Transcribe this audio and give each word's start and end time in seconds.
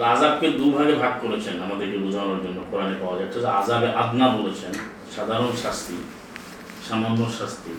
আর 0.00 0.06
আজাবকে 0.08 0.48
দুভাগে 0.48 0.94
ভাগ 0.94 1.12
করেছেন 1.20 1.62
আমাদেরকে 1.62 1.98
বোঝানোর 1.98 2.40
জন্য, 2.42 2.64
কোরআনে 2.70 2.96
পাওয়া 3.00 3.18
যায়। 3.18 3.28
একটা 3.28 3.50
আজাবে 3.52 3.88
আদনা 3.92 4.28
বলেছেন, 4.28 4.72
সাধারণ 5.16 5.52
শাস্তি, 5.62 5.96
সামান্য 6.88 7.30
শাস্তি। 7.38 7.70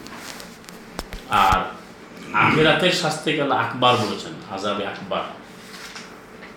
আর 1.29 1.59
আখেরাতের 2.33 2.91
আল্লাহ 3.41 3.59
আকবার 3.59 3.95
বলেছেন 3.95 4.33
আজাবে 4.51 4.87
আকবার। 4.87 5.23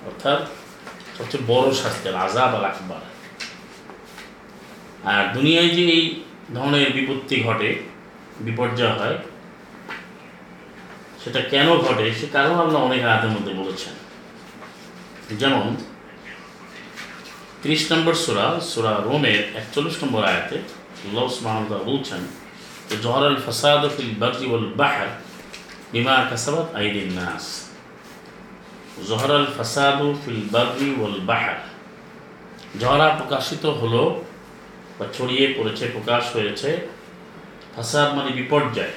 অর্থাৎ 0.07 0.41
সবচেয়ে 1.19 1.45
বড় 1.47 1.73
শাস্তি 1.73 2.09
আজাব 2.09 2.55
আল 2.55 2.65
আকবার। 2.65 3.03
আর 5.05 5.35
দুনিয়ায় 5.35 5.69
যে 5.69 5.83
এই 5.93 6.23
ধরনের 6.55 6.93
বিপত্তি 6.93 7.43
ঘটে, 7.43 7.83
বিপর্যয় 8.41 8.93
হয়, 8.99 9.19
সেটা 11.25 11.41
কেন 11.41 11.79
ঘটে, 11.79 12.15
সে 12.15 12.27
কারণ 12.33 12.55
আল্লাহ 12.55 12.83
অনেক 12.83 13.05
আয়াতের 13.05 13.31
মধ্যে 13.31 13.55
বলেছেন। 13.55 14.04
যেমন 15.41 15.67
ত্রিশ 17.63 17.83
নম্বর 17.93 18.15
সুরা 18.25 18.47
সুরা 18.71 18.93
রোমের 19.07 19.41
একচল্লিশ 19.61 19.97
নম্বর 20.03 20.23
আয়াতে 20.31 20.57
আল্লাহ 21.05 21.25
সুবহানাহু 21.37 21.85
বলছেন, 21.91 22.23
যে 22.89 22.97
জহর 23.05 23.25
আল 23.31 23.39
ফাসাদ 23.47 23.83
ফিল 23.95 24.13
বারজি 24.23 24.47
ওয়াল 24.51 24.67
বাহর 24.81 25.11
বিমা 25.93 26.17
কাসাবাত 26.31 26.69
আইদিন 26.79 27.09
নাস। 27.19 27.45
জহর 29.09 29.31
আল 29.39 29.49
ফাসাদ 29.57 29.99
ফিল 30.23 30.43
বারজি 30.55 30.89
ওয়াল 30.99 31.17
বাহর। 31.29 31.59
জহরা 32.81 33.09
প্রকাশিত 33.19 33.65
হলো 33.81 34.03
বা 34.99 35.05
ছড়িয়ে 35.17 35.47
পড়েছে, 35.57 35.85
প্রকাশ 35.95 36.25
হয়েছে, 36.35 36.71
ফাসাদ 37.75 38.09
মানে 38.17 38.31
বিপর্যয়। 38.39 38.95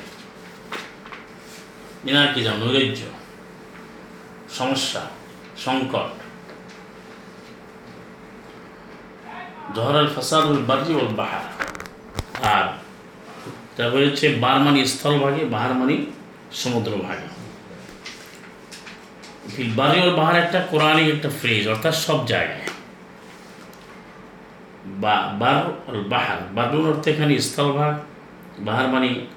বিনা 2.06 2.22
কি 2.34 2.40
যাও 2.46 2.56
নৈরাজ্য, 2.62 3.02
সমস্যা, 4.58 5.04
সংকট। 5.66 6.12
জহরাল 9.76 10.08
ফাসাদুল 10.08 10.64
বার্জি 10.64 10.94
ওল 10.94 11.08
বাহার। 11.08 11.46
আর 12.46 12.68
তা 13.76 13.90
হচ্ছে 13.90 14.30
বার 14.30 14.60
মানি 14.60 14.86
স্থলভাগে 14.86 15.46
বাহার 15.46 15.74
মানি 15.74 16.06
সমুদ্র 16.52 16.92
ভাগে 16.92 17.38
বারি 19.64 20.02
ওল 20.02 20.16
বাহার 20.16 20.36
একটা 20.36 20.60
কোরআনিক 20.60 21.16
একটা 21.16 21.30
ফ্রেজ 21.30 21.68
অর্থাৎ 21.68 21.96
সব 21.96 22.28
জায়গায়। 22.28 22.62
বা, 24.86 25.36
বার 25.40 25.64
ওল 25.88 26.04
বাহার 26.04 26.38
বারুন 26.56 26.90
অর্থে 26.90 27.12
এখানে 27.12 27.40
স্থলভাগ 27.40 28.00
বাহার 28.60 28.88
মানি 28.88 29.28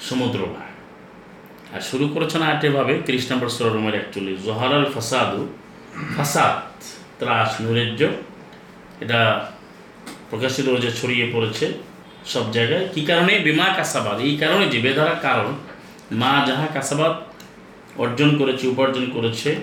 সমুদ্র 0.00 0.38
ভাগ 0.38 0.66
আর 1.74 1.80
শুরু 1.80 2.08
করেছেন 2.08 2.42
আটেভাবে 2.42 3.02
তিরিশ 3.06 3.32
নম্বর 3.32 3.48
সরমের 3.48 3.94
একচল্লিশ। 3.94 4.44
জহারাল 4.44 4.84
ফাসাদু 4.94 5.48
ফাসাদ, 6.16 6.82
ত্রাস, 7.18 7.60
নৈরাজ্য। 7.60 8.08
এটা 9.00 9.50
প্রকাশিত 10.30 10.68
হয়েছে, 10.68 10.90
ছড়িয়ে 10.92 11.30
পড়েছে 11.32 11.72
সব 12.26 12.52
জায়গায়। 12.52 12.88
কী 12.94 13.04
কারণে? 13.04 13.38
বিমা 13.38 13.66
কাসাবাদ। 13.76 14.20
এই 14.20 14.36
কারণে 14.36 14.66
যে 14.66 14.78
বেধারা 14.80 15.14
কারণ, 15.14 15.52
মা 16.12 16.44
যাহা 16.46 16.66
কাসাবাদ 16.66 17.12
অর্জন 18.00 18.38
করেছে, 18.38 18.66
উপার্জন 18.66 19.10
করেছে, 19.10 19.56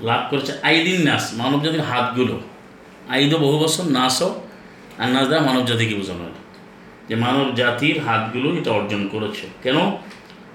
লাভ 0.00 0.30
করেছে, 0.30 0.52
আইদিন 0.62 1.02
নাস 1.02 1.30
মানব 1.34 1.62
জাতির 1.62 1.80
হাতগুলো। 1.80 2.40
আইদ 3.08 3.34
বহু 3.34 3.58
বছর 3.58 3.84
নাসও 3.84 4.40
আর 4.98 5.08
নাস 5.08 5.26
দ্বারা 5.26 5.44
মানব 5.44 5.66
জাতিকে 5.66 5.94
বোঝানো 5.94 6.18
হয়। 6.18 6.32
যে 7.08 7.14
মানব 7.14 7.54
জাতির 7.54 8.00
হাতগুলো 8.00 8.56
এটা 8.56 8.70
অর্জন 8.70 9.08
করেছে। 9.08 9.46
কেন? 9.62 9.76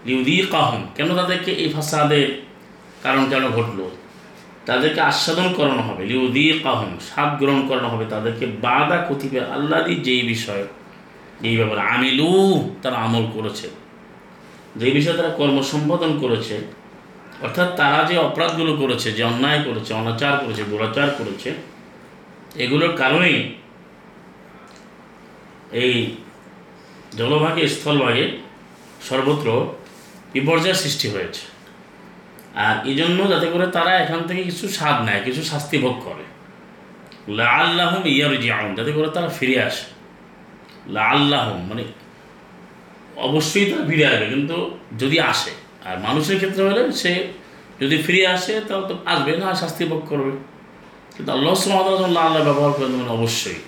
লিউদি 0.05 0.47
কাহম 0.51 0.87
কেন 0.95 1.15
তাদেরকে 1.15 1.51
এই 1.51 1.69
ফাসাদের 1.69 2.41
কারণ 3.03 3.29
কেন 3.29 3.49
ঘটলো? 3.49 3.89
তাদেরকে 4.65 5.01
আস্বাদন 5.01 5.53
করানো 5.53 5.81
হবে 5.81 6.05
লিউদি 6.05 6.45
কাহম 6.63 6.91
স্বাদ 7.07 7.29
গ্রহণ 7.39 7.61
করানো 7.67 7.87
হবে 7.89 8.05
তাদেরকে 8.05 8.45
বাদা 8.65 8.97
কতিপে 9.09 9.39
আল্লাদি 9.55 9.95
যেই 9.95 10.23
বিষয় 10.23 10.63
এই 11.43 11.55
ব্যাপারে 11.57 11.81
আমিলু 11.81 12.31
তারা 12.81 12.97
আমল 12.97 13.25
করেছে, 13.35 13.67
যেই 14.75 14.91
বিষয়ে 14.91 15.17
তারা 15.17 15.29
কর্ম 15.29 15.61
সম্পাদন 15.61 16.11
করেছে, 16.19 16.55
অর্থাৎ 17.41 17.69
তারা 17.75 17.99
যে 18.09 18.15
অপরাধগুলো 18.17 18.73
করেছে, 18.77 19.11
যে 19.11 19.23
অন্যায় 19.23 19.61
করেছে, 19.63 19.93
অনাচার 19.93 20.33
করেছে 20.43 20.63
দুরাচার 20.63 21.09
করেছে, 21.17 21.49
এগুলোর 22.55 22.93
কারণেই 22.95 23.37
এই 25.71 25.93
জলভাগে 27.17 27.63
স্থলভাগে 27.67 28.25
সর্বত্র 29.09 29.47
বিপর্যয়ের 30.33 30.75
সৃষ্টি 30.75 31.07
হয়েছে। 31.09 31.43
আর 32.65 32.75
এই 32.89 32.95
জন্য 33.01 33.19
যাতে 33.31 33.47
করে 33.53 33.65
তারা 33.77 33.91
এখান 34.03 34.21
থেকে 34.27 34.41
কিছু 34.49 34.65
স্বাদ 34.77 34.97
নেয়, 35.07 35.21
কিছু 35.27 35.41
শাস্তি 35.51 35.77
ভোগ 35.83 35.95
করে। 36.07 36.25
লা 37.37 37.47
আল্লাহম 37.61 38.03
ইয়ার 38.15 38.33
জিয়াউন 38.43 38.69
যাতে 38.77 38.91
করে 38.97 39.09
তারা 39.15 39.29
ফিরে 39.37 39.57
আসে। 39.67 39.87
লা 40.95 41.03
আল্লাহম 41.15 41.59
মানে 41.69 41.83
অবশ্যই 43.27 43.65
তারা 43.71 43.83
ফিরে 43.89 44.05
আসবে, 44.11 44.25
কিন্তু 44.33 44.57
যদি 45.01 45.17
আসে। 45.31 45.53
আর 45.87 45.95
মানুষের 46.07 46.37
ক্ষেত্রে 46.41 46.61
হলে 46.67 46.81
সে 47.01 47.13
যদি 47.81 47.95
ফিরে 48.05 48.21
আসে 48.35 48.53
তাহলে 48.67 48.85
তো 48.89 48.95
আসবে, 49.13 49.31
না 49.41 49.47
শাস্তি 49.61 49.83
ভোগ 49.91 50.01
করবে। 50.11 50.33
কিন্তু 51.15 51.29
আল্লাহ 51.35 51.53
সুমাদ 51.63 51.85
আল্লাহ 51.87 52.23
আল্লাহ 52.27 52.41
ব্যবহার 52.49 52.71
করেন 52.77 52.93
মানে 52.99 53.11
অবশ্যই। 53.19 53.59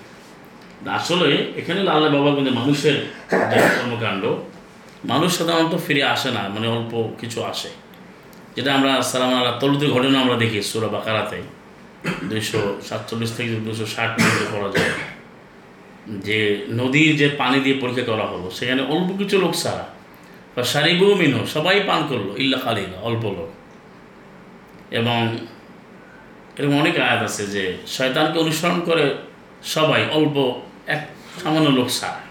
আসলে 0.99 1.29
এখানে 1.59 1.79
আল্লাহ 1.95 2.09
ব্যবহার 2.13 2.33
করেন 2.35 2.49
মানুষের 2.61 2.97
কর্মকাণ্ড, 3.77 4.23
মানুষ 5.11 5.29
সাধারণত 5.37 5.73
ফিরে 5.85 6.03
আসে 6.15 6.29
না 6.37 6.41
মানে 6.55 6.67
অল্প 6.75 6.93
কিছু 7.21 7.39
আসে। 7.51 7.69
যেটা 8.55 8.73
আমরা 8.73 9.01
সালাম 9.01 9.35
আল্লাহ 9.35 9.59
তলুদের 9.59 9.89
ঘটনা 9.89 10.19
আমরা 10.19 10.35
দেখি 10.35 10.61
সুরা 10.61 10.87
বাকারাতে। 10.87 11.41
দুইশো 12.23 12.81
সাতচল্লিশ 12.81 13.31
থেকে 13.37 13.49
দুশো 13.49 13.85
ষাট 13.85 14.09
পর্যন্ত 14.19 14.51
করা 14.51 14.69
যায়। 14.79 14.91
যে 16.19 16.65
নদীর 16.69 17.17
যে 17.17 17.29
পানি 17.29 17.59
দিয়ে 17.59 17.77
পরীক্ষা 17.79 18.03
করা 18.03 18.25
হলো, 18.25 18.51
সেখানে 18.51 18.81
অল্প 18.81 19.17
কিছু 19.17 19.41
লোক 19.41 19.55
সারা 19.55 19.85
বা 20.55 20.63
সারিবু 20.63 21.15
মিনো 21.15 21.45
সবাই 21.45 21.83
পান 21.87 22.07
করল, 22.07 22.27
ইল্লা 22.37 22.57
খালিদা 22.57 22.99
অল্প 23.01 23.25
লোক। 23.25 23.51
এবং 24.91 25.37
এরকম 26.57 26.79
অনেক 26.79 26.99
আয়াত 26.99 27.23
আছে 27.23 27.47
যে 27.47 27.77
শয়তানকে 27.87 28.39
অনুসরণ 28.39 28.79
করে 28.79 29.15
সবাই 29.63 30.05
অল্প, 30.11 30.61
এক 30.87 31.07
সামান্য 31.43 31.69
লোক 31.69 31.89
সারা 31.89 32.21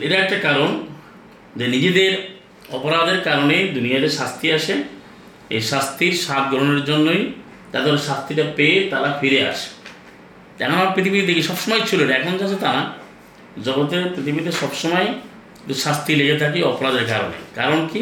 এটা 0.00 0.16
একটা 0.16 0.38
কারণ। 0.38 0.87
যে 1.58 1.66
নিজেদের 1.68 2.12
অপরাধের 2.76 3.20
কারণে 3.20 3.56
দুনিয়াতে 3.74 4.08
শাস্তি 4.08 4.46
আসে, 4.52 4.74
এই 5.50 5.60
শাস্তির 5.60 6.14
স্বাদ 6.24 6.44
গ্রহণের 6.50 6.84
জন্যই 6.84 7.22
তাদের 7.72 7.98
শাস্তিটা 7.98 8.44
পেয়ে 8.56 8.76
তারা 8.90 9.18
ফিরে 9.20 9.40
আসে। 9.48 9.68
এখন 10.64 10.74
আমার 10.74 10.88
পৃথিবীতে 10.94 11.26
দেখি 11.26 11.42
সবসময় 11.42 11.80
ছিল 11.86 12.00
এখন 12.10 12.36
যাচ্ছে 12.38 12.56
তা 12.56 12.70
না। 12.72 12.82
জগতের 13.62 14.04
পৃথিবীতে 14.14 14.52
সবসময় 14.52 15.06
শাস্তি 15.74 16.12
লেগে 16.16 16.36
থাকে 16.38 16.58
অপরাধের 16.62 17.06
কারণে। 17.06 17.38
কারণ 17.54 17.88
কি? 17.92 18.00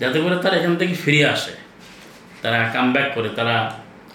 যাতে 0.00 0.18
করে 0.20 0.36
তারা 0.42 0.56
এখান 0.56 0.76
থেকে 0.76 0.94
ফিরে 0.94 1.26
আসে। 1.26 1.52
তারা 2.42 2.58
কাম 2.72 2.86
ব্যাক 2.92 3.08
করে, 3.14 3.28
তারা 3.28 3.56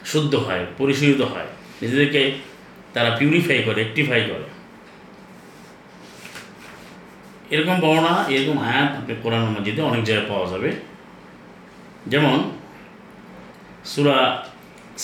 শুদ্ধ 0.05 0.35
হয় 0.35 0.63
পরিশোধিত 0.77 1.21
হয়। 1.21 1.49
নিজেদেরকে 1.81 2.31
তারা 2.93 3.09
পিউরিফাই 3.09 3.59
করে 3.65 3.75
রেক্টিফাই 3.83 4.21
করে। 4.21 4.47
এরকম 7.53 7.75
বর্ণনা 7.83 8.13
এরকম 8.35 8.57
আয়াত 8.69 8.91
আপনি 8.99 9.13
কোরআন 9.23 9.43
মসজিদে 9.53 9.81
অনেক 9.89 10.01
জায়গায় 10.07 10.27
পাওয়া 10.31 10.47
যাবে। 10.51 10.69
যেমন 12.11 12.37
সুরা 13.91 14.19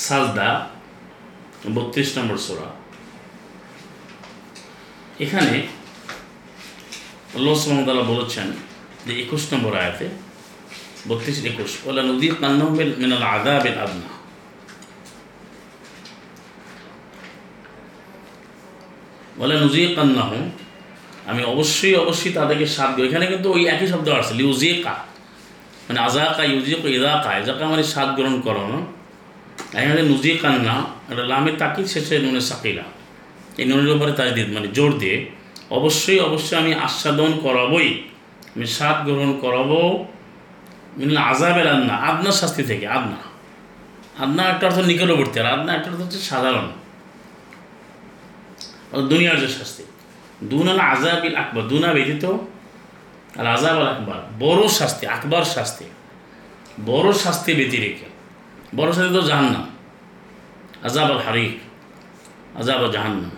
সাজদা, 0.06 0.50
বত্রিশ 1.76 2.10
নম্বর 2.18 2.38
সুরা। 2.46 2.68
এখানে 5.24 5.54
আল্লাহ 7.36 7.54
বলেছেন 8.14 8.48
যে 9.06 9.12
একুশ 9.24 9.44
নম্বর 9.54 9.72
আয়াতে, 9.82 10.08
বত্রিশ 11.10 11.38
একুশ 11.50 11.72
ওলা 11.88 12.02
নদী 12.10 12.28
কান্নবেল 12.42 12.92
মিনাল 13.02 13.26
আদাবেল 13.36 13.78
আদনা 13.84 14.10
বলে 19.40 19.56
নজিয়ে 19.64 19.88
কান্নাহ 19.98 20.32
আমি 21.30 21.42
অবশ্যই 21.44 21.96
অবশ্যই 22.04 22.34
তাদেরকে 22.34 22.68
সাথ 22.78 22.90
দিই। 22.96 23.04
এখানে 23.08 23.26
কিন্তু 23.28 23.48
ওই 23.56 23.62
একই 23.74 23.88
শব্দ 23.88 24.08
আসছে 24.10 24.34
লিউজিকা 24.34 24.96
মানে 25.88 26.00
আজাকা 26.00 26.44
ইউজিক 26.44 26.80
ইদাকা 26.98 27.30
ইজাকা 27.40 27.64
মানে 27.68 27.84
স্বাদ 27.84 28.10
গ্রহণ 28.16 28.36
করানো 28.42 28.80
এখানে 29.80 30.02
নুজি 30.02 30.32
কান্না 30.38 30.76
এটা 31.12 31.24
লামে 31.32 31.52
তাকিদ, 31.52 31.86
শেষে 31.86 32.16
নুনে 32.20 32.42
সাকিলা। 32.42 32.86
এই 33.58 33.66
নুনের 33.66 33.92
উপরে 33.96 34.12
তাজদিদ 34.12 34.48
মানে 34.54 34.68
জোর 34.68 34.92
দিয়ে। 35.00 35.18
অবশ্যই 35.70 36.20
অবশ্যই 36.20 36.58
আমি 36.62 36.72
আস্বাদন 36.88 37.32
করাবই। 37.40 37.90
আমি 38.56 38.66
স্বাদ 38.78 38.98
গ্রহণ 39.06 39.32
করাবো। 39.40 39.80
মিনল 40.98 41.18
আজাবের 41.18 41.68
আদনা 41.68 41.96
আদনার 42.10 42.36
শাস্তি 42.42 42.64
থেকে, 42.64 42.86
আদনা। 42.88 43.20
আদনা 44.24 44.44
একটা 44.44 44.64
অর্থ 44.68 44.80
নিকটবর্তী, 44.92 45.40
আর 45.40 45.46
আদনা 45.46 45.72
একটা 45.76 45.88
অর্থ 45.92 46.02
হচ্ছে 46.02 46.20
সাধারণ। 46.20 46.68
দুনিয়ার 49.12 49.38
যে 49.40 49.48
শাস্তি। 49.48 49.84
দুন 50.52 50.68
আল 50.74 50.82
আজাবিল 50.94 51.36
আকবর, 51.44 51.64
দুনা 51.72 51.90
ব্যতীত 51.96 52.26
আল 53.40 53.48
আজাব 53.56 53.76
আল 53.82 53.88
আকবর। 53.94 54.20
বড় 54.44 54.64
শাস্তি, 54.80 55.04
আকবর 55.16 55.44
শাস্তি। 55.56 55.86
বড় 56.90 57.10
শাস্তি 57.24 57.52
ব্যতি 57.60 57.78
রেখে 57.86 58.08
বড় 58.78 58.90
শাস্তি 58.96 59.12
তো 59.18 59.24
জাহান্নাম। 59.32 59.66
আজাব 60.88 61.08
আল 61.16 61.22
হারিক 61.28 61.56
আজাব 62.60 62.80
আল 62.84 62.92
জাহান্নাম। 62.96 63.34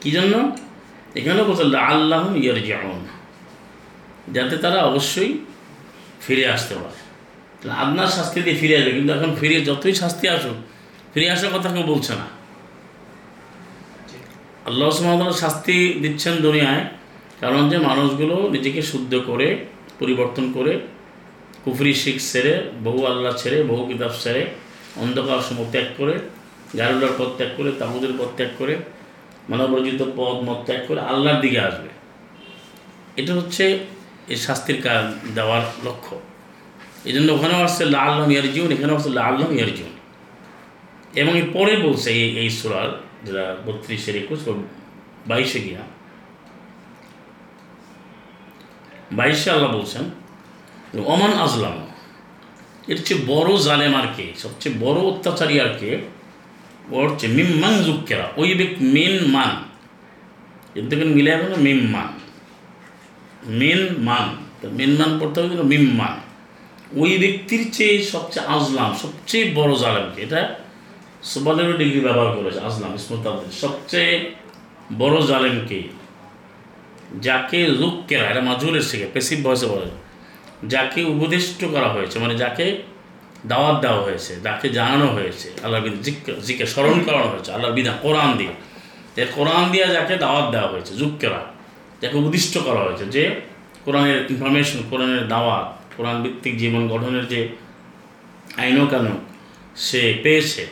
কী 0.00 0.10
জন্য? 0.16 0.34
এখানেও 1.18 1.44
বলছে 1.48 1.64
আল্লাহ 1.92 2.22
ইয়ার 2.42 2.58
জাহন 2.68 3.00
যাতে 4.34 4.54
তারা 4.64 4.78
অবশ্যই 4.90 5.30
ফিরে 6.24 6.44
আসতে 6.54 6.74
পারে। 6.80 7.00
আপনার 7.84 8.08
শাস্তি 8.16 8.38
দিয়ে 8.44 8.56
ফিরে 8.60 8.74
আসবে, 8.80 8.92
কিন্তু 8.96 9.10
এখন 9.16 9.30
ফিরে 9.40 9.56
যতই 9.68 9.94
শাস্তি 10.02 10.24
আসুক, 10.34 10.56
ফিরে 11.12 11.26
আসার 11.34 11.50
কথা 11.54 11.68
কেউ 11.74 11.84
বলছে 11.92 12.12
না। 12.20 12.26
আল্লাহ 14.68 14.88
সুমতাল 14.96 15.34
শাস্তি 15.42 15.76
দিচ্ছেন 16.02 16.34
দুনিয়ায়, 16.46 16.82
কারণ 17.42 17.62
যে 17.70 17.76
মানুষগুলো 17.88 18.36
নিজেকে 18.54 18.80
শুদ্ধ 18.90 19.12
করে, 19.30 19.48
পরিবর্তন 20.00 20.44
করে, 20.56 20.72
কুফরি, 21.64 21.92
শিখ 22.02 22.16
ছেড়ে, 22.30 22.54
বহু 22.86 23.00
আল্লাহ 23.10 23.32
ছেড়ে, 23.42 23.58
বহু 23.70 23.82
কিতাব 23.90 24.12
ছেড়ে, 24.22 24.42
অন্ধকার 25.02 25.40
সময় 25.48 25.68
ত্যাগ 25.72 25.88
করে 25.98 26.14
গারুলার 26.78 27.14
পথ 27.18 27.30
ত্যাগ 27.38 27.50
করে, 27.58 27.70
তাবুদের 27.80 28.12
পথ 28.18 28.30
ত্যাগ 28.38 28.50
করে 28.60 28.74
মানবরচিত 29.50 30.00
পদ 30.18 30.36
মত 30.46 30.60
ত্যাগ 30.68 30.80
করে 30.88 31.00
আল্লাহর 31.12 31.38
দিকে 31.44 31.58
আসবে। 31.68 31.90
এটা 33.20 33.32
হচ্ছে 33.38 33.64
এই 34.32 34.38
শাস্তির 34.46 34.78
কাজ 34.86 35.04
দেওয়ার 35.36 35.64
লক্ষ্য। 35.86 36.14
এই 37.08 37.12
জন্য 37.16 37.28
ওখানেও 37.36 37.60
আসছে 37.66 37.82
লা 37.94 38.00
আল্লাহ 38.08 38.26
ইয়ারজিউন, 38.34 38.68
এখানেও 38.76 38.96
আসছে 38.98 39.10
লা 39.18 39.22
আল্লাহ 39.30 39.48
ইয়ারজিউন। 39.58 39.92
এবং 41.20 41.32
পরে 41.56 41.74
বলছে 41.84 42.08
এই 42.20 42.28
এই 42.42 42.50
সুরার 42.58 42.90
যেটা 43.24 43.44
বত্রিশের 43.66 44.16
একুশ 44.16 44.40
বা 44.46 44.52
বাইশে 45.26 45.60
গিয়া। 45.60 45.82
বাইশে 49.12 49.48
আল্লাহ 49.50 49.70
বলছেন 49.76 50.04
অমান 51.12 51.32
আজলাম। 51.44 51.76
এর 52.88 52.98
চেয়ে 53.04 53.20
বড় 53.26 53.50
জালেম 53.66 53.94
আর 54.00 54.06
কে? 54.16 54.26
সবচেয়ে 54.42 54.74
বড় 54.80 54.98
অত্যাচারী 55.10 55.54
আর 55.64 55.72
কে? 55.80 55.90
ওর 56.90 57.04
হচ্ছে 57.10 57.26
মিম্মান 57.28 57.74
জুক্কেরা, 57.82 58.26
ওই 58.36 58.50
ব্যক্তি 58.54 58.82
মেন 58.96 59.14
মান 59.34 59.52
এর 60.74 60.84
থেকে 60.90 61.04
মিলে 61.16 61.30
যাবে 61.30 61.56
মিম 61.66 61.80
মান 61.94 62.10
মেন 63.60 63.82
মান 63.98 64.26
মেন 64.78 64.92
মান 64.98 65.10
পড়তে 65.20 65.38
হবে 65.40 65.54
মিম 65.72 65.86
মান 66.00 66.14
ওই 67.00 67.12
ব্যক্তির 67.18 67.62
চেয়ে 67.72 67.96
সবচেয়ে 68.12 68.46
আজলাম, 68.54 68.90
সবচেয়ে 69.02 69.44
বড় 69.54 69.72
জালেমকে 69.82 70.20
এটা 70.22 70.40
সুবালেরও 71.30 71.74
ডিগ্রি 71.82 72.00
ব্যবহার 72.06 72.30
করেছে 72.36 72.60
আজলাম 72.68 72.92
ইসমত 72.98 73.24
সবচেয়ে 73.62 74.12
বড় 75.00 75.16
জালেমকে 75.30 75.80
যাকে 77.26 77.60
লুককেরা 77.80 78.24
এটা 78.30 78.42
মাজুলের 78.48 78.84
শিখে 78.90 79.06
পেসিভ 79.14 79.38
ভয়েসে 79.46 79.66
বলে। 79.72 79.88
যাকে 80.74 81.00
উপদিষ্ট 81.14 81.60
করা 81.74 81.88
হয়েছে 81.94 82.16
মানে 82.24 82.34
যাকে 82.42 82.66
দাওয়াত 83.52 83.76
দেওয়া 83.84 84.00
হয়েছে, 84.06 84.32
যাকে 84.46 84.66
জানানো 84.78 85.06
হয়েছে, 85.16 85.48
আল্লাহর 85.64 85.82
বিধান, 85.84 86.00
জিকে 86.46 86.64
স্মরণ 86.72 86.96
করানো 87.06 87.28
হয়েছে, 87.32 87.50
আল্লাহর 87.54 87.74
বিধান, 87.78 87.96
কোরআন 88.04 88.30
দিয়ে। 88.40 88.54
যে 89.16 89.22
কোরআন 89.36 89.64
দিয়া 89.72 89.86
যাকে 89.96 90.14
দাওয়াত 90.24 90.46
দেওয়া 90.54 90.68
হয়েছে 90.72 90.92
যুক্কেরা 91.00 91.40
যাকে 92.02 92.16
উদ্দিষ্ট 92.22 92.54
করা 92.66 92.80
হয়েছে, 92.86 93.04
যে 93.14 93.24
কোরআনের 93.84 94.18
ইনফরমেশন 94.32 94.78
কোরআনের 94.90 95.24
দাওয়াত, 95.32 95.66
কোরআন 95.96 96.16
ভিত্তিক 96.24 96.54
জীবন 96.62 96.82
গঠনের 96.92 97.24
যে 97.32 97.40
আইনও 98.62 98.84
কেন 98.92 99.06
সে 99.86 100.02
পেয়েছে। 100.24 100.62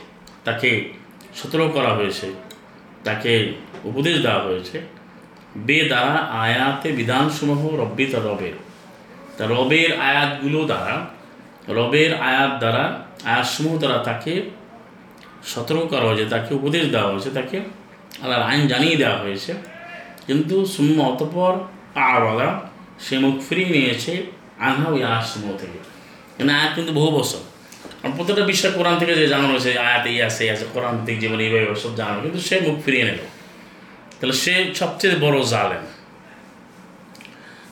তাকে 0.44 0.92
সতর্ক 1.34 1.72
করা 1.72 1.88
হয়েছে, 1.88 2.32
তাকে 3.04 3.52
উপদেশ 3.84 4.22
দেওয়া 4.22 4.42
হয়েছে, 4.42 4.81
বে 5.56 5.84
দ্বারা 5.84 6.14
আয়াতে 6.16 6.92
বিধানসমূহ 6.92 7.81
রব্বিত 7.81 8.14
রবের। 8.14 8.52
তা 9.38 9.46
রবের 9.46 10.00
আয়াতগুলো 10.00 10.64
দ্বারা, 10.64 11.06
রবের 11.69 12.14
আয়াত 12.14 12.58
দ্বারা, 12.58 13.02
আয়াতসমূহ 13.25 13.78
দ্বারা 13.78 13.98
তাকে 13.98 14.42
সতর্ক 15.44 15.87
করা 15.87 16.00
হয়েছে, 16.00 16.25
তাকে 16.25 16.54
উপদেশ 16.54 16.84
দেওয়া 16.86 17.12
হয়েছে, 17.12 17.31
তাকে 17.31 17.60
আল্লাহর 18.22 18.43
আইন 18.43 18.66
জানিয়ে 18.66 18.96
দেওয়া 18.96 19.19
হয়েছে। 19.19 19.54
কিন্তু 20.26 20.66
সুম্ম 20.66 21.02
অতপর 21.02 21.52
আওয়ালা, 21.94 22.60
সে 23.00 23.19
মুখ 23.19 23.40
ফিরিয়ে 23.48 23.69
নিয়েছে 23.69 24.26
আনহা 24.58 24.90
ওই 24.90 25.02
আয়াতসমূহ 25.04 25.56
থেকে। 25.56 25.78
মানে 26.38 26.52
আয়াত 26.52 26.75
কিন্তু 26.75 26.93
বহু 26.93 27.10
বছর। 27.19 27.38
প্রত্যেকটা 28.17 28.44
বিষয় 28.52 28.73
কোরআন 28.79 28.94
থেকে 29.00 29.12
যে 29.20 29.26
জানানো 29.35 29.52
হয়েছে, 29.55 29.70
আয়াত 29.87 30.05
এই 30.12 30.19
আছে 30.29 30.43
আছে, 30.55 30.64
কোরআন 30.75 30.94
থেকে 31.05 31.19
জীবন 31.23 31.38
এইভাবে 31.44 31.67
সব 31.85 31.93
জানানো, 32.00 32.19
কিন্তু 32.25 32.41
সে 32.49 32.56
মুখ 32.67 32.76
ফিরিয়ে 32.85 33.05
নিল। 33.08 33.20
তাহলে 34.19 34.35
সে 34.43 34.55
সবচেয়ে 34.81 35.17
বড় 35.26 35.38
জালেম। 35.55 35.82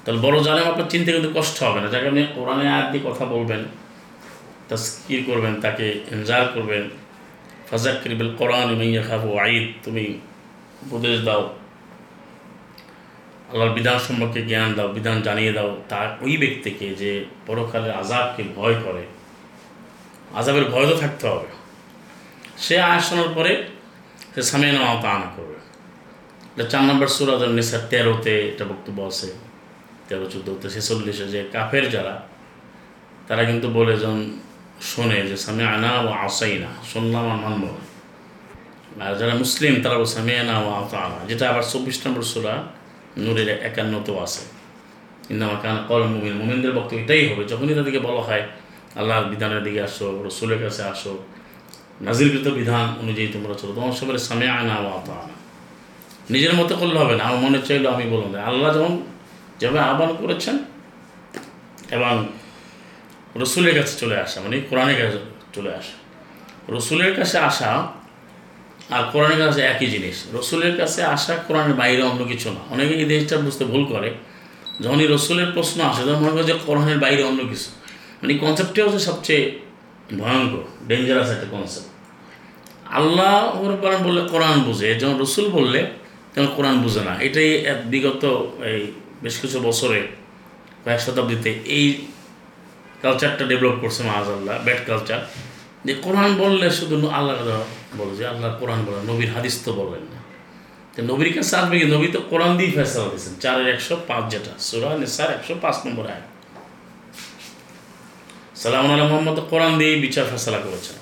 তাহলে 0.02 0.18
বড় 0.26 0.36
জালেম 0.46 0.64
আপনার 0.72 0.88
চিনতে 0.92 1.10
কিন্তু 1.14 1.30
কষ্ট 1.38 1.56
হবে 1.66 1.78
না। 1.82 1.88
যাকে 1.94 2.06
আপনি 2.10 2.22
কোরআনে 2.38 2.64
আয়াত 2.74 2.86
দিয়ে 2.92 3.04
কথা 3.08 3.24
বলবেন 3.34 3.62
তা 4.68 4.76
তাস্কির 4.78 5.20
করবেন, 5.28 5.54
তাকে 5.64 5.86
এনজার 6.14 6.44
করবেন 6.54 6.84
ফাজাক্রিবেল 7.68 8.28
কোরআন 8.40 8.68
মাইয়া 8.78 9.02
খাব 9.08 9.22
আইদ 9.44 9.66
তুমি 9.84 10.04
উপদেশ 10.84 11.16
দাও, 11.28 11.42
আল্লাহর 13.50 13.72
বিধান 13.78 13.98
সম্পর্কে 14.06 14.40
জ্ঞান 14.50 14.70
দাও, 14.76 14.88
বিধান 14.96 15.16
জানিয়ে 15.26 15.52
দাও 15.52 15.70
তার 15.90 16.08
ওই 16.24 16.34
ব্যক্তিকে 16.42 16.86
যে 17.00 17.12
পরকালের 17.46 17.92
আজাবকে 18.00 18.42
ভয় 18.56 18.76
করে 18.86 19.02
আজাবের 20.38 20.66
ভয় 20.72 20.86
তো 20.90 20.94
থাকতে 21.02 21.24
হবে। 21.32 21.48
সে 22.64 22.76
আসানোর 22.96 23.30
পরে 23.36 23.52
সে 24.34 24.40
সামিয়ে 24.50 24.72
নেওয়া 24.76 24.90
আনা 25.16 25.28
করবে। 25.36 25.58
এটা 26.54 26.64
চার 26.72 26.84
নম্বর 26.88 27.08
সুরাজ 27.16 27.42
নিসার 27.58 27.82
তেরোতে 27.90 28.34
এটা 28.50 28.64
বক্তব্য 28.72 28.98
আছে। 29.10 29.28
তেরো, 30.08 30.26
চোদ্দোতে 30.32 30.68
ছেচল্লিশে 30.74 31.26
যে 31.34 31.40
কাফের 31.54 31.84
যারা, 31.94 32.14
তারা 33.28 33.42
কিন্তু 33.50 33.66
বলে 33.76 33.94
যখন 34.02 34.22
শোনে 34.90 35.18
যে 35.30 35.36
সামে 35.44 35.64
আনা 35.74 35.90
ও 36.06 36.08
আসাই 36.26 36.54
না 36.64 36.70
শুনলাম 36.92 37.24
আর 37.32 37.38
মানব 37.44 37.64
আর 39.04 39.12
যারা 39.20 39.34
মুসলিম, 39.42 39.72
তারা 39.82 39.96
বলে 40.00 40.10
সামে 40.16 40.32
আনা 40.42 40.54
ও 40.64 40.68
আনা 41.04 41.18
যেটা 41.28 41.44
আবার 41.50 41.64
চব্বিশ 41.72 41.96
নম্বর 42.04 42.22
সুরা 42.32 42.54
নূরের 43.24 43.48
একান্নতেও 43.68 44.16
আছে। 44.26 44.42
আমার 45.46 45.58
কারণ 45.62 45.78
কল 45.88 46.02
মুমিন 46.12 46.34
মুমিনদের 46.40 46.72
বক্তব্য 46.78 46.98
এটাই 47.02 47.22
হবে, 47.28 47.42
যখনই 47.50 47.74
তাদেরকে 47.78 48.00
বলা 48.08 48.22
হয় 48.28 48.44
আল্লাহর 49.00 49.26
বিধানের 49.32 49.62
দিকে 49.66 49.80
আসো, 49.88 50.06
রসুলের 50.26 50.60
কাছে 50.64 50.82
আসো। 50.92 51.12
নাজিরকৃত 52.06 52.46
বিধান 52.60 52.86
অনুযায়ী 53.02 53.28
তোমরা 53.34 53.54
চলো। 53.60 53.72
তোমার 53.78 53.94
সবাই 54.00 54.12
সামে 54.28 54.46
আনা 54.60 54.74
ও 54.84 54.86
আতা 54.98 55.14
আনা 55.22 55.36
নিজের 56.34 56.54
মতো 56.58 56.72
করলে 56.80 56.98
হবে 57.02 57.14
না, 57.18 57.22
আমার 57.28 57.40
মনে 57.46 57.58
চাইলো 57.68 57.88
আমি 57.94 58.04
বললাম 58.14 58.30
আল্লাহ 58.50 58.68
যেমন 58.76 58.92
যেভাবে 59.60 59.80
আহ্বান 59.88 60.10
করেছেন, 60.20 60.56
এবং 61.96 62.14
রসুলের 63.42 63.74
কাছে 63.78 63.94
চলে 64.02 64.16
আসা 64.24 64.38
মানে 64.44 64.56
কোরআনের 64.70 64.96
কাছে 65.00 65.18
চলে 65.56 65.70
আসা। 65.80 65.94
রসুলের 66.76 67.12
কাছে 67.18 67.36
আসা 67.50 67.70
আর 68.94 69.02
কোরআনের 69.12 69.38
কাছে 69.44 69.60
একই 69.72 69.86
জিনিস। 69.86 70.16
রসুলের 70.36 70.74
কাছে 70.80 71.00
আসা 71.14 71.32
কোরআনের 71.46 71.74
বাইরে 71.74 72.02
অন্য 72.10 72.20
কিছু 72.24 72.48
না। 72.56 72.60
অনেকে 72.74 72.94
এই 72.94 73.06
জিনিসটা 73.10 73.36
বুঝতে 73.46 73.64
ভুল 73.64 73.82
করে। 73.92 74.08
যখনই 74.82 75.06
রসুলের 75.14 75.48
প্রশ্ন 75.56 75.78
আসে, 75.90 76.02
তখন 76.06 76.20
মনে 76.22 76.32
করে 76.36 76.46
যে 76.50 76.54
কোরআনের 76.66 76.98
বাইরে 76.98 77.22
অন্য 77.30 77.40
কিছু। 77.50 77.68
মানে 78.18 78.32
কনসেপ্টটি 78.44 78.78
হচ্ছে 78.84 79.00
সবচেয়ে 79.08 79.42
ভয়ঙ্কর 80.20 80.64
ডেঞ্জারাস 80.88 81.28
একটা 81.36 81.48
কনসেপ্ট 81.54 81.88
আল্লাহ 82.98 83.34
কোরআন 83.82 84.00
বললে 84.06 84.22
কোরআন 84.32 84.56
বুঝে 84.68 84.88
যেমন 85.00 85.16
রসুল 85.24 85.46
বললে 85.58 85.80
তেমন 86.32 86.48
কোরআন 86.56 86.76
বুঝে 86.84 87.02
না। 87.08 87.12
এটাই 87.26 87.50
বিগত 87.92 88.22
এই 88.70 88.80
বেশ 89.24 89.36
কিছু 89.42 89.58
বছরে, 89.68 90.00
কয়েক 90.84 91.00
শতাব্দীতে 91.06 91.50
এই 91.76 91.86
কালচারটা 93.02 93.44
ডেভেলপ 93.50 93.76
করছে 93.82 94.00
মাহাজাল্লাহ 94.08 94.54
ব্যাড 94.66 94.80
কালচার 94.88 95.20
যে 95.86 95.92
কোরআন 96.04 96.30
বললে 96.42 96.66
শুধু 96.78 96.94
আল্লাহ 97.18 97.36
বলে 97.98 98.12
যে 98.18 98.24
আল্লাহ 98.32 98.50
কোরআন 98.60 98.80
বলে 98.86 98.98
নবীর 99.10 99.30
হাদিস 99.34 99.54
তো 99.64 99.70
বললেন 99.80 100.04
না। 100.12 100.18
তো 100.94 101.00
নবীর 101.10 101.30
কাছে 101.36 101.52
আসবে 101.60 101.74
কি? 101.80 101.86
নবী 101.94 102.08
তো 102.14 102.20
কোরআন 102.30 102.52
দিয়ে 102.58 102.70
ফেসলা 102.76 103.04
দিয়েছেন। 103.12 103.34
চারের 103.42 103.68
একশো 103.74 103.94
পাঁচ 104.08 104.24
যেটা, 104.32 104.52
সুরা 104.66 104.88
নেসার 105.00 105.30
একশো 105.36 105.54
পাঁচ 105.64 105.76
নম্বর 105.84 106.04
আয় 106.14 106.24
সালাম 108.62 108.90
আল্লাহ 108.90 109.08
মোহাম্মদ, 109.08 109.40
কোরআন 109.50 109.78
দিয়েই 109.78 110.00
বিচার 110.00 110.24
ফেসলা 110.30 110.58
করেছেন। 110.58 110.96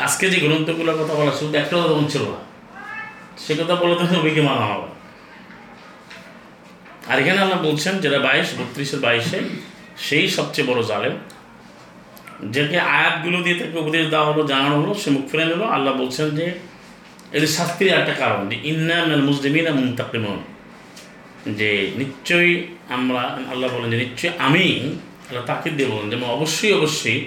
আজকে 0.00 0.30
যে 0.30 0.38
গ্রন্থগুলোর 0.40 1.04
কথা 1.04 1.14
বলা 1.14 1.32
শুধু 1.32 1.58
একটা 1.58 1.76
কথা 1.76 2.08
ছিল 2.08 2.22
না। 2.22 2.40
সে 3.38 3.54
কথা 3.54 3.74
বলে 3.74 3.94
তো 3.94 4.04
নবীকে 4.16 4.40
মানা 4.40 4.66
হবে। 4.66 4.88
আর 7.08 7.18
এখানে 7.18 7.38
আল্লাহ 7.40 7.62
বলছেন 7.62 7.98
যেটা 7.98 8.18
বাইশ, 8.18 8.46
বত্রিশের 8.58 9.00
বাইশে, 9.00 9.38
সেই 9.98 10.28
সবচেয়ে 10.28 10.68
বড় 10.68 10.82
জালেম, 10.82 11.12
যাকে 12.50 12.80
আয়াতগুলো 12.80 13.42
দিয়ে 13.42 13.58
তাকে 13.58 13.78
উপদেশ 13.78 14.06
দেওয়া 14.06 14.26
হলো, 14.32 14.46
জানানো 14.46 14.80
হলো, 14.80 14.94
সে 14.94 15.10
মুখ 15.10 15.30
ফিরে 15.30 15.44
নিল। 15.44 15.62
আল্লাহ 15.62 15.94
বলছেন 15.94 16.30
যে, 16.30 16.54
এদের 17.32 17.48
শাস্তির 17.48 17.88
একটা 17.88 18.12
কারণ, 18.12 18.48
যে 18.48 18.56
ইন্নাল 18.64 19.22
মুসলিমিন 19.22 19.72
মুন্তাকিমন। 19.72 20.38
যে 21.52 21.90
নিশ্চয়ই 21.96 22.66
আমরা, 22.88 23.20
আল্লাহ 23.50 23.76
বলেন 23.76 23.90
যে 23.90 23.96
নিশ্চয়ই 23.96 24.32
আমি 24.38 24.96
আল্লাহ 25.32 25.46
তাকে 25.46 25.70
দিয়ে 25.70 25.88
বলেন 25.92 26.10
যে 26.10 26.16
অবশ্যই 26.36 26.72
অবশ্যই। 26.72 27.20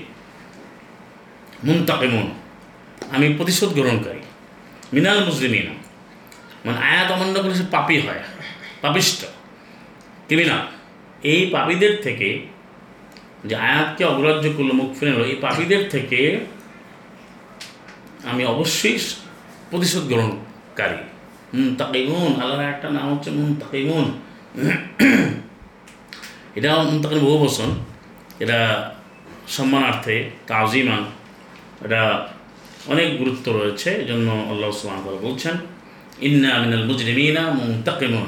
মুন্তাকিমন, 1.63 2.27
আমি 3.15 3.33
প্রতিশোধ 3.38 3.69
গ্রহণকারী। 3.77 4.19
মিনাল 4.93 5.25
মুসলিমিনা 5.25 5.74
মানে 6.65 6.77
আয়াত 6.89 7.12
অমান্য 7.12 7.43
করলে 7.43 7.55
সে 7.55 7.63
পাপি 7.71 8.00
হয়, 8.00 8.21
পাপিষ্ট। 8.81 9.25
ক্রিমিনাল 10.27 10.62
এই 11.24 11.45
পাপীদের 11.45 12.01
থেকে 12.01 12.39
যে 13.47 13.55
আয়াতকে 13.67 14.05
অগ্রাহ্য 14.05 14.45
করল, 14.57 14.71
মুখ 14.71 14.89
ফিরে 14.97 15.31
এই 15.31 15.35
পাপীদের 15.35 15.89
থেকে 15.89 16.39
আমি 18.29 18.45
অবশ্যই 18.45 18.97
প্রতিশোধ 19.69 20.03
গ্রহণকারী। 20.12 21.00
হুম 21.53 21.75
তাকিমুন 21.75 22.41
আল্লাহর 22.41 22.74
একটা 22.74 22.89
নাম 22.89 23.13
হচ্ছে 23.13 23.31
মুন 23.31 23.55
তাকিমুন 23.62 24.05
এটা 26.57 26.83
মুন্তাকিম 26.83 27.19
বহু 27.19 27.45
বসন 27.45 27.95
এটা 28.44 28.60
সম্মানার্থে 29.56 30.15
তাজিমান 30.48 31.04
এটা 31.86 32.01
অনেক 32.94 33.18
গুরুত্ব 33.18 33.46
রয়েছে 33.51 33.89
এই 34.01 34.08
জন্য 34.12 34.27
আল্লাহ 34.51 34.70
সাল্লাম 34.72 35.01
বলছেন, 35.27 35.56
ইন্না 36.27 36.51
মিনাল 36.63 36.86
মুজরিমিনা 36.89 37.44
মুন্তাকিমুন। 37.60 38.27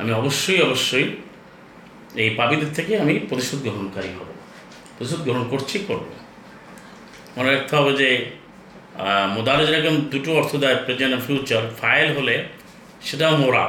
আমি 0.00 0.10
অবশ্যই 0.20 0.60
অবশ্যই 0.66 1.06
এই 2.22 2.30
পাপীদের 2.38 2.70
থেকে 2.74 2.92
আমি 3.02 3.14
প্রতিশোধ 3.28 3.58
গ্রহণকারী 3.62 4.10
হব। 4.18 4.28
প্রতিশোধ 4.96 5.20
গ্রহণ 5.26 5.44
করছি, 5.48 5.76
করব। 5.88 6.06
মনে 7.36 7.48
রাখতে 7.52 7.72
হবে 7.76 7.92
যে 8.00 8.08
মোদারে 9.34 9.64
যেরকম 9.66 9.96
দুটো 10.12 10.30
অর্থ 10.40 10.52
দেয়, 10.62 10.76
প্রেজেন্ট 10.84 11.14
ফিউচার। 11.26 11.62
ফাইল 11.80 12.08
হলে 12.16 12.34
সেটাও 13.06 13.34
মোরা 13.36 13.64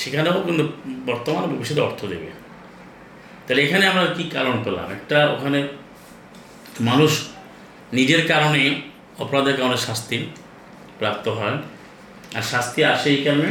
সেখানেও 0.00 0.36
কিন্তু 0.46 0.64
বর্তমান 1.08 1.42
ভবিষ্যতে 1.52 1.82
অর্থ 1.88 2.00
দেবে। 2.12 2.28
তাহলে 3.46 3.60
এখানে 3.66 3.84
আমরা 3.90 4.04
কি 4.16 4.24
কারণ 4.36 4.56
পেলাম? 4.64 4.86
একটা 4.96 5.18
ওখানে 5.34 5.58
মানুষ 6.90 7.12
নিজের 7.98 8.22
কারণে 8.32 8.62
অপরাধের 9.22 9.56
কারণে 9.60 9.78
শাস্তি 9.86 10.16
প্রাপ্ত 10.98 11.26
হয়। 11.38 11.56
আর 12.38 12.44
শাস্তি 12.52 12.80
আসে 12.94 13.08
এই 13.16 13.20
কারণে 13.26 13.48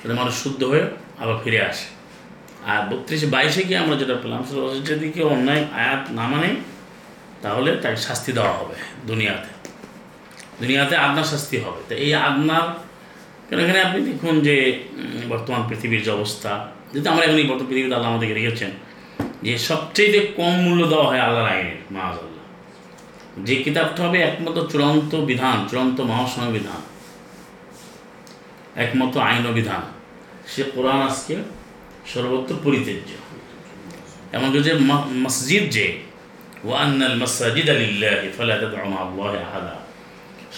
যাতে 0.00 0.14
মানুষ 0.20 0.34
শুদ্ধ 0.42 0.60
হয়ে 0.70 0.84
আবার 1.22 1.36
ফিরে 1.42 1.60
আসে। 1.70 1.86
আর 2.70 2.80
বত্রিশে 2.90 3.28
বাইশে 3.34 3.62
গিয়ে 3.68 3.80
আমরা 3.84 3.96
যেটা 4.02 4.16
পেলাম 4.22 4.40
যদি 4.88 5.06
কেউ 5.14 5.26
অন্যায় 5.36 5.62
আয়াত 5.82 6.02
না 6.18 6.24
মানে 6.32 6.50
তাহলে 7.42 7.70
তাকে 7.82 7.98
শাস্তি 8.08 8.30
দেওয়া 8.38 8.54
হবে 8.58 8.76
দুনিয়াতে। 9.10 9.50
দুনিয়াতে 10.62 10.94
আদনার 11.04 11.28
শাস্তি 11.32 11.56
হবে। 11.64 11.80
তো 11.88 11.92
এই 12.04 12.10
আদনার 12.28 12.66
কেন 13.46 13.58
এখানে 13.64 13.80
আপনি 13.86 13.98
দেখুন 14.08 14.34
যে 14.46 14.56
বর্তমান 15.32 15.62
পৃথিবীর 15.68 16.02
যে 16.06 16.10
অবস্থা, 16.18 16.52
যেহেতু 16.92 17.08
আমরা 17.12 17.24
এই 17.42 17.46
বর্তমান 17.50 17.68
পৃথিবীতে 17.70 17.94
আল্লাহ 17.98 18.10
আমাদেরকে 18.12 18.34
রেখেছেন 18.40 18.70
যে 19.44 19.58
সবচেয়ে 19.58 20.32
কম 20.36 20.54
মূল্য 20.60 20.88
দেওয়া 20.88 21.06
হয় 21.06 21.20
আল্লাহর 21.20 21.50
আইনের 21.50 21.76
মাহাজ 21.90 22.16
আল্লাহ 22.18 22.44
যে 23.46 23.56
কিতাবটা 23.56 24.02
হবে 24.02 24.18
একমাত্র 24.20 24.66
চূড়ান্ত 24.72 25.14
বিধান, 25.14 25.68
চূড়ান্ত 25.70 26.00
মহাসংবিধান 26.00 26.80
একমাত্র 28.76 29.20
আইন 29.20 29.52
বিধান। 29.52 29.82
সে 30.46 30.62
কোরআন 30.62 31.02
আজকে 31.02 31.36
সর্বত্র 32.14 32.54
পরিত্যাজ্য। 32.64 33.10
এমনকি 34.32 34.62
যে 34.62 34.74
মসজিদ 35.12 35.70
যে 35.70 35.98
ওয়ান্নাল 36.64 37.16
মাসাজিদ 37.16 37.70
আলিল্লাহ 37.70 38.30
ফালা 38.36 38.56
তাদউ 38.56 38.84
মা 38.84 39.30
আহাদা। 39.30 39.74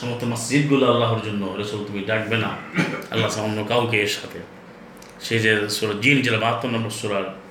সমস্ত 0.00 0.24
মসজিদগুলো 0.24 0.92
আল্লাহর 0.92 1.20
জন্য, 1.24 1.54
রসুল 1.58 1.84
তুমি 1.84 2.04
ডাকবে 2.04 2.36
না। 2.36 2.50
আল্লাহ 3.10 3.30
সামান্য 3.30 3.64
কাউকে 3.64 3.96
এর 4.00 4.06
সাথে। 4.06 4.38
সেই 5.20 5.38
যে 5.38 5.68
সুরা 5.68 5.94
জিন 6.02 6.22
যেটা 6.22 6.38
বাহাত্তর 6.38 6.68
নম্বর 6.68 6.90
সুরার 6.90 7.45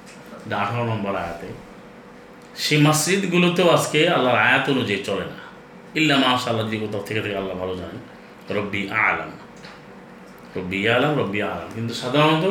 আঠারো 0.53 0.85
নম্বর 0.85 1.13
আয়াতে, 1.15 1.47
সেই 2.55 2.79
মসজিদগুলোতেও 2.81 3.67
আজকে 3.69 3.99
আল্লাহর 4.09 4.39
আয়াত 4.39 4.69
অনুযায়ী 4.69 5.03
চলে 5.03 5.25
না। 5.33 5.39
ইল্লা 5.99 6.15
মাশা 6.17 6.49
আল্লাহ 6.49 6.67
যদি 6.67 6.77
কোথাও 6.77 7.01
থেকে 7.01 7.21
থেকে 7.21 7.35
আল্লাহ 7.37 7.55
ভালো 7.57 7.75
জানেন। 7.75 8.01
রব্বি 8.57 8.81
আলাম। 8.89 9.31
রব্বি 10.55 10.89
আলাম 10.89 11.11
রব্বি 11.19 11.39
আলাম। 11.41 11.69
কিন্তু 11.75 11.93
সাধারণত 11.93 12.45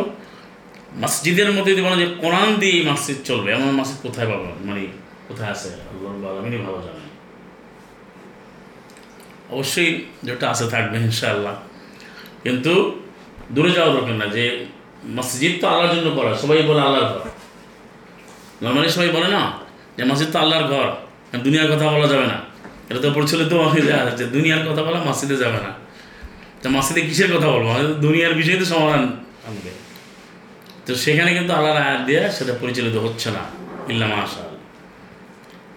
মসজিদের 1.03 1.53
মধ্যে 1.53 1.73
যদি 1.73 1.83
বলেন 1.83 1.99
যে 1.99 2.09
কোরআন 2.23 2.49
দিয়ে 2.55 2.91
মসজিদ 2.91 3.17
চলবে, 3.25 3.53
এমন 3.53 3.71
মসজিদ 3.71 3.99
কোথায় 4.03 4.29
পাবেন 4.29 4.55
মানে 4.69 4.87
কোথায় 5.29 5.51
আছে? 5.51 5.69
আল্লাহ 5.69 6.31
আলমিনই 6.33 6.61
ভালো 6.67 6.79
জানেন। 6.87 7.09
অবশ্যই 9.51 9.91
যেটা 10.23 10.51
আছে 10.51 10.67
থাকবে, 10.71 10.97
ইনশাআল্লাহ। 10.99 11.55
কিন্তু 12.43 13.01
দূরে 13.51 13.71
যাওয়া 13.71 13.91
দরকার 13.95 14.17
না 14.23 14.27
যে 14.27 14.67
মসজিদ 15.05 15.53
তো 15.61 15.69
আল্লাহর 15.69 15.93
জন্য 15.97 16.09
করা, 16.17 16.31
সবাই 16.37 16.63
বলে 16.63 16.81
আল্লাহর 16.81 17.09
ঘর। 17.13 17.34
নর্মালি 18.65 18.89
সবাই 18.97 19.11
বলে 19.17 19.29
না 19.37 19.43
যে 19.97 20.03
মসজিদ 20.11 20.29
তো 20.35 20.39
আল্লাহর 20.45 20.67
ঘর 20.73 20.87
দুনিয়ার 21.45 21.69
কথা 21.73 21.85
বলা 21.95 22.09
যাবে 22.13 22.27
না। 22.33 22.37
এটা 22.91 23.01
তো 23.05 23.09
প্রচলিত 23.17 23.53
যে 24.19 24.25
দুনিয়ার 24.37 24.63
কথা 24.69 24.83
বলা 24.87 24.99
মসজিদে 25.09 25.37
যাবে 25.43 25.59
না। 25.67 25.71
তো 26.63 26.67
মসজিদে 26.77 27.01
কিসের 27.09 27.31
কথা 27.35 27.49
বলব? 27.55 27.69
দুনিয়ার 28.05 28.35
বিষয়ে 28.41 28.59
তো 28.63 28.67
সমাধান 28.73 29.03
আনবে। 29.47 29.73
তো 30.87 30.93
সেখানে 31.05 31.31
কিন্তু 31.37 31.53
আল্লাহর 31.59 31.79
আয়াত 31.85 32.01
দিয়ে 32.09 32.23
সেটা 32.37 32.53
পরিচালিত 32.63 32.97
হচ্ছে 33.05 33.29
না, 33.37 33.43
ইল্লা 33.93 34.07
মাশাল 34.13 34.49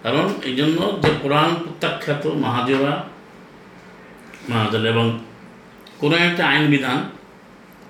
কারণ 0.02 0.26
এই 0.48 0.54
জন্য 0.60 0.78
যে 1.02 1.10
কোরআন 1.22 1.50
প্রত্যাখ্যাত 1.62 2.24
মাহাজেরা 2.44 2.94
মাহাজাল 4.50 4.82
এবং 4.92 5.06
কোনো 6.02 6.16
একটা 6.26 6.42
আইন 6.52 6.64
বিধান, 6.74 6.98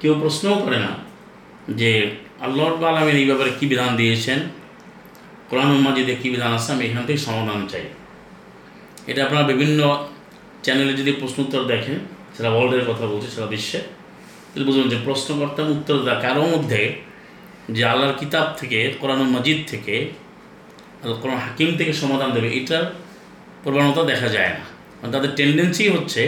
কেউ 0.00 0.12
প্রশ্নও 0.22 0.56
করে 0.64 0.78
না 0.86 0.92
যে 1.80 1.90
আল্লাহর 2.44 2.74
আলমের 2.90 3.16
এই 3.20 3.26
ব্যাপারে 3.30 3.50
কী 3.58 3.64
বিধান 3.72 3.90
দিয়েছেন 4.00 4.38
কোরআন 5.48 5.70
মাজিদে 5.86 6.14
কী 6.20 6.28
বিধান 6.34 6.52
আছে, 6.58 6.68
আমি 6.74 6.82
এখান 6.88 7.02
থেকে 7.08 7.20
সমাধান 7.28 7.60
চাই। 7.72 7.84
এটা 9.10 9.20
আপনারা 9.26 9.44
বিভিন্ন 9.52 9.80
চ্যানেলে 10.64 10.92
যদি 11.00 11.12
প্রশ্ন 11.20 11.38
উত্তর 11.44 11.62
দেখেন, 11.72 11.96
সেটা 12.34 12.50
ওয়ার্ল্ডের 12.54 12.84
কথা 12.90 13.04
বলছে 13.12 13.28
সারা 13.34 13.48
বিশ্বে, 13.54 13.80
তাহলে 14.50 14.64
বুঝবেন 14.68 14.88
যে 14.92 14.98
প্রশ্নকর্তা 15.06 15.62
উত্তর 15.76 15.96
দেওয়া 16.04 16.18
কারও 16.24 16.44
মধ্যে 16.54 16.82
যে 17.76 17.82
আল্লাহর 17.92 18.16
কিতাব 18.20 18.46
থেকে, 18.60 18.78
কোরআন 19.00 19.20
মাজিদ 19.34 19.58
থেকে 19.72 19.94
কোরআন 21.22 21.38
হাকিম 21.46 21.68
থেকে 21.78 21.92
সমাধান 22.02 22.30
দেবে, 22.36 22.48
এটার 22.58 22.84
প্রবণতা 23.62 24.02
দেখা 24.12 24.28
যায় 24.36 24.52
না। 24.58 24.64
তাদের 25.14 25.30
টেন্ডেন্সি 25.38 25.84
হচ্ছে, 25.94 26.22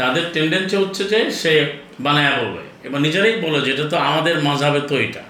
তাদের 0.00 0.24
টেন্ডেন্সি 0.34 0.76
হচ্ছে 0.82 1.02
যে 1.12 1.20
সে 1.40 1.52
বানায়া 2.04 2.32
বলবে। 2.40 2.62
এবার 2.86 3.00
নিজেরাই 3.06 3.34
বলে 3.44 3.58
যে, 3.64 3.70
এটা 3.74 3.84
তো 3.92 3.96
আমাদের 4.08 4.34
মাঝাবে 4.48 4.80
তো 4.90 4.94
এটা। 5.06 5.22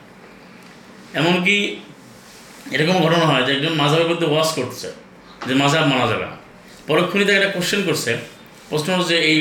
এমনকি 1.20 1.56
এরকম 2.74 2.96
ঘটনা 3.04 3.26
হয় 3.30 3.42
যে 3.46 3.50
একজন 3.56 3.74
মাঝাবের 3.82 4.08
মধ্যে 4.12 4.26
ওয়াশ 4.32 4.50
করছে, 4.58 4.88
যে 5.46 5.54
মাঝাব 5.62 5.84
মানা 5.92 6.06
যাবে 6.12 6.26
না। 6.32 6.36
পরক্ষণে 6.90 7.24
তাকে 7.26 7.38
একটা 7.38 7.50
কোশ্চেন 7.56 7.80
করছে। 7.88 8.10
প্রশ্ন 8.70 8.88
হচ্ছে 8.98 9.16
এই 9.28 9.36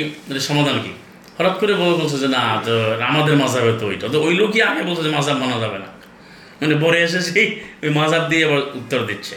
সমাধান 0.50 0.78
কি? 0.84 0.92
হঠাৎ 1.38 1.56
করে 1.62 1.74
বলে 1.82 1.94
বলছে 2.02 2.18
যে 2.24 2.28
না 2.36 2.42
আমাদের 3.12 3.36
মাঝাবে 3.44 3.72
তো 3.80 3.86
ওইটা। 3.92 4.06
তো 4.14 4.18
ওই 4.28 4.34
লোকই 4.42 4.60
আগে 4.70 4.82
বলছে 4.88 5.02
যে 5.08 5.12
মাঝাব 5.18 5.36
মানা 5.44 5.58
যাবে 5.64 5.78
না। 5.84 5.90
মানে 6.60 6.76
পরে 6.84 6.98
এসে 7.06 7.20
সেই 7.28 7.48
ওই 7.84 7.90
মাঝাব 8.00 8.24
দিয়ে 8.32 8.44
আবার 8.48 8.62
উত্তর 8.80 9.00
দিচ্ছে। 9.10 9.36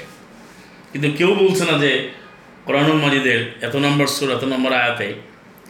কিন্তু 0.92 1.08
কেউ 1.18 1.30
বলছে 1.42 1.64
না 1.70 1.74
যে 1.84 1.90
কোরআন 2.66 2.88
মাজিদের 3.04 3.40
এত 3.66 3.74
নম্বর 3.86 4.06
সুর, 4.16 4.28
এত 4.36 4.44
নম্বর 4.52 4.70
আয়াতে 4.80 5.08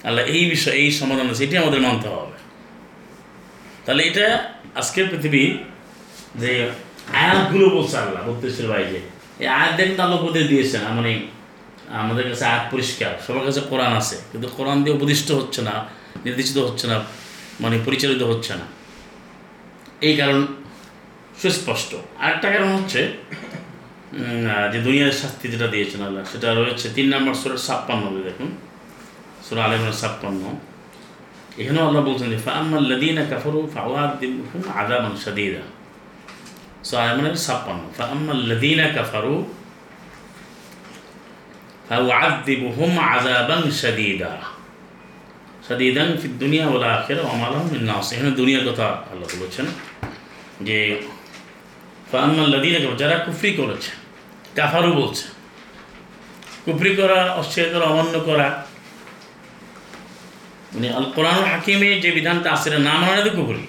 আল্লাহ 0.09 0.23
এই 0.35 0.43
বিষয়, 0.53 0.75
এই 0.83 0.89
সমাধান 1.01 1.27
আছে 1.33 1.43
এটি 1.47 1.57
আমাদের 1.63 1.81
মানতে 1.87 2.09
হবে। 2.15 2.37
তাহলে 3.85 4.03
এটা 4.11 4.27
আজকের 4.81 5.07
পৃথিবী 5.11 5.45
যে 6.43 6.53
আয়াতগুলো 7.21 7.67
বলছে 7.77 7.97
আল্লাহ 8.03 8.21
বত্রিশের 8.29 8.67
বাইরে 8.73 8.99
এই 9.43 9.49
আয়াত 9.59 9.73
দেখেন 9.79 9.99
আল্লাহ 10.05 10.19
উপদেশ 10.23 10.45
দিয়েছেন 10.53 10.83
মানে 10.99 11.13
আমাদের 12.03 12.25
কাছে 12.31 12.45
আয়াত 12.51 12.65
পরিষ্কার, 12.73 13.13
সবার 13.25 13.45
কাছে 13.49 13.61
কোরআন 13.71 13.93
আছে, 14.01 14.17
কিন্তু 14.31 14.47
কোরআন 14.57 14.79
দিয়ে 14.83 14.95
উপদিষ্ট 14.99 15.29
হচ্ছে 15.39 15.61
না, 15.69 15.75
নির্দেশিত 16.25 16.59
হচ্ছে 16.67 16.87
না 16.93 16.97
মানে 17.63 17.77
পরিচালিত 17.87 18.23
হচ্ছে 18.31 18.53
না। 18.61 18.67
এই 20.07 20.15
কারণ 20.21 20.39
সুস্পষ্ট। 21.43 21.91
আরেকটা 22.23 22.49
কারণ 22.55 22.71
হচ্ছে 22.77 23.01
যে 24.73 24.79
দুনিয়ার 24.87 25.19
শাস্তি 25.23 25.47
যেটা 25.53 25.69
দিয়েছেন 25.75 26.01
আল্লাহ, 26.09 26.23
সেটা 26.33 26.49
রয়েছে 26.61 26.87
তিন 26.97 27.07
নম্বর 27.15 27.35
সুরের 27.41 27.61
ছাপ্পান্ন 27.67 28.05
দেখুন। 28.29 28.49
সুরা 29.47 29.63
আলমের 29.67 29.97
ছাপ্পান্ন। 30.01 30.43
এখানেও 31.61 31.85
আল্লাহ 31.89 32.03
বলছেন 32.09 32.29
যে 32.35 32.39
ফাম্মা 32.47 32.79
লদিনা 32.91 33.25
কাফরু 33.31 33.61
ফাওয়াদিবহুম 33.75 34.63
আযাবান 34.81 35.15
দুনিয়া 46.39 46.65
ওয়াল 46.67 46.85
দুনিয়ার 48.37 48.65
কথা 48.69 48.87
আল্লাহ 49.11 49.27
বলেছেন 49.41 49.67
যে 50.65 50.79
ফাম্মাল 52.13 52.49
লদিনা 52.51 52.79
কাফার 52.79 52.97
যারা 52.97 53.17
কুফরি 53.19 53.51
করেছে 53.57 53.91
কাফারু 54.55 54.91
বলছে 54.93 55.25
কুফরি 56.65 56.97
করা 56.97 57.21
অস্বীকার 57.33 57.71
করা 57.73 57.87
অমান্য 57.87 58.15
করা 58.21 58.67
মানে 60.73 60.89
আল 60.91 61.05
কোরআন 61.15 61.43
হাকিমে 61.45 61.91
যে 62.01 62.11
বিধানটা 62.13 62.49
আছে 62.53 62.69
না 62.79 62.95
মানা 62.99 63.31
কুফরি 63.31 63.65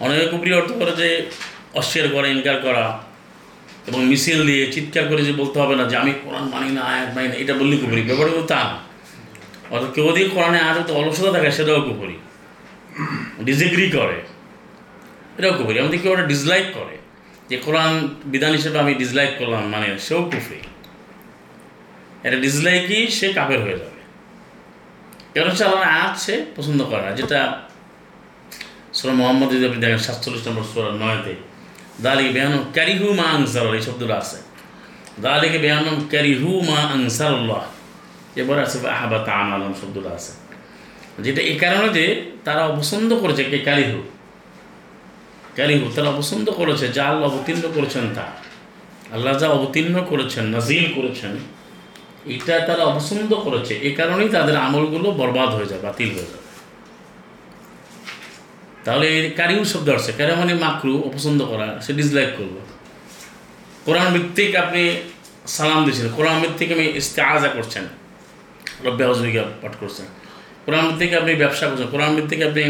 অনেকে 0.00 0.26
কুফরি 0.26 0.52
অর্থ 0.52 0.70
করে 0.72 0.92
যে 0.96 1.08
অস্বীকার 1.74 2.08
করা 2.08 2.26
ইনকার 2.28 2.56
করা 2.60 3.02
এবং 3.86 4.04
মিছিল 4.04 4.46
দিয়ে 4.46 4.72
চিৎকার 4.72 5.04
করে 5.08 5.22
যে 5.24 5.32
বলতে 5.32 5.56
হবে 5.60 5.76
না 5.76 5.84
যে 5.84 5.96
আমি 5.96 6.12
কোরআন 6.24 6.44
মানি 6.44 6.68
না, 6.72 6.80
আয়াত 6.80 7.14
মানি 7.16 7.28
না, 7.28 7.34
এটা 7.34 7.54
বললে 7.54 7.76
কুফরি। 7.76 8.02
ব্যাপারে 8.02 8.30
তো 8.30 8.54
অর্থাৎ 9.70 9.92
কেউ 9.94 10.04
যদি 10.10 10.30
কোরআনে 10.34 10.60
আয়াত 10.60 10.90
অলসতা 10.90 11.32
থাকে, 11.32 11.50
সেটাও 11.50 11.80
কুফরি। 11.80 12.16
ডিসএগ্রি 13.42 13.90
করে, 13.90 14.18
এটাও 15.38 15.52
কুফরি। 15.52 15.78
আমাদের 15.78 15.98
কেউ 16.02 16.12
ওটা 16.12 16.22
ডিসলাইক 16.22 16.66
করে, 16.74 16.98
যে 17.48 17.56
কোরআন 17.56 17.92
বিধান 18.24 18.52
হিসেবে 18.52 18.78
আমি 18.78 18.94
ডিসলাইক 18.94 19.30
করলাম 19.38 19.62
মানে 19.68 19.98
সেও 19.98 20.22
কুফরি। 20.22 20.60
এটা 22.22 22.36
ডিসলাইকই 22.36 23.08
সে 23.08 23.32
কাপের 23.32 23.60
হয়ে 23.62 23.78
যাবে। 23.78 24.00
কারণ 25.34 25.48
হচ্ছে 25.50 25.64
আল্লাহ 25.64 25.82
আয়াত 25.82 26.14
সে 26.18 26.34
পছন্দ 26.56 26.80
করে 26.84 27.02
না? 27.02 27.10
যেটা 27.10 27.40
সুরা 28.94 29.14
মোহাম্মদ 29.14 29.48
আপনি 29.48 29.80
দেখেন, 29.80 29.98
সাতচল্লিশ 29.98 30.48
নম্বর 30.48 30.64
সুরা 30.74 30.90
নয়তে 30.92 31.34
দালিকে 32.00 32.30
বেহানো 32.36 32.58
ক্যারিহু 32.76 33.08
মা 33.20 33.26
আনসার 33.36 33.64
এই 33.78 33.82
শব্দটা 33.88 34.16
আছে। 34.22 34.38
দালিকে 35.26 35.58
বেহানম 35.64 35.96
ক্যারিহু 36.12 36.50
মা 36.68 36.80
আনসারুল্লাহ। 36.94 37.62
এবার 38.40 38.56
আছে 38.64 38.76
আহাবা 38.96 39.18
তাম 39.28 39.46
আলম 39.54 39.72
শব্দটা 39.80 40.10
আছে। 40.18 40.32
যেটা 41.24 41.40
এই 41.50 41.56
কারণে 41.62 41.88
যে 41.98 42.04
তারা 42.44 42.62
অপছন্দ 42.70 43.10
করেছে 43.22 43.42
কে 43.44 43.58
ক্যারিহু 43.68 44.00
ক্যারিহু 45.56 45.84
তারা 45.96 46.08
অপছন্দ 46.14 46.46
করেছে, 46.60 46.86
যা 46.96 47.04
আল্লাহ 47.12 47.26
অবতীর্ণ 47.32 47.64
করেছেন 47.76 48.04
তা। 48.14 48.26
আল্লাহ 49.14 49.32
যা 49.40 49.48
অবতীর্ণ 49.48 49.96
করেছেন 50.10 50.44
নাজিল 50.54 50.84
করেছেন, 50.96 51.32
এটা 52.34 52.54
তারা 52.68 52.82
অপছন্দ 52.84 53.30
করেছে। 53.46 53.74
এই 53.86 53.94
কারণেই 53.98 54.28
তাদের 54.28 54.56
আমলগুলো 54.56 55.08
বরবাদ 55.20 55.50
হয়ে 55.56 55.66
যায়, 55.66 55.82
বাতিল 55.86 56.10
হয়ে 56.16 56.28
যাবে 56.32 56.41
তাহলে 58.84 59.06
এই 59.16 59.22
কারিউ 59.40 59.60
শব্দ 59.72 59.88
আসছে। 59.96 60.10
কারি 60.18 60.32
মানে 60.42 60.54
মাকরু, 60.64 60.94
অপছন্দ 61.08 61.40
করা, 61.52 61.66
সে 61.84 61.92
ডিসলাইক 62.00 62.30
করল 62.38 62.56
কোরআন 63.86 64.08
ভিত্তিক 64.14 64.50
আপনি 64.62 64.82
সালাম 65.56 65.80
দিচ্ছেন, 65.86 66.06
কোরআন 66.18 66.36
ভিত্তিক 66.42 66.68
আমি 66.76 66.86
ইস্তেআজা 67.00 67.50
করছেন, 67.56 67.84
রব্বে 68.86 69.04
পাঠ 69.62 69.74
করছেন। 69.82 70.06
কোরআন 70.64 70.84
ভিত্তিক 70.88 71.10
আপনি 71.20 71.32
ব্যবসা 71.42 71.64
করছেন, 71.70 71.88
কোরআন 71.94 72.10
ভিত্তিক 72.16 72.40
আপনি 72.48 72.62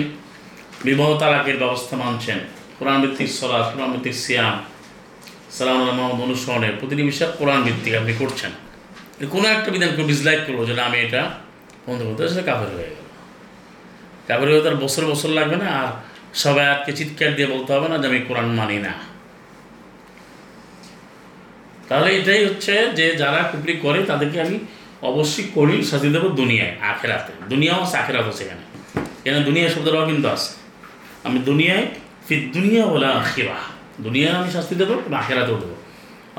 বিবাহ 0.88 1.08
তালাকের 1.22 1.56
ব্যবস্থা 1.62 1.94
মানছেন, 2.02 2.38
কোরআন 2.78 2.98
ভিত্তিক 3.02 3.28
সলাদ 3.38 3.64
কোরআন 3.72 3.88
ভিত্তিক 3.94 4.14
সিয়াম, 4.24 4.56
সালাম 5.56 5.76
মোহাম্মদ 5.98 6.20
অনুসরণে 6.26 6.68
প্রতিটি 6.78 7.02
বিষয় 7.10 7.30
কোরআন 7.38 7.60
ভিত্তিক 7.66 7.92
আপনি 8.00 8.12
করছেন। 8.20 8.52
কোনো 9.34 9.46
একটা 9.54 9.68
বিধান 9.74 9.90
কেউ 9.96 10.04
ডিসলাইক 10.12 10.40
করব 10.46 10.60
যে 10.68 10.72
আমি 10.88 10.98
এটা 11.06 11.22
বন্ধ 11.86 12.00
করতে 12.08 12.20
সেটা 12.32 12.44
কাফের 12.48 12.70
হয়ে 12.76 12.90
গেল। 12.92 13.01
হয়ে 14.28 14.62
তার 14.62 14.76
বছর 14.76 15.02
বছর 15.06 15.28
লাগবে 15.28 15.56
না, 15.56 15.68
আর 15.80 15.88
সবাই 16.34 16.66
আজকে 16.66 16.92
চিৎকার 16.92 17.34
দিয়ে 17.36 17.48
বলতে 17.54 17.72
হবে 17.74 17.88
না 17.88 17.98
যে 17.98 18.06
আমি 18.08 18.20
কোরআন 18.28 18.48
মানি 18.58 18.78
না। 18.78 18.92
তাহলে 21.88 22.16
এটাই 22.18 22.44
হচ্ছে 22.44 22.92
যে 22.98 23.16
যারা 23.16 23.42
কুপরি 23.42 23.74
করে 23.84 24.02
তাদেরকে 24.10 24.40
আমি 24.40 24.58
অবশ্যই 25.02 25.46
করি, 25.54 25.84
শাস্তি 25.84 26.08
দেবো 26.08 26.28
দুনিয়ায়, 26.28 26.74
আখেরাতে। 26.90 27.32
দুনিয়াও 27.48 27.78
আছে 27.82 27.96
আখেরাত 27.96 28.26
আছে 28.28 28.44
এখানে। 28.44 28.64
এখানে 29.24 29.44
দুনিয়া 29.44 29.68
শব্দটাও 29.68 30.06
কিন্তু 30.06 30.28
আছে। 30.28 30.50
আমি 31.24 31.38
দুনিয়ায় 31.38 31.86
ফির 32.26 32.52
দুনিয়া 32.52 32.86
বলে 32.86 33.06
আখিরা। 33.06 33.58
দুনিয়ায় 34.00 34.34
আমি 34.38 34.50
শাস্তি 34.50 34.74
দেবো 34.74 34.94
আখেরাতেও 35.22 35.58
দেবো। 35.62 35.76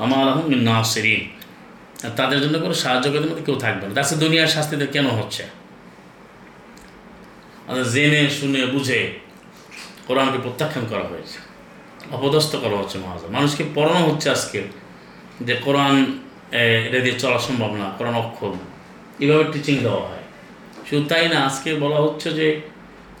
আমার 0.02 0.18
আলহাম 0.22 0.46
নাসরিন। 0.70 1.22
তাদের 2.16 2.40
জন্য 2.40 2.58
কোনো 2.58 2.74
সাহায্য 2.74 3.06
মধ্যে 3.08 3.44
কেউ 3.44 3.54
থাকবে 3.54 3.86
না। 3.88 3.92
তাছাড়া 3.94 4.20
দুনিয়ার 4.20 4.46
শাস্তিতে 4.46 4.86
কেন 4.86 5.06
হচ্ছে? 5.06 5.44
জেনে, 7.92 8.22
শুনে, 8.30 8.66
বুঝে 8.66 9.00
কোরআনকে 10.06 10.38
প্রত্যাখ্যান 10.38 10.84
করা 10.90 11.04
হয়েছে। 11.12 11.38
অপদস্থ 12.16 12.52
করা 12.56 12.76
হচ্ছে 12.76 12.98
মহাজন। 12.98 13.30
মানুষকে 13.30 13.64
পড়ানো 13.74 14.00
হচ্ছে 14.08 14.30
আজকে 14.30 14.60
যে 15.40 15.54
কোরআন 15.64 15.96
এটা 16.86 16.98
দিয়ে 17.04 17.16
চলা 17.18 17.38
সম্ভব 17.38 17.70
না, 17.74 17.86
কোরআন 17.98 18.14
অক্ষম। 18.14 18.54
এভাবে 19.20 19.44
টিচিং 19.52 19.76
দেওয়া 19.78 20.02
হয়। 20.08 20.24
শুধু 20.90 21.02
তাই 21.08 21.28
না, 21.28 21.38
আজকে 21.46 21.74
বলা 21.74 21.98
হচ্ছে 22.04 22.28
যে 22.30 22.48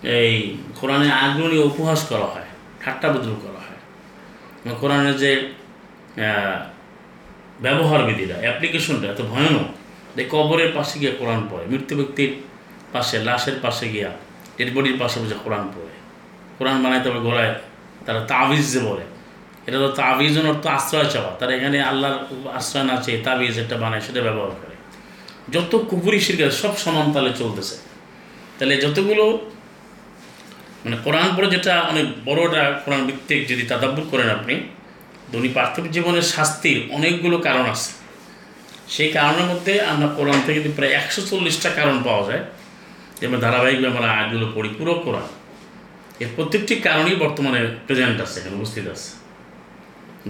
এই 0.02 0.56
কোরআনে 0.80 1.08
আগ্রহী 1.12 1.58
উপহাস 1.70 2.00
করা 2.08 2.26
হয়, 2.34 2.48
ঠাট্টা 2.82 3.08
বদল 3.12 3.34
করা 3.44 3.60
হয়। 3.66 3.80
এবং 4.64 4.74
কোরআনের 4.80 5.16
যে 5.16 5.32
ব্যবহার 7.64 8.00
বিধিটা 8.04 8.36
অ্যাপ্লিকেশনটা 8.44 9.06
এত 9.08 9.20
ভয়ানক 9.32 9.66
যে 10.16 10.22
কবরের 10.30 10.70
পাশে 10.74 10.94
গিয়ে 11.00 11.12
কোরআন 11.12 11.40
পড়ে, 11.50 11.64
মৃত্যু 11.72 11.96
ব্যক্তির 11.96 12.32
পাশে, 12.92 13.16
লাশের 13.28 13.56
পাশে 13.62 13.88
গিয়া 13.88 14.10
ডেড 14.58 14.74
বডির 14.74 14.96
পাশে 14.98 15.20
বসে 15.20 15.34
কোরআন 15.44 15.68
পড়ে। 15.76 15.94
কোরআন 16.58 16.82
বানাইতে 16.82 17.08
তবে 17.08 17.20
গোড়ায় 17.20 17.54
তারা 18.06 18.20
তাবিজ 18.20 18.72
যে 18.72 18.80
বলে। 18.80 19.04
এটা 19.66 19.78
তো 19.78 19.88
তাবিজের 19.88 20.46
অর্থ 20.46 20.66
আশ্রয় 20.66 21.10
চাওয়া। 21.10 21.30
তারা 21.38 21.54
এখানে 21.54 21.82
আল্লাহর 21.82 22.48
আশ্রয় 22.48 22.84
না 22.84 22.96
চেয়ে 22.96 23.18
তাবিজ 23.18 23.58
একটা 23.58 23.76
বানায়, 23.76 24.00
সেটা 24.00 24.20
ব্যবহার 24.22 24.50
করে। 24.50 24.74
যত 25.52 25.76
কুপুরি 25.76 26.20
শিরকার 26.20 26.50
সব 26.50 26.76
সমান 26.76 27.12
তালে 27.12 27.32
চলতেছে। 27.38 27.76
তাহলে 28.58 28.76
যতগুলো 28.76 29.50
মানে 30.84 30.96
কোরআন 31.04 31.36
পড়ে 31.36 31.50
যেটা 31.50 31.80
অনেক 31.80 32.06
বড়টা 32.24 32.82
কোরআন 32.84 33.06
ভিত্তিক 33.06 33.48
যদি 33.48 33.62
তাদাব্বুর 33.62 34.06
করেন 34.10 34.30
আপনি, 34.30 34.60
ধনী 35.32 35.48
পার্থিব 35.48 35.84
জীবনের 35.86 36.22
শাস্তির 36.22 36.88
অনেকগুলো 36.90 37.38
কারণ 37.38 37.66
আছে। 37.66 37.92
সেই 38.88 39.12
কারণের 39.12 39.44
মধ্যে 39.44 39.82
আমরা 39.82 40.08
কোরআন 40.08 40.40
থেকে 40.46 40.68
প্রায় 40.76 40.92
একশো 40.92 41.22
চল্লিশটা 41.22 41.70
কারণ 41.70 42.02
পাওয়া 42.02 42.32
যায় 42.32 42.44
যেমন 43.24 43.38
ধারাবাহিকভাবে 43.44 43.90
আমরা 43.92 44.08
আয়গুলো 44.18 44.46
পড়ি 44.56 44.70
পুরো 44.78 44.92
কোরআন 45.04 45.28
এর 46.22 46.30
প্রত্যেকটি 46.36 46.74
কারণই 46.86 47.16
বর্তমানে 47.22 47.60
প্রেজেন্ট 47.86 48.18
আছে 48.24 48.36
এখানে 48.40 48.54
উপস্থিত 48.58 48.84
আছে, 48.94 49.10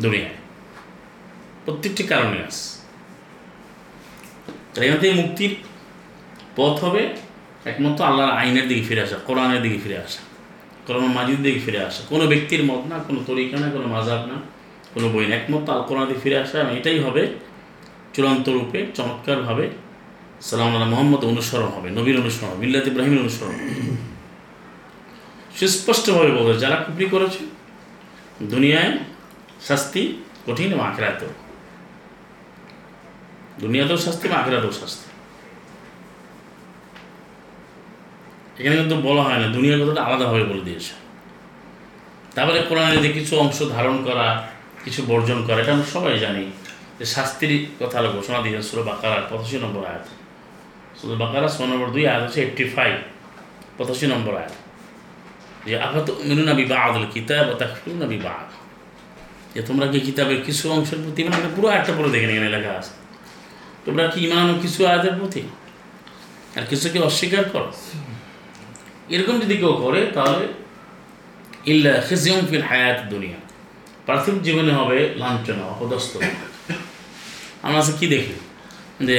দুনিয়ায়। 0.05 0.37
প্রত্যেকটি 1.65 2.03
কারণে 2.13 2.39
আছে। 2.49 2.65
তাই 4.73 4.83
এখান 4.87 4.99
থেকে 5.03 5.15
মুক্তির 5.23 5.53
পথ 6.59 6.75
হবে 6.85 7.03
একমাত্র 7.71 8.01
আল্লাহর 8.09 8.33
আইনের 8.41 8.67
দিকে 8.71 8.83
ফিরে 8.89 9.03
আসা, 9.07 9.17
কোরআনের 9.29 9.61
দিকে 9.65 9.79
ফিরে 9.85 9.99
আসা 10.07 10.21
কোরআন 10.87 11.05
মাজিদ 11.19 11.39
দিকে 11.47 11.61
ফিরে 11.67 11.81
আসা। 11.89 12.03
কোনো 12.13 12.25
ব্যক্তির 12.33 12.63
মত 12.71 12.83
না, 12.91 12.97
কোনো 13.07 13.21
তরিকা 13.29 13.57
না, 13.63 13.67
কোনো 13.77 13.87
মাজাব 13.95 14.21
না, 14.31 14.37
কোনো 14.95 15.07
বই 15.15 15.25
না। 15.29 15.33
একমাত্র 15.41 15.69
আল 15.75 15.83
কোরআন 15.89 16.05
দিকে 16.09 16.21
ফিরে 16.25 16.37
আসা, 16.45 16.57
এবং 16.63 16.73
এটাই 16.79 16.99
হবে 17.07 17.23
চূড়ান্ত 18.15 18.47
রূপে 18.57 18.79
চমৎকারভাবে 18.97 19.65
সালাম 20.41 20.69
আল্লাহ 20.75 20.89
মোহাম্মদ 20.95 21.25
অনুসরণ 21.25 21.71
হবে, 21.77 21.91
নবীর 21.91 22.17
অনুসরণ 22.23 22.47
হবে, 22.49 22.61
মিল্লাত 22.65 22.87
ইব্রাহিমের 22.91 23.21
অনুসরণ 23.25 23.53
হবে। 23.55 23.73
সুস্পষ্টভাবে 25.59 26.31
বলে 26.31 26.59
যারা 26.59 26.77
কুপরি 26.85 27.07
করেছে, 27.15 27.43
দুনিয়ায় 28.53 28.93
শাস্তি 29.69 30.03
কঠিন 30.47 30.73
এবং 30.73 30.85
আখেরাতেও। 30.91 31.33
দুনিয়াতেও 33.63 33.99
শাস্তি 34.07 34.25
এবং 34.29 34.39
আখেরাতেও 34.43 34.73
শাস্তি। 34.81 35.07
এখানে 38.59 38.77
কিন্তু 38.77 38.97
বলা 39.09 39.23
হয় 39.23 39.39
না, 39.43 39.47
দুনিয়ার 39.57 39.79
কথাটা 39.83 40.03
আলাদাভাবে 40.07 40.45
বলে 40.45 40.63
দিয়েছে। 40.69 40.93
তারপরে 42.35 42.61
কোরআনে 42.69 42.97
যে 43.05 43.11
কিছু 43.13 43.33
অংশ 43.39 43.59
ধারণ 43.63 43.97
করা, 44.05 44.27
কিছু 44.85 45.03
বর্জন 45.11 45.39
করা, 45.47 45.59
এটা 45.63 45.73
আমরা 45.73 45.89
সবাই 45.95 46.19
জানি 46.19 46.45
যে 46.99 47.05
শাস্তির 47.15 47.53
কথা 47.81 48.03
ঘোষণা 48.17 48.39
দিয়েছে 48.43 48.63
সুরো 48.69 48.83
বাকারার 48.83 49.23
পঁচাশি 49.31 49.59
নম্বর 49.65 49.83
আয়াত। 49.91 50.07
সুরো 51.05 51.17
বাকারা 51.25 51.49
ছ 51.49 51.57
নম্বর 51.61 51.89
দুই, 51.95 52.05
আয়াত 52.09 52.23
হচ্ছে 52.25 52.39
এইট্টি 52.45 52.65
ফাইভ 52.75 52.95
পঁচাশি 53.79 54.07
নম্বর 54.13 54.33
আয়াত। 54.41 54.55
যে 55.67 55.75
আপাত 55.87 56.07
মিনুনা 56.29 56.53
বিবাহ 56.61 56.79
আদল 56.89 57.05
কিতাব 57.15 57.47
তা 57.61 57.67
না 58.01 58.07
বিবাহ 58.15 58.37
যে 59.55 59.61
তোমরা 59.69 59.87
কি 59.93 59.99
কিতাবের 60.01 60.41
কিছু 60.47 60.65
অংশের 60.73 60.99
প্রতি 61.05 61.21
মানে 61.25 61.49
পুরো 61.57 61.69
একটা 61.69 61.93
পুরো 61.97 62.09
দেখে 62.11 62.27
এখানে 62.33 62.51
লেখা 62.57 62.73
আছে। 62.81 62.93
তোমরা 63.85 64.05
কি 64.13 64.19
ইমান 64.27 64.49
কিছু 64.63 64.81
আয়াতের 64.87 65.15
প্রতি? 65.19 65.43
আর 66.57 66.65
কিছুকে 66.71 66.99
অস্বীকার 66.99 67.45
করো? 67.53 67.71
এরকম 69.15 69.35
যদি 69.41 69.55
কেউ 69.57 69.73
করে, 69.85 70.01
তাহলে 70.15 70.45
ইল্লা 71.73 71.93
খিজিয়ম 72.09 72.41
ফিল 72.51 72.63
হায়াত 72.63 72.99
দুনিয়া। 73.13 73.39
পার্থিব 74.07 74.35
জীবনে 74.43 74.73
হবে 74.73 74.99
লাঞ্ছনা, 75.17 75.65
অপদস্থ। 75.75 76.13
আমরা 77.63 77.81
কী 78.01 78.07
দেখি? 78.15 78.35
যে 79.09 79.19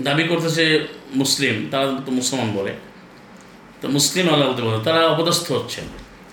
দাবি 0.00 0.24
করতেছে 0.24 0.64
মুসলিম, 1.14 1.68
তারা 1.70 1.86
তো 2.06 2.12
মুসলমান 2.12 2.52
বলে। 2.52 2.72
তো 3.80 3.88
মুসলিম 3.88 4.28
আল্লাহ 4.28 4.48
বলতে 4.48 4.62
বলে 4.62 4.84
তারা 4.84 5.08
অপদস্থ 5.08 5.52
হচ্ছে 5.52 5.80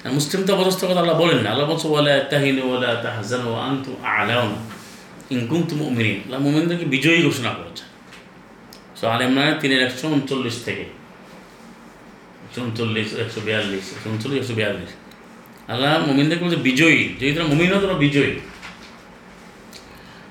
আর 0.06 0.12
মুসলিম 0.14 0.46
তো 0.46 0.56
অপদস্থ 0.56 0.86
কথা 0.86 1.00
আল্লাহ 1.00 1.20
বলেন 1.20 1.38
না। 1.38 1.50
আল্লাহ 1.50 1.70
বলছে 1.70 1.88
বলে 1.88 2.24
তাহিন 2.30 2.62
ওলা 2.62 2.96
তাহাজান 2.96 3.48
ও 3.48 3.54
আন্তু 3.54 3.96
আলাও 4.04 4.56
ইনকুম 5.32 5.64
তুম 5.64 5.82
উমিন 5.82 6.08
আল্লাহ 6.08 6.40
মোমিনদেরকে 6.40 6.86
বিজয়ী 6.86 7.24
ঘোষণা 7.24 7.50
করেছে 7.50 7.84
সো 8.96 9.08
আল 9.08 9.22
ইমরানের 9.22 9.54
তিনের 9.62 9.82
একশো 9.84 10.08
উনচল্লিশ 10.08 10.64
থেকে। 10.66 10.86
উনচল্লিশ, 12.58 13.14
একশো 13.14 13.42
বিয়াল্লিশ, 13.42 13.94
একশো 13.94 14.10
উনচল্লিশ, 14.10 14.42
একশো 14.42 14.54
বিয়াল্লিশ। 14.54 14.92
আল্লাহ 15.68 16.06
মোমিনদেরকে 16.08 16.44
বলছে, 16.46 16.56
বিজয়ী। 16.56 17.16
যদি 17.20 17.34
তোমরা 17.34 17.48
মোমিন 17.48 17.74
হও 17.74 17.80
তোমরা 17.80 17.96
বিজয়ী। 17.96 18.40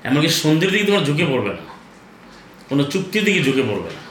এমনকি 0.05 0.29
সন্ধির 0.29 0.71
দিকে 0.71 0.85
তোমরা 0.85 1.05
ঝুঁকে 1.05 1.25
পড়বে 1.27 1.49
না। 1.49 1.65
কোনো 2.69 2.85
চুক্তির 2.85 3.25
দিকে 3.25 3.43
ঝুঁকে 3.43 3.63
পড়বে 3.63 3.91
না। 3.97 4.04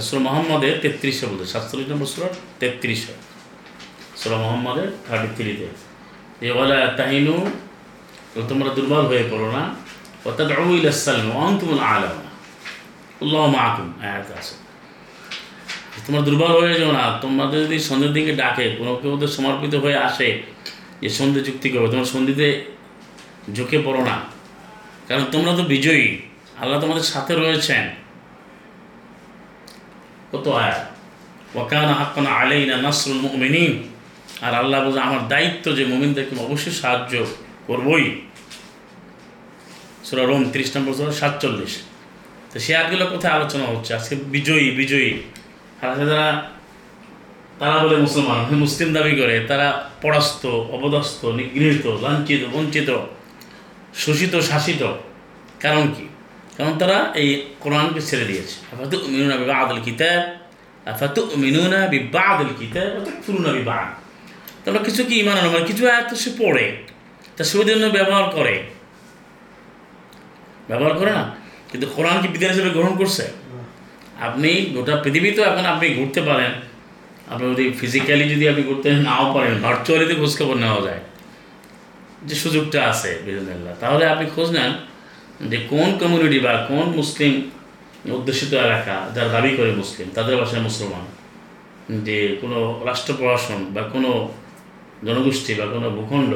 সুর 0.00 0.20
মোহাম্মদের 0.20 0.78
তেত্রিশে 0.82 1.26
বলতে, 1.26 1.46
সাতচল্লিশ 1.46 1.88
নম্বর 1.88 2.06
সুরার 2.06 2.30
তেত্রিশে। 2.60 3.12
সুরা 4.16 4.36
মোহাম্মদের 4.36 4.92
থার্টি 5.08 5.42
থ্রিতে 5.42 5.66
এ 6.46 6.52
বলে 6.52 6.88
তাহিনু 6.96 7.50
তোমরা 8.48 8.74
দুর্বল 8.74 9.06
হয়ে 9.06 9.24
পড়ো 9.30 9.52
না। 9.52 9.74
অর্থাৎ 10.24 10.50
আউল 10.50 10.86
ইসলাম 10.86 11.30
অন্তুমুল 11.30 11.78
আলম। 11.78 12.18
উল্লাহ 13.20 13.46
মাহকুম 13.46 13.92
আয়াত 14.02 14.32
আছে। 14.32 14.54
তোমরা 16.06 16.20
দুর্বল 16.20 16.60
হয়ে 16.60 16.80
যাও 16.80 16.92
না। 16.92 17.18
তোমাদের 17.20 17.64
যদি 17.64 17.78
সন্ধ্যের 17.78 18.12
দিকে 18.12 18.32
ডাকে, 18.32 18.70
কোনো 18.70 18.96
কেউ 18.96 19.26
সমর্পিত 19.26 19.74
হয়ে 19.74 19.96
আসে, 19.96 20.42
যে 21.00 21.08
সন্ধে 21.08 21.44
চুক্তি 21.44 21.70
করবে, 21.70 21.88
তোমার 21.88 22.04
সন্ধিতে 22.04 22.64
ঝুঁকে 23.54 23.78
পড়ো 23.78 24.04
না। 24.04 24.20
কারণ 25.08 25.24
তোমরা 25.32 25.56
তো 25.56 25.62
বিজয়ী। 25.62 26.18
আল্লাহ 26.60 26.80
তোমাদের 26.80 27.02
সাথে 27.02 27.34
রয়েছেন। 27.34 28.01
কত 30.32 30.48
আয়া 30.48 30.86
ওয়াকানা 31.54 31.94
হাক্কানা 31.94 32.30
আলাইনা 32.30 32.76
নাসরুল 32.76 33.20
মুমিনিন। 33.20 33.72
আর 34.42 34.54
আল্লাহ 34.54 34.84
বলছে, 34.84 35.00
আমার 35.00 35.28
দায়িত্ব 35.28 35.72
যে 35.72 35.84
মুমিনদেরকে 35.84 36.40
অবশ্যই 36.40 36.72
সাহায্য 36.72 37.26
করবই। 37.66 38.04
সুরা 40.04 40.24
রোম 40.24 40.50
তিরিশ 40.50 40.76
নম্বর 40.76 40.94
সুরা 40.94 41.12
সাতচল্লিশ। 41.12 41.82
তো 42.52 42.58
সে 42.58 42.76
আয়াতগুলো 42.76 43.06
কোথায় 43.06 43.34
আলোচনা 43.34 43.64
হচ্ছে? 43.64 43.94
আজকে 43.94 44.14
বিজয়ী 44.16 44.70
বিজয়ী। 44.70 45.10
আর 45.82 46.06
যারা, 46.06 46.50
তারা 47.58 47.78
বলে 47.84 47.96
মুসলমান 47.96 48.56
মুসলিম 48.56 48.92
দাবি 48.92 49.16
করে, 49.16 49.44
তারা 49.48 49.90
পরাস্ত 50.02 50.46
অপদস্থ 50.46 51.24
নিগৃহীত, 51.24 51.86
লাঞ্ছিত, 51.86 52.42
বঞ্চিত, 52.52 52.98
শোষিত, 53.94 54.34
শাসিত। 54.40 54.82
কারণ 55.60 55.84
কি? 55.96 56.08
কারণ 56.56 56.72
তারা 56.78 56.98
এই 57.20 57.28
কোরআনকে 57.60 58.00
ছেড়ে 58.08 58.24
দিয়েছে। 58.24 58.56
আফাতু 58.72 58.96
মিনুনা 59.12 59.36
বিবাহ 59.36 59.56
আদল 59.64 59.80
কিতাব 59.88 60.22
আফাতু 60.92 61.20
মিনুনা 61.42 61.80
বিবাহ 61.94 62.24
আদল 62.32 62.50
কিতাব 62.60 62.90
ফুরুনা 63.24 63.50
বিবাহ 63.58 63.80
তারপর 64.62 64.82
কিছু 64.88 65.02
কি 65.08 65.14
ইমান 65.22 65.36
মানে 65.46 65.64
কিছু 65.70 65.82
আয়াত 65.86 66.04
তো 66.10 66.14
সে 66.22 66.30
পড়ে, 66.40 66.66
তা 67.36 67.42
সে 67.44 67.64
জন্য 67.64 67.84
ব্যবহার 67.96 68.26
করে। 68.36 68.54
ব্যবহার 70.68 70.94
করে 70.98 71.12
না? 71.18 71.24
কিন্তু 71.70 71.86
কোরআন 71.96 72.16
কি 72.22 72.28
বিধান 72.34 72.50
হিসেবে 72.50 72.70
গ্রহণ 72.70 72.92
করছে? 72.96 73.24
আপনি 74.26 74.50
গোটা 74.74 74.94
পৃথিবীতেও 75.04 75.44
এখন 75.50 75.64
আপনি 75.72 75.86
ঘুরতে 75.94 76.20
পারেন। 76.28 76.52
আপনি 77.32 77.44
যদি 77.52 77.64
ফিজিক্যালি 77.80 78.24
যদি 78.34 78.44
আপনি 78.48 78.62
ঘুরতে 78.68 78.88
নাও 79.08 79.24
পারেন 79.34 79.54
ভার্চুয়ালি 79.64 80.06
তো 80.10 80.14
খোঁজখবর 80.20 80.56
নেওয়া 80.64 80.80
যায়। 80.86 81.02
যে 82.28 82.34
সুযোগটা 82.34 82.78
আছে 82.90 83.10
বিধানিল্লাহ 83.24 83.74
তাহলে 83.80 84.04
আপনি 84.06 84.26
খোঁজ 84.34 84.48
নেন 84.56 84.72
যে 85.50 85.56
কোন 85.70 85.98
কমিউনিটি 85.98 86.38
বা 86.38 86.52
কোন 86.68 86.86
মুসলিম 87.00 87.32
অধ্যুষিত 88.12 88.54
এলাকা 88.54 89.10
যারা 89.14 89.28
দাবি 89.28 89.50
করে 89.56 89.72
মুসলিম, 89.72 90.06
তাদের 90.14 90.36
ভাষায় 90.36 90.62
মুসলমান? 90.62 91.04
যে 92.04 92.36
কোনো 92.40 92.82
রাষ্ট্র 92.84 93.12
প্রশাসন 93.18 93.64
বা 93.74 93.82
কোনো 93.82 94.28
জনগোষ্ঠী 95.06 95.54
বা 95.54 95.66
কোনো 95.66 95.90
ভূখণ্ড, 95.90 96.32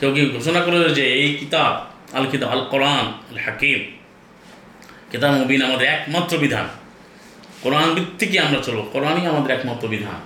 কেউ 0.00 0.14
কি 0.14 0.22
ঘোষণা 0.26 0.60
করে 0.60 0.94
যে 0.94 1.04
এই 1.12 1.34
কিতাব, 1.34 1.72
আল 2.16 2.26
কিতাব, 2.26 2.48
আল 2.50 2.64
কোরআন, 2.70 3.04
আল 3.30 3.38
হাকিম, 3.38 3.80
কিতাব 5.10 5.32
মুবিন 5.34 5.62
আমাদের 5.62 5.86
একমাত্র 5.88 6.38
বিধান। 6.38 6.66
কোরআন 7.62 7.94
ভিত্তিকই 7.94 8.38
আমরা 8.38 8.60
চলবো, 8.62 8.82
কোরআনই 8.82 9.26
আমাদের 9.26 9.50
একমাত্র 9.56 9.88
বিধান। 9.88 10.20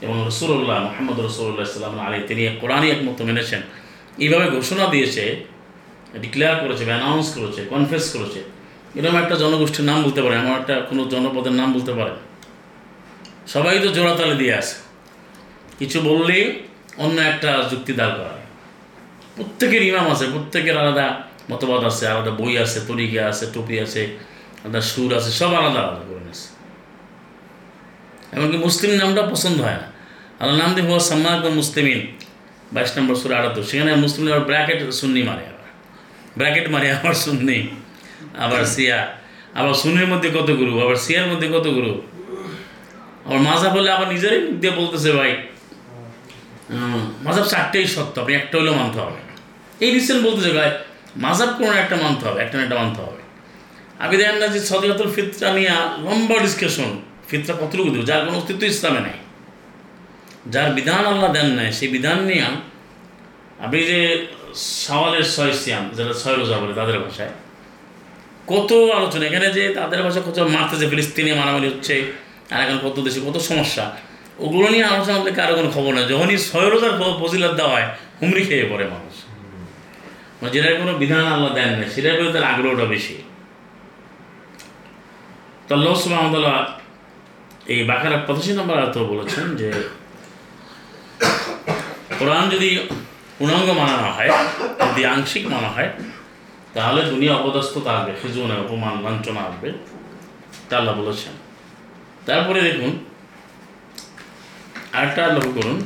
এবং 0.00 0.24
রসুল্লাহ 0.28 0.82
মোহাম্মদ 0.82 1.20
রসুল্লাহ 1.20 1.64
সাল্লাম 1.64 1.98
আলী 1.98 2.22
তিনি 2.28 2.42
কোরআনই 2.60 2.90
একমাত্র 2.90 3.24
মেনেছেন। 3.24 3.60
এইভাবে 4.18 4.50
ঘোষণা 4.50 4.86
দিয়েছে 4.86 5.24
ডিক্লেয়ার 6.18 6.56
করেছে 6.64 6.84
বা 6.84 6.92
অ্যানাউন্স 6.92 7.34
করেছে 7.34 7.60
কনফেস 7.64 8.12
করেছে। 8.12 8.40
এরকম 8.98 9.16
একটা 9.16 9.36
জনগোষ্ঠীর 9.36 9.84
নাম 9.84 10.02
বলতে 10.02 10.22
পারে, 10.22 10.34
এমন 10.36 10.52
একটা 10.60 10.80
কোনো 10.80 11.04
জনপদের 11.04 11.52
নাম 11.52 11.72
বলতে 11.72 11.92
পারে। 11.92 12.10
সবাই 13.46 13.78
তো 13.78 13.88
জোড়াতালে 13.88 14.34
দিয়ে 14.34 14.54
আসে। 14.54 14.76
কিছু 15.78 16.00
বললেই 16.00 16.62
অন্য 16.96 17.20
একটা 17.20 17.68
যুক্তি 17.70 17.92
দাঁড় 17.92 18.14
করা 18.18 18.40
প্রত্যেকের 19.36 19.82
ইমাম 19.82 20.10
আছে, 20.10 20.26
প্রত্যেকের 20.26 20.78
আলাদা 20.78 21.22
মতবাদ 21.50 21.84
আছে, 21.84 22.06
আলাদা 22.06 22.30
বই 22.30 22.58
আছে, 22.58 22.80
তরিকা 22.88 23.26
আছে, 23.28 23.46
টুপি 23.54 23.80
আছে, 23.80 24.16
আলাদা 24.64 24.80
সুর 24.80 25.14
আছে, 25.14 25.30
সব 25.30 25.54
আলাদা 25.54 25.80
আলাদা 25.80 26.04
করে 26.08 26.20
নিয়েছে। 26.20 26.48
এমনকি 28.32 28.56
মুসলিম 28.56 28.90
নামটা 28.90 29.22
পছন্দ 29.22 29.60
হয় 29.60 29.72
না। 29.72 29.86
আল্লাহ 30.40 30.56
নাম 30.58 30.74
দিয়ে 30.74 30.86
হওয়া 30.86 31.00
সাম্মাক 31.00 31.44
মুসলিমিন, 31.44 32.06
বাইশ 32.72 32.98
নম্বর 32.98 33.14
সুরে 33.14 33.34
আটাত্তর 33.34 33.62
সেখানে 33.62 33.94
মুসলিম 33.94 34.38
ব্র্যাকেট 34.40 34.92
সুন্নি 34.92 35.22
মারে 35.22 35.42
আবার। 35.46 35.59
ব্র্যাকেট 36.38 36.66
মারে, 36.74 36.88
আবার 36.98 37.14
সুন্নি 37.24 37.58
আবার 38.44 38.62
সিয়া। 38.74 39.00
আবার 39.58 39.74
সুন্নির 39.82 40.08
মধ্যে 40.12 40.28
কত 40.38 40.48
গুরু? 40.60 40.72
আবার 40.84 40.96
সিয়ার 41.04 41.26
মধ্যে 41.32 41.46
কত 41.54 41.66
গুরু? 41.76 41.92
আবার 43.26 43.40
মাঝাব 43.48 43.70
বলে 43.76 43.88
আবার 43.96 44.08
নিজেরই 44.14 44.40
মুখ 44.44 44.54
দিয়ে 44.62 44.74
বলতেছে, 44.80 45.10
ভাই 45.18 45.32
মাঝাব 47.26 47.44
চারটেই 47.52 47.86
সত্য, 47.94 48.14
আপনি 48.22 48.32
একটা 48.40 48.54
হলেও 48.60 48.74
মানতে 48.80 48.98
হবে 49.04 49.20
এই 49.84 49.90
রিসেন্ট 49.96 50.20
বলতেছে, 50.26 50.50
ভাই, 50.58 50.70
মাঝাব 51.24 51.50
কোনো 51.58 51.72
একটা 51.82 51.96
মানতে 52.04 52.22
হবে, 52.28 52.38
একটা 52.44 52.54
না 52.58 52.62
একটা 52.66 52.76
মানতে 52.80 53.00
হবে। 53.06 53.20
আমি 54.02 54.14
দেখেন 54.20 54.36
না 54.42 54.46
যে 54.54 54.60
সদকাতুল 54.70 55.08
ফিতরা 55.16 55.50
নিয়ে 55.58 55.72
লম্বা 56.04 56.36
ডিসকাশন 56.44 56.90
ফিতরা 57.28 57.54
কতটুকু 57.60 57.88
দেবো? 57.94 58.04
যার 58.10 58.20
কোনো 58.26 58.36
অস্তিত্ব 58.40 58.62
ইসলামে 58.74 59.00
নাই। 59.06 59.16
যার 60.52 60.68
বিধান 60.78 61.02
আল্লাহ 61.12 61.28
দেন 61.36 61.48
নাই, 61.58 61.68
সেই 61.78 61.88
বিধান 61.94 62.18
নিয়ে 62.28 62.46
আপনি 63.64 63.78
যে 63.90 64.00
সওয়ালের 64.84 65.26
ছয় 65.34 65.52
সিয়াম, 65.62 65.84
যারা 65.96 66.12
ছয় 66.22 66.36
রোজা 66.40 66.56
বলে 66.62 66.74
তাদের 66.80 66.96
ভাষায়। 67.04 67.32
কত 68.52 68.70
আলোচনা, 68.98 69.24
এখানে 69.30 69.46
যে 69.56 69.62
তাদের 69.78 70.00
ভাষায় 70.06 70.24
কত 70.28 70.36
মারতেছে, 70.54 70.86
ফিলিস্তিনে 70.92 71.32
মারামারি 71.40 71.66
হচ্ছে, 71.72 71.94
আর 72.52 72.58
এখন 72.64 72.78
কত 72.86 72.96
দেশে 73.06 73.20
কত 73.28 73.36
সমস্যা, 73.50 73.84
ওগুলো 74.44 74.66
নিয়ে 74.74 74.86
আলোচনা 74.92 75.14
করতে 75.18 75.32
কারও 75.38 75.54
কোনো 75.58 75.70
খবর 75.76 75.90
নেই। 75.96 76.04
যখনই 76.12 76.38
ছয় 76.48 76.68
রোজার 76.72 76.92
ফজিলত 77.20 77.52
দেওয়া 77.60 77.72
হয়, 77.76 77.88
হুমড়ি 78.20 78.42
খেয়ে 78.48 78.66
পড়ে 78.70 78.84
মানুষ। 78.94 79.14
মানে 80.38 80.50
যেটার 80.54 80.74
কোনো 80.80 80.92
বিধান 81.02 81.24
আল্লাহ 81.34 81.50
দেন 81.58 81.70
না 81.80 81.86
সেটার 81.94 82.14
প্রতি 82.18 82.30
তার 82.36 82.44
আগ্রহটা 82.52 82.86
বেশি। 82.94 83.16
তো 85.66 85.70
আল্লাহ 85.76 85.94
এই 87.72 87.80
বাকার 87.90 88.12
পঁচাশি 88.26 88.52
নম্বর 88.58 88.76
আয়ত 88.82 88.96
বলেছেন 89.12 89.46
যে, 89.60 89.68
কোরআন 92.18 92.44
যদি 92.54 92.68
পূর্ণাঙ্গ 93.39 93.69
মানানো 93.81 94.09
হয় 94.17 94.31
যদি 94.81 95.01
আংশিক 95.05 95.43
মানা 95.49 95.69
হয় 95.69 95.89
তাহলে 96.73 97.01
দুনিয়া 97.11 97.33
অপদস্থতা 97.35 97.91
আসবে 97.97 98.13
সেজনে 98.21 98.55
অপমান 98.63 98.93
লাঞ্ছনা 99.03 99.41
আসবে 99.41 99.69
তা 100.67 100.73
আল্লাহ 100.77 100.93
বলেছেন 101.01 101.33
তারপরে 102.25 102.59
দেখুন 102.61 102.91
আরেকটা 104.93 105.21
লক্ষ্য 105.27 105.51
করুন 105.57 105.77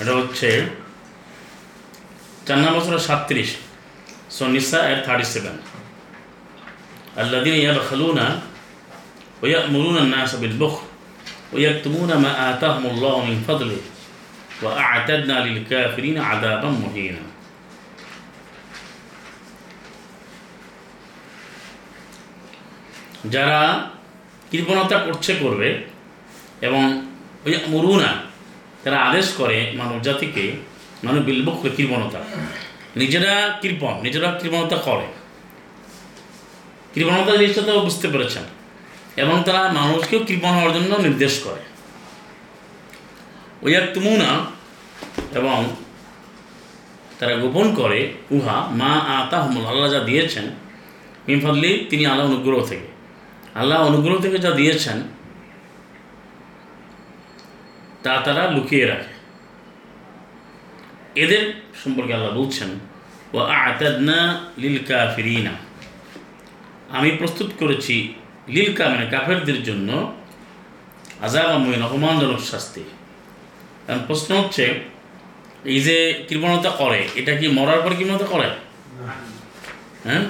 এটা 0.00 0.12
হচ্ছে 0.12 0.48
চার 2.46 2.58
নম্বর 2.58 2.74
বছরের 2.76 3.02
সাতত্রিশ 3.08 3.50
সনিসা 4.30 4.78
এর 4.92 5.00
থার্টি 5.06 5.26
সেভেন 5.34 5.56
الذين 7.18 7.56
يبخلون 7.60 8.20
ويأمرون 9.42 9.96
الناس 9.98 10.30
بالبخل 10.34 10.82
ويكتمون 11.52 12.10
ما 12.14 12.50
آتاهم 12.50 12.86
الله 12.86 13.14
من 13.24 13.36
فضله 13.48 13.80
وأعتدنا 14.62 15.36
للكافرين 15.46 16.16
عذابا 16.20 16.68
مهينا 16.82 17.24
যারা 23.30 23.60
কৃপণতা 24.50 24.96
করছে 24.98 25.32
করবে 25.34 25.68
এবং 26.62 26.84
ওই 27.46 27.52
মরুনা 27.68 28.10
তারা 28.84 28.98
আদেশ 28.98 29.26
করে 29.36 29.58
মানব 29.76 29.98
জাতিকে 30.02 30.44
মানে 31.04 31.20
বিলবক 31.20 31.56
কৃপণতা 31.76 32.20
নিজেরা 32.96 33.34
কৃপণ 33.62 33.94
নিজেরা 34.02 34.28
কৃপণতা 34.40 34.76
করে 34.76 35.06
কৃপণতা 36.94 37.32
জিনিসটা 37.36 37.62
তো 37.62 37.72
বুঝতে 37.80 38.06
পেরেছেন 38.08 38.44
এবং 39.16 39.36
তারা 39.44 39.62
মানুষকেও 39.72 40.20
কৃপণ 40.24 40.52
হওয়ার 40.52 40.72
জন্য 40.74 40.92
নির্দেশ 40.96 41.34
করে 41.38 41.62
ওয়াক 43.65 43.85
তুমুনা 43.93 44.29
এবং 45.33 45.75
তারা 47.19 47.35
গোপন 47.35 47.75
করে 47.75 48.13
উহা 48.31 48.57
মা 48.71 48.93
আতা 49.17 49.37
হমল 49.41 49.65
আল্লাহ 49.65 49.91
যা 49.91 49.99
দিয়েছেন 49.99 50.45
মিমফাল্লি 51.27 51.71
তিনি 51.89 52.05
আল্লাহ 52.05 52.25
অনুগ্রহ 52.27 52.65
থেকে। 52.65 52.87
আল্লাহ 53.55 53.77
অনুগ্রহ 53.87 54.15
থেকে 54.21 54.37
যা 54.37 54.51
দিয়েছেন, 54.51 54.97
তা 58.03 58.13
তারা 58.25 58.51
লুকিয়ে 58.51 58.85
রাখে। 58.85 59.13
এদের 61.15 61.43
সম্পর্কে 61.83 62.13
আল্লাহ 62.13 62.31
বলছেন 62.31 62.69
ও 63.33 63.37
আতাদনা 63.39 64.19
লিল 64.57 64.77
কাফিরিনা 64.87 65.53
আমি 66.89 67.11
প্রস্তুত 67.11 67.49
করেছি 67.59 67.95
লিল 68.47 68.69
কা 68.75 68.83
মানে 68.89 69.05
কাফেরদের 69.11 69.63
জন্য 69.63 69.89
আজাব 71.21 71.45
আমইন 71.45 71.81
অপমানজনক 71.81 72.39
শাস্তি। 72.39 72.83
প্রশ্ন 73.87 74.35
হচ্ছে, 74.35 74.79
এই 75.65 75.81
যে 75.81 76.25
কৃপণতা 76.29 76.69
করে, 76.69 77.07
এটা 77.15 77.35
কি 77.35 77.47
মরার 77.47 77.81
পর 77.81 77.95
কৃপণতা 77.95 78.25
করে? 78.25 78.49
হ্যাঁ? 80.03 80.23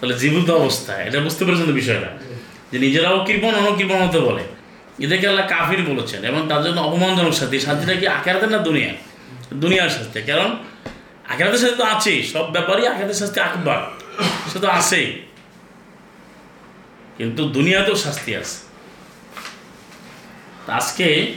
তাহলে 0.00 0.18
জীবিত 0.18 0.50
অবস্থায় 0.50 1.04
এটা 1.04 1.20
বুঝতে 1.20 1.44
পেরেছেন 1.44 1.72
বিষয়টা? 1.72 2.10
যে 2.72 2.78
নিজেরাও 2.78 3.24
কৃপণ, 3.24 3.54
অন্য 3.54 3.76
কৃপণ 3.76 4.08
হতে 4.08 4.20
বলে। 4.20 4.44
এদেরকে 5.04 5.28
আল্লাহ 5.28 5.46
কাফির 5.48 5.82
বলেছেন, 5.82 6.24
এবং 6.24 6.48
তার 6.48 6.64
জন্য 6.64 6.80
অপমানজনক 6.80 7.32
শাস্তি। 7.32 7.60
শাস্তিটা 7.60 7.94
কি 7.94 8.06
আখেরাতের 8.06 8.48
না 8.48 8.58
দুনিয়া 8.58 8.90
দুনিয়ার 9.54 9.88
শাস্তি। 9.88 10.22
কারণ 10.22 10.56
আখেরাতের 11.28 11.58
শাস্তি 11.58 11.76
তো 11.76 11.84
আছেই, 11.84 12.22
সব 12.22 12.52
ব্যাপারই 12.52 12.86
আখেরাতের 12.86 13.14
শাস্তি 13.14 13.40
আকবার। 13.40 13.80
সে 14.52 14.58
তো 14.58 14.68
আছেই। 14.68 15.22
কিন্তু 17.16 17.48
দুনিয়াতেও 17.48 17.94
শাস্তি 17.94 18.36
আছে। 18.36 18.56
আজকে 20.72 21.32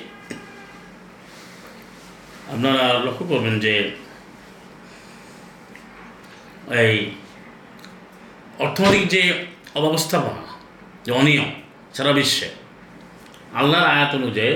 আপনারা 2.49 2.83
লক্ষ্য 3.05 3.25
করবেন 3.25 3.59
যে 3.59 3.73
এই 6.69 7.11
অর্থনৈতিক 8.59 9.07
যে 9.07 9.45
অব্যবস্থাপনা, 9.75 10.43
যে 11.05 11.11
অনিয়ম 11.11 11.49
সারা 11.93 12.11
বিশ্বে, 12.11 12.49
আল্লাহর 13.53 13.87
আয়াত 13.87 14.15
অনুযায়ী 14.15 14.53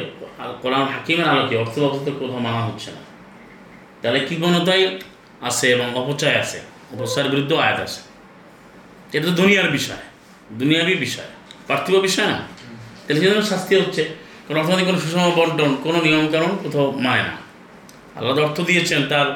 কোরআন 0.61 0.81
হাকিমের 0.81 1.27
আলোকে 1.29 1.57
অর্থ 1.57 1.79
ব্যবস্থা 1.79 2.11
কোথাও 2.19 2.39
মানা 2.39 2.61
হচ্ছে 2.65 2.91
না। 2.91 3.01
তাহলে 4.01 4.19
কৃপণতাই 4.19 4.99
আছে 5.41 5.65
এবং 5.71 5.87
অপচয় 5.95 6.35
আছে? 6.39 6.59
অপচয়ের 6.93 7.29
বিরুদ্ধেও 7.29 7.57
আয়াত 7.57 7.79
আছে। 7.79 8.01
এটা 9.15 9.25
তো 9.25 9.31
দুনিয়ার 9.31 9.69
বিষয়, 9.71 10.03
দুনিয়াবি 10.51 10.95
বিষয়, 10.95 11.29
পার্থিব 11.67 11.95
বিষয় 11.95 12.27
না। 12.27 12.39
তাহলে 13.05 13.19
সেজন্য 13.21 13.41
শাস্তি 13.41 13.75
হচ্ছে। 13.75 14.03
কারণ 14.45 14.59
অর্থনৈতিক 14.59 14.85
কোনো 14.85 14.99
সুষম 14.99 15.31
বন্টন, 15.35 15.75
কোনো 15.83 16.01
নিয়মকানুন 16.01 16.57
কোথাও 16.63 16.91
মানে 16.91 17.23
না। 17.29 17.44
যে 18.35 18.41
অর্থ 18.47 18.57
দিয়েছেন, 18.69 19.01
তার 19.11 19.27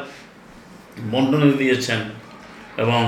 বন্টন 1.14 1.44
দিয়েছেন 1.62 2.00
এবং 2.84 3.02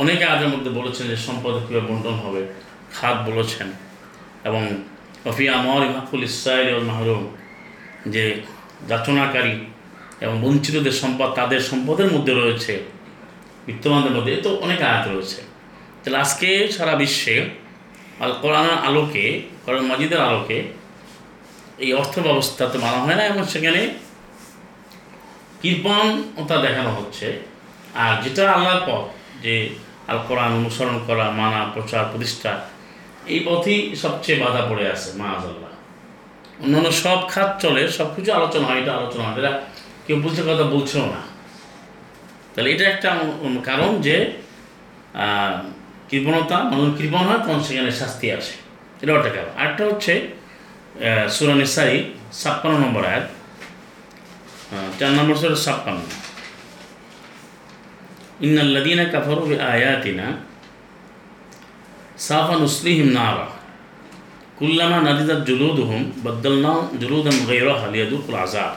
অনেকে 0.00 0.24
আজের 0.34 0.50
মধ্যে 0.54 0.70
বলেছেন 0.78 1.04
যে 1.12 1.16
সম্পদ 1.26 1.54
কীভাবে 1.64 1.86
বন্টন 1.90 2.16
হবে। 2.24 2.42
খাত 2.96 3.16
বলেছেন 3.28 3.68
এবং 4.48 4.62
অফি 5.30 5.44
আমর 5.58 5.80
ইমাকুল 5.90 6.22
ইসরায়েল 6.30 6.68
ও 6.78 6.80
মাহরুম, 6.90 7.22
যে 8.14 8.24
যাচনাকারী 8.90 9.56
এবং 10.24 10.34
বঞ্চিতদের 10.44 10.96
সম্পদ 11.02 11.28
তাদের 11.38 11.60
সম্পদের 11.70 12.08
মধ্যে 12.14 12.32
রয়েছে 12.34 12.74
বিত্তমানদের 13.66 14.14
মধ্যে, 14.16 14.32
এ 14.36 14.40
তো 14.46 14.50
অনেক 14.64 14.80
আয়াত 14.88 15.04
রয়েছে। 15.12 15.40
তাহলে 16.00 16.18
আজকে 16.24 16.48
সারা 16.76 16.94
বিশ্বে 17.02 17.36
আল 18.22 18.32
কোরআনের 18.42 18.76
আলোকে, 18.88 19.24
কোরআন 19.64 19.84
মাজিদের 19.90 20.20
আলোকে 20.28 20.58
এই 21.84 21.90
অর্থ 22.00 22.14
ব্যবস্থা 22.26 22.62
তো 22.72 22.76
মানা 22.84 22.98
হয় 23.04 23.16
না 23.20 23.24
এবং 23.32 23.42
সেখানে। 23.54 23.82
কৃপণতা 25.60 26.56
দেখানো 26.66 26.90
হচ্ছে। 26.98 27.26
আর 28.04 28.12
যেটা 28.22 28.42
আল্লাহর 28.56 28.82
পথ, 28.88 29.04
যে 29.44 29.54
আল 30.10 30.18
কোরআন 30.28 30.50
অনুসরণ 30.60 30.96
করা, 31.08 31.26
মানা, 31.40 31.60
প্রচার, 31.74 32.02
প্রতিষ্ঠা, 32.12 32.52
এই 33.32 33.40
পথেই 33.46 33.80
সবচেয়ে 34.02 34.38
বাধা 34.42 34.62
পড়ে 34.70 34.84
আছে 34.94 35.08
মাআজাল্লাহ 35.20 35.72
অন্যান্য 36.62 36.88
সব 37.04 37.18
খাত 37.32 37.50
চলে 37.64 37.82
সব 37.98 38.08
কিছু 38.16 38.30
আলোচনা 38.38 38.64
হয়, 38.68 38.80
এটা 38.82 38.92
আলোচনা 39.00 39.22
হয় 39.26 39.34
এটা 39.42 39.52
কেউ 40.06 40.16
বুঝতে 40.24 40.42
কথা 40.48 40.64
বলছেও 40.74 41.04
না। 41.14 41.20
তাহলে 42.52 42.68
এটা 42.74 42.84
একটা 42.94 43.10
কারণ 43.68 43.90
যে 44.06 44.16
কৃপণতা 46.10 46.56
মানুষ 46.72 46.88
কৃপণ 46.98 47.22
হয়, 47.28 47.40
তখন 47.44 47.60
সেখানে 47.68 47.90
শাস্তি 48.00 48.26
আসে। 48.38 48.56
এটা 49.02 49.12
একটা 49.20 49.32
কারণ। 49.36 49.52
আরেকটা 49.60 49.82
হচ্ছে 49.90 50.12
সুরানিসাই 51.34 51.92
ছাপ্পান্ন 52.40 52.76
নম্বর 52.84 53.02
আয়াত। 53.10 53.26
চার 54.98 55.12
নম্বর 55.18 55.36
সুরা 55.40 55.58
ছাপ্পান্ন। 55.66 56.02
ইন্নাল্লাদিনা 58.46 59.04
কাফারু 59.12 59.42
বি 59.50 59.56
আয়াতিনা 59.74 60.26
সাফা 62.26 62.54
নুসলিহিম 62.64 63.08
নারা। 63.18 63.46
কুল্লামা 64.58 64.98
নাদিদাত 65.06 65.40
জুলুদুহুম 65.48 66.02
বদলনা 66.24 66.72
জুলুদান 67.00 67.36
গৈরাহা 67.48 67.86
লিয়াদুকুল 67.94 68.36
আযাব। 68.44 68.72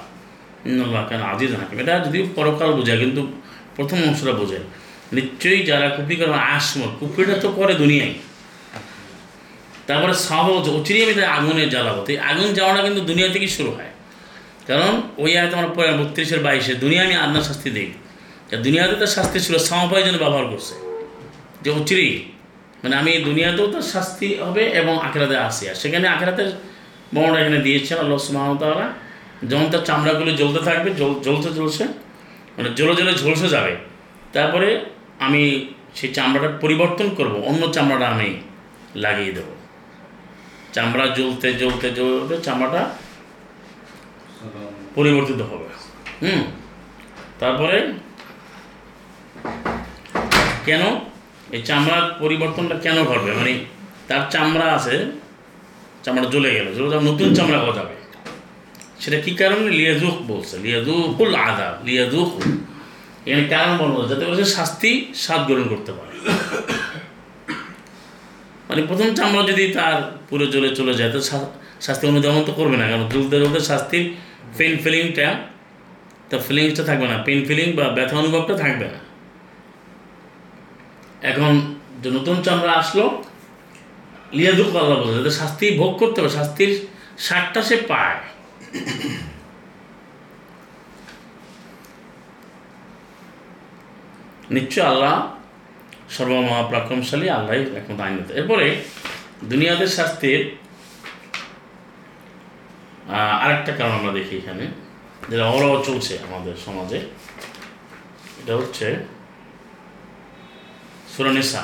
ইন্নাল্লাহ 0.70 1.04
কান 1.10 1.22
আজিজ 1.32 1.52
হাকিম। 1.60 1.78
এটা 1.84 1.94
যদিও 2.06 2.24
পরকাল 2.38 2.70
বোঝায়, 2.78 3.00
কিন্তু 3.04 3.22
প্রথম 3.76 4.00
অংশটা 4.08 4.34
বোঝায়। 4.42 4.66
নিশ্চয়ই 5.18 5.62
যারা 5.70 5.88
কুপি 5.96 6.16
করে 6.20 6.34
আসমত 6.56 6.92
কুপিটা 7.00 7.36
তো 7.44 7.48
করে 7.58 7.74
দুনিয়ায়। 7.82 8.14
তারপরে 9.88 10.14
সাহ 10.28 10.46
অচিরিয়ে 10.78 11.06
আমি 11.06 11.14
আগুনে 11.38 11.64
জ্বালাবো। 11.74 12.02
তো 12.06 12.12
আগুন 12.30 12.48
জ্বালানো 12.58 12.82
কিন্তু 12.88 13.02
দুনিয়া 13.10 13.30
থেকেই 13.36 13.54
শুরু 13.58 13.72
হয়। 13.78 13.91
কারণ 14.72 14.94
ওই 15.24 15.32
আয়তে 15.40 15.54
আমার 15.58 15.72
পরে 15.78 15.92
বত্রিশের 16.00 16.42
বাইশে, 16.46 16.74
দুনিয়া 16.84 17.02
আমি 17.08 17.16
আন্না 17.24 17.42
শাস্তি 17.48 17.70
দিই। 17.76 17.90
দুনিয়াতে 18.66 18.96
তার 19.02 19.12
শাস্তি 19.18 19.38
ছিল 19.46 19.56
সামপাই 19.70 20.02
জন্য 20.06 20.18
ব্যবহার 20.24 20.46
করছে। 20.52 20.76
যে 21.64 21.70
অচিরেই 21.80 22.14
মানে 22.82 22.94
আমি 23.02 23.12
দুনিয়াতেও 23.28 23.68
তার 23.74 23.86
শাস্তি 23.96 24.28
হবে 24.46 24.64
এবং 24.82 24.94
আখেরাতে 25.08 25.36
আসি। 25.48 25.64
আর 25.70 25.78
সেখানে 25.82 26.06
আখেরাতের 26.16 26.50
বর্ণনা 27.16 27.38
এখানে 27.42 27.60
দিয়েছেন 27.66 27.98
আল্লাহ 28.04 28.18
সুমাহতারা 28.28 28.88
যেমন 29.50 29.66
তার 29.74 29.84
চামড়াগুলো 29.90 30.32
জ্বলতে 30.40 30.60
থাকবে, 30.68 30.90
জ্বল 31.00 31.14
জ্বলতে 31.26 31.50
জ্বলছে 31.58 31.84
মানে 32.56 32.70
জ্বলে 32.78 32.94
জ্বলে 33.00 33.14
ঝলসে 33.22 33.48
যাবে। 33.56 33.74
তারপরে 34.34 34.68
আমি 35.26 35.42
সেই 35.98 36.10
চামড়াটা 36.18 36.50
পরিবর্তন 36.64 37.08
করব, 37.18 37.34
অন্য 37.50 37.62
চামড়াটা 37.76 38.08
আমি 38.14 38.30
লাগিয়ে 39.04 39.34
দেবো। 39.38 39.54
চামড়া 40.76 41.06
জ্বলতে 41.18 41.48
জ্বলতে 41.62 41.88
জ্বলতে 41.98 42.36
চামড়াটা 42.48 42.82
পরিবর্তিত 44.96 45.40
হবে। 45.52 45.68
হুম। 46.24 46.42
তারপরে 47.42 47.78
কেন? 50.68 50.84
এই 51.56 51.62
চামড়ার 51.70 52.06
পরিবর্তনটা 52.22 52.76
কেন 52.86 52.98
ঘটবে? 53.10 53.32
মানে 53.40 53.54
তার 54.10 54.24
চামড়া 54.34 54.68
আছে 54.78 54.96
চামড়া 56.04 56.28
জ্বলে 56.34 56.50
গেল 56.58 56.68
যাওয়ার 56.76 57.04
নতুন 57.10 57.28
চামড়া 57.38 57.60
গজাবে 57.66 57.96
সেটা 59.02 59.18
কী 59.26 59.32
কারণে? 59.42 59.70
লিয়াজুক 59.80 60.16
বলছে 60.32 60.56
লিয়াজুকুল 60.66 61.32
আদাব 61.48 61.76
লিয়াজুক 61.88 62.30
এখানে 63.28 63.44
কারণ 63.54 63.72
বলব 63.82 63.98
যাতে 64.10 64.24
করে 64.26 64.46
শাস্তি 64.58 64.92
স্বাদ 65.24 65.42
গ্রহণ 65.48 65.66
করতে 65.74 65.92
পারে। 65.98 66.14
মানে 68.68 68.82
প্রথম 68.90 69.10
চামড়া 69.18 69.44
যদি 69.52 69.64
তার 69.78 69.98
পুরো 70.30 70.46
জ্বলে 70.54 70.70
চলে 70.80 70.94
যায় 71.00 71.12
তো 71.16 71.20
শাস্তি 71.86 72.04
অনুধাবন 72.12 72.42
তো 72.50 72.54
করবে 72.60 72.76
না 72.82 72.86
কারণ 72.92 73.06
জ্বলতে 73.14 73.36
জ্বলতে 73.42 73.60
শাস্তির 73.72 74.06
পেন 74.58 74.74
ফিলিংটা 74.84 75.28
তার 76.30 76.42
ফিলিংসটা 76.48 76.84
থাকবে 76.90 77.08
না। 77.12 77.18
পেন 77.26 77.40
ফিলিং 77.48 77.68
বা 77.78 77.86
ব্যথা 77.98 78.16
অনুভবটা 78.22 78.56
থাকবে 78.64 78.88
না। 78.94 79.00
এখন 81.32 81.54
যে 82.02 82.10
নতুন 82.18 82.38
চামড়া 82.46 82.74
আসলো 82.82 83.06
লিয়াদুক 84.38 84.72
আল্লাহ 84.82 84.98
যাতে 85.18 85.32
শাস্তি 85.42 85.66
ভোগ 85.82 85.92
করতে 86.02 86.18
হবে, 86.20 86.32
শাস্তির 86.40 86.72
স্বাদটা 87.26 87.62
সে 87.70 87.76
পায়। 87.92 88.20
নিশ্চয় 94.56 94.86
আল্লাহ 94.92 95.16
সর্বমহাপ্রাক্রমশালী 96.16 97.28
আল্লাহ 97.38 97.54
একমত 97.80 98.00
আইনত। 98.06 98.28
এরপরে 98.40 98.66
দুনিয়াদের 99.52 99.92
শাস্তির 99.98 100.42
আরেকটা 103.44 103.72
কারণ 103.80 103.94
আমরা 104.00 104.12
দেখি 104.18 104.34
এখানে, 104.42 104.66
যেটা 105.30 105.44
অহরহ 105.52 105.72
চলছে 105.88 106.14
আমাদের 106.28 106.56
সমাজে, 106.66 107.00
এটা 108.42 108.54
হচ্ছে 108.60 108.88
সুরানিসা 111.14 111.64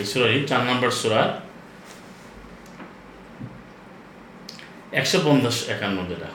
এই 0.00 0.06
সুরারি 0.10 0.36
চার 0.50 0.62
নম্বর 0.68 0.90
সুরার 1.00 1.30
একশো 5.00 5.18
পঞ্চাশ 5.26 5.56
একান্ন 5.74 5.98
যেটা 6.10 6.30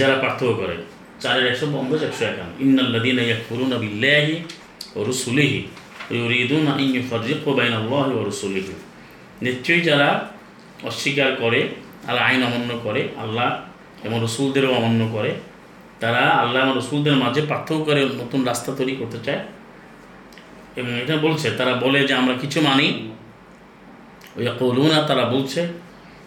যারা 0.00 0.16
পার্থক্য 0.22 0.52
করে, 0.60 0.76
চারের 1.22 1.44
একশো 1.52 1.66
পঞ্চাশ, 1.74 2.00
একশো 2.08 2.24
একান্ন। 2.32 2.52
ইন্নাল্লাদিন 2.64 3.18
ইয়াকফুরুনা 3.28 3.76
বিল্লাহি 3.84 4.36
ও 4.96 4.98
রুসুলিহি 5.10 5.60
ইউরিদুন 6.16 6.64
আন 6.72 6.78
ইউফাররিকু 6.96 7.50
বাইনা 7.58 7.76
আল্লাহি 7.82 8.12
ওয়া 8.16 8.24
রুসুলিহি। 8.30 8.74
নিশ্চয়ই 9.46 9.82
যারা 9.88 10.08
অস্বীকার 10.88 11.30
করে 11.42 11.60
আল্লাহ 12.08 12.24
আইন 12.26 12.42
অমান্য 12.42 12.80
করে, 12.82 13.08
আল্লাহ 13.16 13.60
এবং 14.06 14.20
রসুলদেরও 14.24 14.74
অমান্য 14.74 15.08
করে। 15.12 15.34
তারা 16.00 16.18
আল্লাহ 16.18 16.64
এবং 16.64 16.78
রসুলদের 16.78 17.12
মাঝে 17.12 17.42
পার্থক্য 17.42 17.84
করে 17.84 18.04
নতুন 18.04 18.44
রাস্তা 18.44 18.72
তৈরি 18.74 18.96
করতে 18.96 19.18
চায়। 19.24 19.44
এবং 20.76 21.00
এটা 21.00 21.16
বলছে, 21.16 21.50
তারা 21.50 21.74
বলে 21.74 22.06
যে 22.06 22.14
আমরা 22.14 22.34
কিছু 22.34 22.60
মানি। 22.60 23.12
ওই 24.36 24.48
কৌলুনা 24.58 25.02
তারা 25.02 25.24
বলছে 25.24 25.68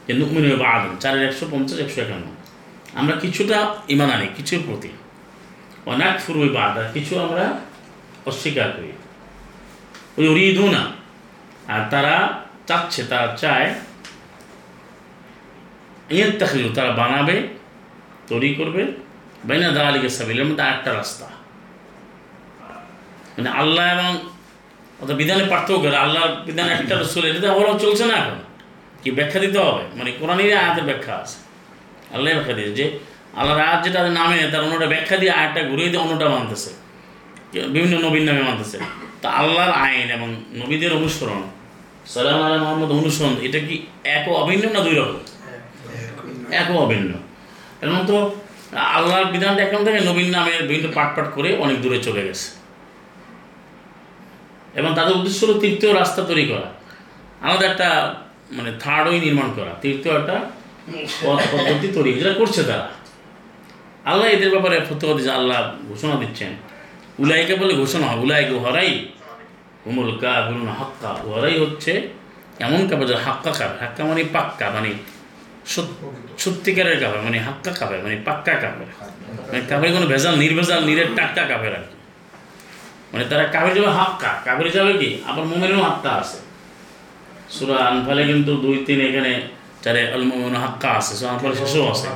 যে 0.07 0.13
নুকমিন 0.13 0.57
বা 0.57 0.69
আদম 0.69 0.97
চারের 0.99 1.27
একশো 1.27 1.47
পঞ্চাশ, 1.51 1.79
একশো 1.79 2.01
একান্ন। 2.01 2.23
আমরা 2.93 3.15
কিছুটা 3.15 3.75
ইমান 3.89 4.09
আনি, 4.09 4.27
কিছুর 4.37 4.59
প্রতি। 4.65 4.89
অনেক 5.85 6.21
ফুরুই 6.27 6.49
বা 6.49 6.63
আদা 6.63 6.91
কিছু 6.93 7.19
আমরা 7.19 7.59
অস্বীকার 8.25 8.71
করি। 8.71 8.91
ওই 10.17 10.27
উড়িয়ে 10.27 10.75
আর 11.67 11.89
তারা 11.89 12.41
চাচ্ছে, 12.67 13.03
তারা 13.03 13.35
চায় 13.35 13.73
তাকলিউ 16.09 16.69
তারা 16.73 16.91
বানাবে, 16.91 17.47
তৈরি 18.27 18.55
করবে, 18.55 18.85
বাইনা 19.43 19.71
দা 19.71 19.87
আলিকে 19.87 20.09
সাবিলের 20.09 20.45
মধ্যে 20.45 20.63
আরেকটা 20.63 20.93
রাস্তা। 20.93 21.25
মানে 23.37 23.49
আল্লাহ 23.49 23.99
এবং 23.99 24.17
অর্থাৎ 24.99 25.17
বিধানে 25.17 25.43
পার্থক্য 25.43 25.81
করে 25.81 25.97
আল্লাহর 25.97 26.29
বিধান 26.45 26.69
একটা 26.69 26.95
রসুল, 26.95 27.25
এটা 27.25 27.39
তো 27.39 27.53
অবলম্বন 27.53 27.77
চলছে 27.77 28.05
না 28.05 28.13
এখন। 28.13 28.39
কি 29.03 29.11
ব্যাখ্যা 29.11 29.39
দিতে 29.39 29.59
হবে? 29.59 29.83
মানে 29.95 30.11
কোরআনের 30.11 30.57
আয়াতের 30.57 30.83
ব্যাখ্যা 30.83 31.15
আছে। 31.15 31.37
আল্লাহ 32.13 32.33
ব্যাখ্যা 32.33 32.53
দিয়েছে 32.53 32.73
যে, 32.73 32.99
আল্লাহর 33.33 33.61
আয়াত 33.61 33.83
যেটা 33.83 34.09
নামে, 34.09 34.47
তার 34.51 34.61
অন্যটা 34.61 34.87
ব্যাখ্যা 34.87 35.17
দিয়ে 35.17 35.31
আয়াতটা 35.31 35.63
ঘুরিয়ে 35.63 35.89
দিয়ে 35.89 36.01
অন্যটা 36.01 36.29
মানতেছে। 36.29 36.69
বিভিন্ন 37.67 37.99
নবীর 37.99 38.23
নামে 38.23 38.41
মানতেছে। 38.41 38.79
তা 39.21 39.29
আল্লাহর 39.29 39.71
আইন 39.71 40.11
এবং 40.11 40.35
নবীদের 40.53 40.93
অনুসরণ, 40.93 41.41
সালাম 42.05 42.41
আল্লাহ 42.41 42.63
মোহাম্মদ 42.63 42.91
অনুসরণ, 42.91 43.35
এটা 43.41 43.59
কি 43.59 43.85
এক 44.03 44.29
অভিন্ন 44.29 44.69
না 44.73 44.79
দুই 44.79 44.95
রকম? 44.95 45.34
এক 46.51 46.71
অভিন্ন। 46.71 47.13
এবং 47.81 48.03
তো 48.07 48.35
আল্লাহর 48.77 49.25
বিধানটা 49.25 49.63
এখন 49.63 49.85
থেকে 49.85 49.99
নবীন 49.99 50.29
নামের 50.29 50.63
বিভিন্ন 50.63 50.93
পাট 50.93 51.15
পাট 51.15 51.33
করে 51.33 51.57
অনেক 51.57 51.81
দূরে 51.81 52.03
চলে 52.03 52.23
গেছে। 52.23 52.51
এবং 54.79 54.95
তাদের 54.95 55.15
উদ্দেশ্য 55.15 55.45
হলো 55.45 55.59
তৃতীয় 55.59 55.93
রাস্তা 55.93 56.21
তৈরি 56.23 56.45
করা। 56.45 56.73
আমাদের 57.41 57.71
একটা 57.71 58.15
মানে 58.51 58.73
থার্ড 58.79 59.09
ওই 59.09 59.19
নির্মাণ 59.19 59.53
করা। 59.55 59.75
তৃতীয় 59.81 60.19
একটা 60.19 60.39
পদ্ধতি 61.21 61.87
তৈরি 61.87 62.13
যেটা 62.13 62.33
করছে 62.33 62.63
তারা। 62.63 62.89
আল্লাহ 64.05 64.27
এদের 64.27 64.49
ব্যাপারে 64.49 64.81
ফতোয়া 64.89 65.13
দিচ্ছে 65.13 65.31
আল্লাহ 65.31 65.75
ঘোষণা 65.87 66.15
দিচ্ছেন। 66.15 66.49
উলাইকে 67.19 67.55
বলে 67.55 67.73
ঘোষণা 67.73 68.07
হয়, 68.07 68.19
উলাইকে 68.19 68.57
হরাই 68.59 69.05
উমুল 69.85 70.17
কাবুল 70.17 70.67
হাক্কা। 70.67 71.09
ওরাই 71.09 71.59
হচ্ছে 71.59 72.07
এমন 72.59 72.87
কাপড় 72.87 73.15
হাক্কা 73.15 73.51
কাপড় 73.51 73.77
হাক্কা 73.79 74.03
মানে 74.03 74.23
পাক্কা 74.33 74.69
মানে 74.69 74.89
সত- 75.65 76.05
সত্যিকারের 76.43 76.97
কাপড় 77.01 77.21
মানে 77.27 77.37
হাক্কা 77.47 77.71
কাপড় 77.79 77.99
মানে 78.05 78.15
পাক্কা 78.27 78.53
কাপড় 78.63 78.91
মানে 79.49 79.59
কাপড়ে 79.69 79.89
কোনো 79.95 80.05
ভেজাল 80.13 80.35
নির্ভেজাল 80.43 80.81
নিরের 80.89 81.09
টাক্কা 81.17 81.43
কাপড় 81.51 81.73
আর 81.79 81.85
কি। 81.89 81.95
মানে 83.11 83.23
তারা 83.31 83.45
কাপড় 83.53 83.73
যাবে 83.77 83.89
হাক্কা 83.99 84.31
কাপড় 84.45 84.69
যাবে 84.77 84.93
কি? 85.01 85.09
আবার 85.29 85.43
মোমেনেরও 85.51 85.81
হাক্কা 85.87 86.11
আছে। 86.21 86.37
সুরা 87.55 87.75
আনফালে 87.89 88.23
কিন্তু 88.31 88.51
দুই 88.63 88.77
তিন 88.87 88.99
এখানে 89.09 89.31
চারে 89.83 90.01
আল 90.15 90.23
মোমেন 90.31 90.55
হাক্কা 90.63 90.89
আছে 90.99 91.13
সুরা 91.19 91.29
আনফালে 91.33 91.55
শেষও 91.61 91.83
আছে। 91.93 92.07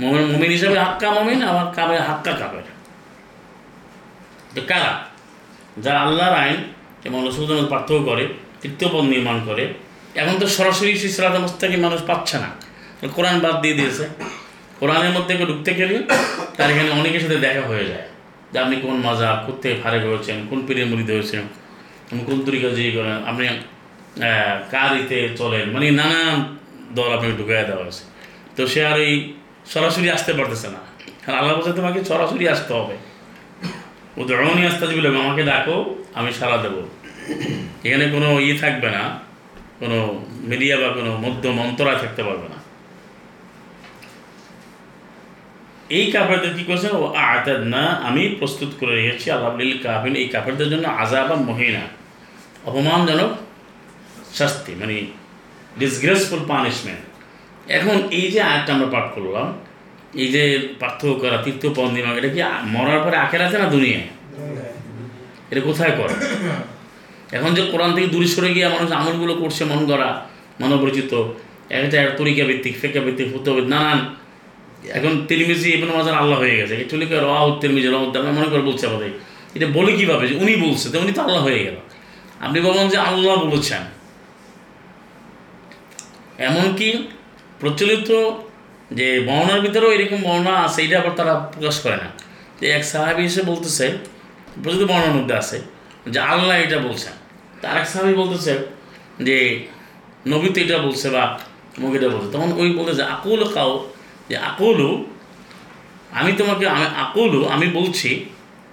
মোমেন 0.00 0.24
মোমিন 0.32 0.50
হিসাবে 0.56 0.76
হাক্কা 0.84 1.08
মোমিন 1.16 1.38
আবার 1.50 1.66
কাবে 1.76 1.96
হাক্কা 2.08 2.32
কাপের 2.40 2.66
তো 4.54 4.60
কারা? 4.70 4.92
যারা 5.84 5.98
আল্লাহর 6.06 6.34
আইন 6.42 6.58
এবং 7.06 7.18
রসুলের 7.26 7.68
পার্থক্য 7.72 8.00
করে 8.10 8.24
তৃতীয় 8.60 8.88
পদ 8.92 9.04
নির্মাণ 9.12 9.36
করে 9.48 9.64
এখন 10.20 10.34
তো 10.42 10.46
সরাসরি 10.56 10.90
সেই 11.02 11.12
মুস্তাকি 11.44 11.76
মানুষ 11.86 12.00
পাচ্ছে 12.10 12.36
না। 12.44 12.50
কোরআন 13.16 13.36
বাদ 13.44 13.56
দিয়ে 13.62 13.76
দিয়েছে। 13.78 14.04
কোরআনের 14.80 15.12
মধ্যে 15.16 15.32
ঢুকতে 15.50 15.70
গেলে 15.80 15.96
তার 16.56 16.68
এখানে 16.72 16.90
অনেকের 17.00 17.20
সাথে 17.24 17.38
দেখা 17.46 17.62
হয়ে 17.70 17.86
যায় 17.90 18.06
যে 18.52 18.56
আপনি 18.64 18.76
কোন 18.84 18.96
মাজা 19.06 19.28
কোথেকে 19.46 19.76
ফারেক 19.82 20.02
হয়েছেন, 20.10 20.36
কোন 20.50 20.58
পীরের 20.66 20.86
মুড়িতে 20.90 21.12
হয়েছেন 21.16 21.42
কোন 22.28 22.38
তরিকা 22.46 22.68
জিরি 22.76 22.92
করেন, 22.98 23.16
আপনি 23.30 23.44
কার 24.72 24.90
ইতে 25.02 25.18
চলেন 25.40 25.66
মানে 25.74 25.86
নানান 26.00 26.36
দল 26.96 27.10
আপনাকে 27.16 27.34
ঢুকাই 27.40 27.64
দেওয়া 27.68 27.82
হয়েছে। 27.84 28.02
তো 28.56 28.62
সে 28.72 28.80
আর 28.90 28.98
এই 29.06 29.12
সরাসরি 29.72 30.08
আসতে 30.16 30.32
পারতেছে 30.38 30.68
না। 30.74 30.80
কারণ 31.22 31.36
আল্লাহ 31.40 31.52
বলছে, 31.56 31.72
তোমাকে 31.80 31.98
সরাসরি 32.10 32.44
আসতে 32.54 32.72
হবে। 32.78 32.96
ও 34.18 34.20
ধরনই 34.30 34.64
আসতে 34.70 34.84
বলে 34.98 35.08
আমাকে 35.24 35.42
ডাকো, 35.50 35.76
আমি 36.18 36.30
সারা 36.40 36.58
দেবো। 36.64 36.80
এখানে 37.86 38.04
কোনো 38.14 38.28
ইয়ে 38.46 38.56
থাকবে 38.62 38.88
না, 38.96 39.02
কোনো 39.80 39.98
মিডিয়া 40.50 40.76
বা 40.82 40.88
কোনো 40.98 41.10
মধ্য 41.24 41.42
মন্তরা 41.58 41.92
থাকতে 42.02 42.22
পারবে 42.28 42.46
না। 42.52 42.57
এই 45.90 46.04
কাপড়দের 46.12 46.52
কি 46.56 46.64
করছে? 46.64 46.88
ও 46.88 47.02
আতাদ 47.28 47.60
না 47.64 47.82
আমি 48.02 48.22
প্রস্তুত 48.38 48.70
করে 48.80 48.92
রেখেছি 48.94 49.26
আল্লাহ 49.30 49.50
কাহিন 49.82 50.14
এই 50.16 50.28
কাপড়দের 50.28 50.68
জন্য 50.70 50.84
আজাবা 50.88 51.34
মহিনা 51.34 51.82
অপমানজনক 52.64 53.30
শাস্তি 54.34 54.72
মানে 54.74 54.96
ডিসগ্রেসফুল 55.78 56.40
পানিশমেন্ট 56.48 57.02
এখন 57.68 57.96
এই 58.10 58.26
যে 58.30 58.40
আয়টা 58.42 58.70
আমরা 58.72 58.86
পাঠ 58.86 59.06
করলাম 59.14 59.46
এই 60.14 60.28
যে 60.28 60.42
পার্থক্য 60.80 61.14
করা 61.20 61.36
তীর্থ 61.36 61.62
পন্দিমা 61.76 62.10
এটা 62.10 62.28
কি 62.28 62.40
মরার 62.66 63.00
পরে 63.04 63.16
আখের 63.16 63.42
আছে 63.42 63.58
না 63.58 63.66
দুনিয়ায়? 63.70 64.06
এটা 65.50 65.60
কোথায় 65.60 65.90
করে? 65.90 66.14
এখন 67.32 67.54
যে 67.54 67.62
কোরআন 67.72 67.90
থেকে 67.94 68.06
দূরে 68.06 68.26
সরে 68.26 68.50
গিয়ে 68.54 68.68
মানুষ 68.68 68.90
আমলগুলো 68.92 69.34
করছে 69.34 69.64
মন 69.64 69.80
গড়া 69.86 70.10
মনোপরিচিত 70.60 71.12
একটা 71.70 71.98
তরিকা 72.16 72.44
ভিত্তিক 72.44 72.74
ফেকা 72.80 73.00
ভিত্তিক 73.00 73.26
ফুতো 73.32 73.50
নানান 73.64 73.98
এখন 74.86 75.26
তিরমিজি 75.28 75.72
ইবনে 75.72 75.92
মাজার 75.92 76.14
আল্লাহ 76.14 76.38
হয়ে 76.38 76.56
গেছে। 76.56 76.74
একচুয়ালি 76.76 77.14
রাহ 77.14 77.58
তিরমিজি 77.60 77.88
রহমদ 77.88 78.16
আমরা 78.16 78.32
মনে 78.32 78.46
করে 78.46 78.60
বলছে 78.60 78.86
আমাদের। 78.86 79.10
এটা 79.54 79.66
বলে 79.66 79.92
কীভাবে? 79.92 80.28
যে 80.28 80.34
উনি 80.34 80.56
বলছে, 80.56 80.88
তো 80.88 81.00
উনি 81.00 81.12
তো 81.12 81.22
আল্লাহ 81.22 81.42
হয়ে 81.42 81.64
গেল। 81.64 81.74
আপনি 82.40 82.60
বলবেন 82.60 82.88
যে 82.88 82.96
আল্লাহ 82.96 83.44
বলেছেন। 83.44 83.82
এমনকি 86.38 87.08
প্রচলিত 87.60 88.30
যে 88.92 89.24
বর্ণার 89.26 89.60
ভিতরেও 89.60 89.92
এরকম 89.92 90.22
বর্ণনা 90.22 90.56
আছে, 90.56 90.82
এটা 90.82 91.00
আবার 91.00 91.10
তারা 91.10 91.34
প্রকাশ 91.52 91.80
করে 91.80 91.96
না। 91.96 92.08
যে 92.60 92.70
এক 92.70 92.84
সাহাবি 92.84 93.24
এসে 93.24 93.42
বলতেছে, 93.42 93.98
প্রচলিত 94.62 94.88
বর্ণার 94.88 95.10
মধ্যে 95.10 95.34
আছে, 95.34 95.60
যে 96.06 96.20
আল্লাহ 96.20 96.58
এটা 96.58 96.78
বলছেন। 96.78 97.12
তার 97.62 97.76
এক 97.76 97.86
সাহাবি 97.86 98.14
বলতেছে 98.14 98.58
যে 99.20 99.66
নবী 100.26 100.48
তো 100.48 100.60
এটা 100.60 100.78
বলছে 100.78 101.10
বা 101.10 101.38
মুখ 101.78 101.94
এটা 101.94 102.08
বলছে। 102.08 102.32
তখন 102.32 102.52
ওই 102.52 102.70
বলতে 102.70 102.94
যে, 102.94 103.02
আকুল 103.02 103.44
কাউ 103.44 103.88
যে 104.28 104.36
আকুলু, 104.36 105.06
আমি 106.10 106.32
তোমাকে, 106.32 106.68
আমি 106.68 106.86
আকুলু, 106.96 107.44
আমি 107.44 107.66
বলছি 107.66 108.24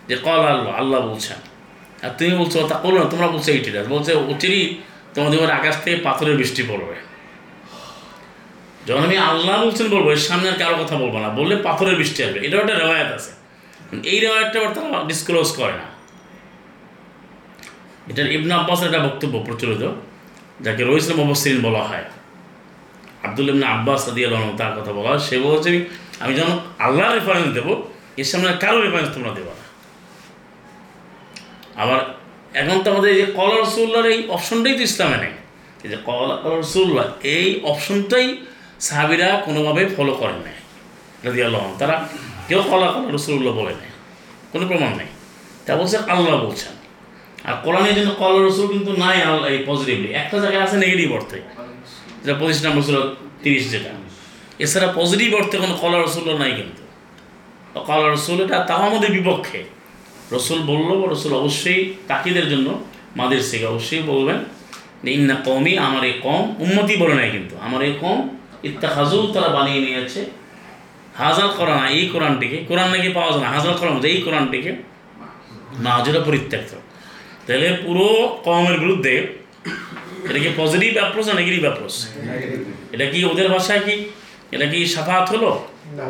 যে 0.07 0.15
কল 0.15 0.31
আল্লাহ 0.31 0.73
আল্লাহ 0.73 1.07
বলছেন। 1.07 1.37
আর 2.07 2.09
তুমি 2.17 2.31
বলছো, 2.37 2.67
তা 2.67 2.75
করো 2.75 3.03
না, 3.03 3.05
তোমরা 3.09 3.27
বলছো 3.27 3.51
এইটিটা 3.51 3.83
বলছে 3.83 4.13
অচিরই 4.13 4.77
তোমাদের 5.13 5.39
উপর 5.39 5.51
আকাশ 5.51 5.83
থেকে 5.83 5.97
পাথরের 5.97 6.37
বৃষ্টি 6.37 6.63
পড়বে। 6.63 6.95
যখন 8.87 9.03
আমি 9.03 9.17
আল্লাহ 9.17 9.65
বলছেন 9.65 9.89
বলব, 9.89 10.09
এর 10.09 10.15
সামনে 10.15 10.49
আর 10.49 10.57
কারও 10.57 10.83
কথা 10.83 10.95
বলব 10.95 11.17
না। 11.17 11.29
বললে 11.29 11.55
পাথরের 11.55 11.95
বৃষ্টি 11.95 12.23
আসবে। 12.23 12.39
এটাও 12.39 12.59
একটা 12.61 12.75
রেওয়ায়ত 12.75 13.13
আছে। 13.13 13.31
এই 14.09 14.19
রেওয়ায়তটা 14.19 14.59
আবার 14.59 14.73
তারা 14.73 15.03
ডিসক্লোজ 15.03 15.51
করে 15.51 15.71
না। 15.71 15.95
এটার 18.07 18.31
ইবনা 18.31 18.55
আব্বাসের 18.55 18.87
একটা 18.87 18.99
বক্তব্য 18.99 19.43
প্রচলিত, 19.45 19.91
যাকে 20.61 20.83
রইসলাম 20.83 21.17
মুবসিরিন 21.17 21.61
বলা 21.61 21.83
হয়। 21.83 22.03
আব্দুল 23.25 23.47
ইবনা 23.53 23.67
আব্বাস 23.75 24.01
দিয়ে 24.15 24.27
তার 24.59 24.71
কথা 24.77 24.91
বলা 24.97 25.11
সে 25.27 25.35
বলছে 25.45 25.69
আমি 26.23 26.33
যখন 26.39 26.55
আল্লাহ 26.85 27.07
রেফারেন্স 27.17 27.49
দেবো, 27.57 27.73
এর 28.21 28.27
সামনে 28.31 28.49
কারও 28.63 28.79
রেফারেন্স 28.85 29.09
তোমরা 29.15 29.31
দেবো 29.37 29.51
না। 29.59 29.65
আবার 31.81 31.99
এখন 32.61 32.77
তো 32.83 32.87
আমাদের 32.93 33.09
এই 33.13 33.19
যে 33.21 33.27
কলা 33.37 33.55
রসুল্লার 33.55 34.05
এই 34.13 34.19
অপশনটাই 34.35 34.73
তো 34.79 34.83
ইসলামে 34.89 35.17
নেই। 35.23 35.33
এই 35.85 35.89
যে 35.91 35.97
কলা 36.07 36.35
রসুল্লাহ 36.61 37.05
এই 37.35 37.47
অপশনটাই 37.71 38.27
সাহাবিরা 38.87 39.29
কোনোভাবে 39.45 39.81
ফলো 39.95 40.13
করেন 40.21 40.39
নাই 40.45 40.57
রাজি 41.23 41.39
আল্লাহ 41.47 41.61
তারা 41.81 41.95
কেউ 42.47 42.61
কলা 42.71 42.87
কলা 42.93 43.07
রসুল্লাহ 43.17 43.53
বলে 43.59 43.73
নেই, 43.81 43.91
কোনো 44.51 44.63
প্রমাণ 44.69 44.91
নেই। 44.99 45.09
তা 45.65 45.71
বলছে 45.79 45.97
আল্লাহ 46.13 46.35
বলছেন। 46.45 46.73
আর 47.47 47.55
কোরআনের 47.65 47.93
জন্য 47.97 48.11
কল 48.21 48.35
রসুল 48.47 48.67
কিন্তু 48.73 48.91
নাই 49.03 49.17
আল্লাহ, 49.29 49.47
এই 49.55 49.59
পজিটিভলি 49.69 50.09
একটা 50.21 50.37
জায়গায় 50.43 50.63
আছে 50.67 50.77
নেগেটিভ 50.83 51.07
অর্থে। 51.17 51.37
যেটা 52.25 52.39
পঁচিশ 52.39 52.65
নম্বর 52.65 52.83
ছিল 52.83 52.97
তিরিশ 53.43 53.71
যেটা। 53.71 53.91
এছাড়া 54.59 54.87
পজিটিভ 54.95 55.35
অর্থে 55.35 55.57
কোনো 55.57 55.73
কলা 55.81 55.97
রসুল্লাহ 55.99 56.37
নাই 56.37 56.51
কিন্তু। 56.51 56.83
কলা 57.85 58.13
রসুল 58.13 58.37
এটা 58.45 58.59
তাও 58.59 58.81
আমাদের 58.89 59.11
বিপক্ষে। 59.11 59.63
রসুল 60.31 60.59
বলল 60.61 60.89
রসুল 61.13 61.33
অবশ্যই 61.33 61.93
তাকিদের 62.07 62.49
জন্য 62.49 62.83
মাদের 63.15 63.41
থেকে 63.51 63.65
অবশ্যই 63.65 64.03
বলবেন 64.03 64.39
ইন্না 65.07 65.35
কমই 65.35 65.77
আমার 65.77 66.03
এই 66.03 66.13
কম 66.23 66.55
উন্মতি 66.59 66.95
বলে 66.95 67.15
নাই 67.15 67.29
কিন্তু। 67.31 67.55
আমার 67.61 67.81
এই 67.81 67.93
কম 68.01 68.17
ইত্তা 68.63 68.87
হাজুল 68.87 69.33
তারা 69.33 69.47
বানিয়ে 69.47 69.79
নিয়েছে। 69.79 70.25
হাজার 71.17 71.47
কোরআন 71.47 71.87
এই 71.87 72.09
কোরআনটিকে। 72.09 72.57
কোরআন 72.67 72.89
নাকি 72.91 73.09
পাওয়া 73.09 73.31
যায় 73.31 73.41
না, 73.41 73.49
হাজার 73.49 73.73
কোরআন 73.73 74.05
এই 74.05 74.21
কোরআনটিকে 74.21 74.71
মাহাজুরা 75.79 76.19
পরিত্যক্ত। 76.19 76.71
তাহলে 77.47 77.77
পুরো 77.85 78.07
কমের 78.43 78.79
বিরুদ্ধে 78.79 79.13
এটা 80.29 80.39
কি 80.39 80.49
পজিটিভ 80.57 80.93
অ্যাপ্রোচ 80.93 81.25
না 81.27 81.33
নেগেটিভ 81.33 81.61
অ্যাপ্রোচ 81.61 81.95
এটা 82.91 83.05
কি 83.05 83.25
ওদের 83.25 83.47
ভাষায় 83.49 83.79
কি? 83.79 83.95
এটা 84.51 84.65
কি 84.65 84.79
সাফাত 84.85 85.25
হলো? 85.29 85.49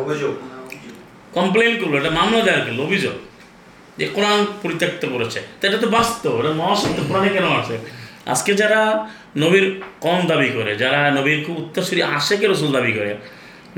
অভিযোগ। 0.02 0.34
কমপ্লেন 1.34 1.72
করল 1.80 1.94
এটা 1.96 2.10
মামলা 2.10 2.42
দায়ের 2.46 2.62
করল 2.66 2.80
অভিযোগ। 2.80 3.14
যে 3.98 4.06
কোরআন 4.14 4.46
পরিত্যক্ত 4.62 5.06
করেছে। 5.06 5.40
তো 5.62 5.68
এটা 5.68 5.78
তো 5.78 5.88
বাস্তব 5.88 6.34
এটা 6.40 6.52
মহাসত্য 6.52 7.00
কোরআনে 7.08 7.30
কেন 7.30 7.48
আছে? 7.60 7.76
আজকে 8.26 8.52
যারা 8.54 9.10
নবীর 9.38 9.66
কম 10.02 10.20
দাবি 10.28 10.50
করে 10.50 10.72
যারা 10.76 11.12
নবীর 11.12 11.40
খুব 11.46 11.56
উত্তরসূরি 11.58 12.02
আশেকের 12.04 12.52
রসুল 12.52 12.72
দাবি 12.72 12.92
করে 12.94 13.12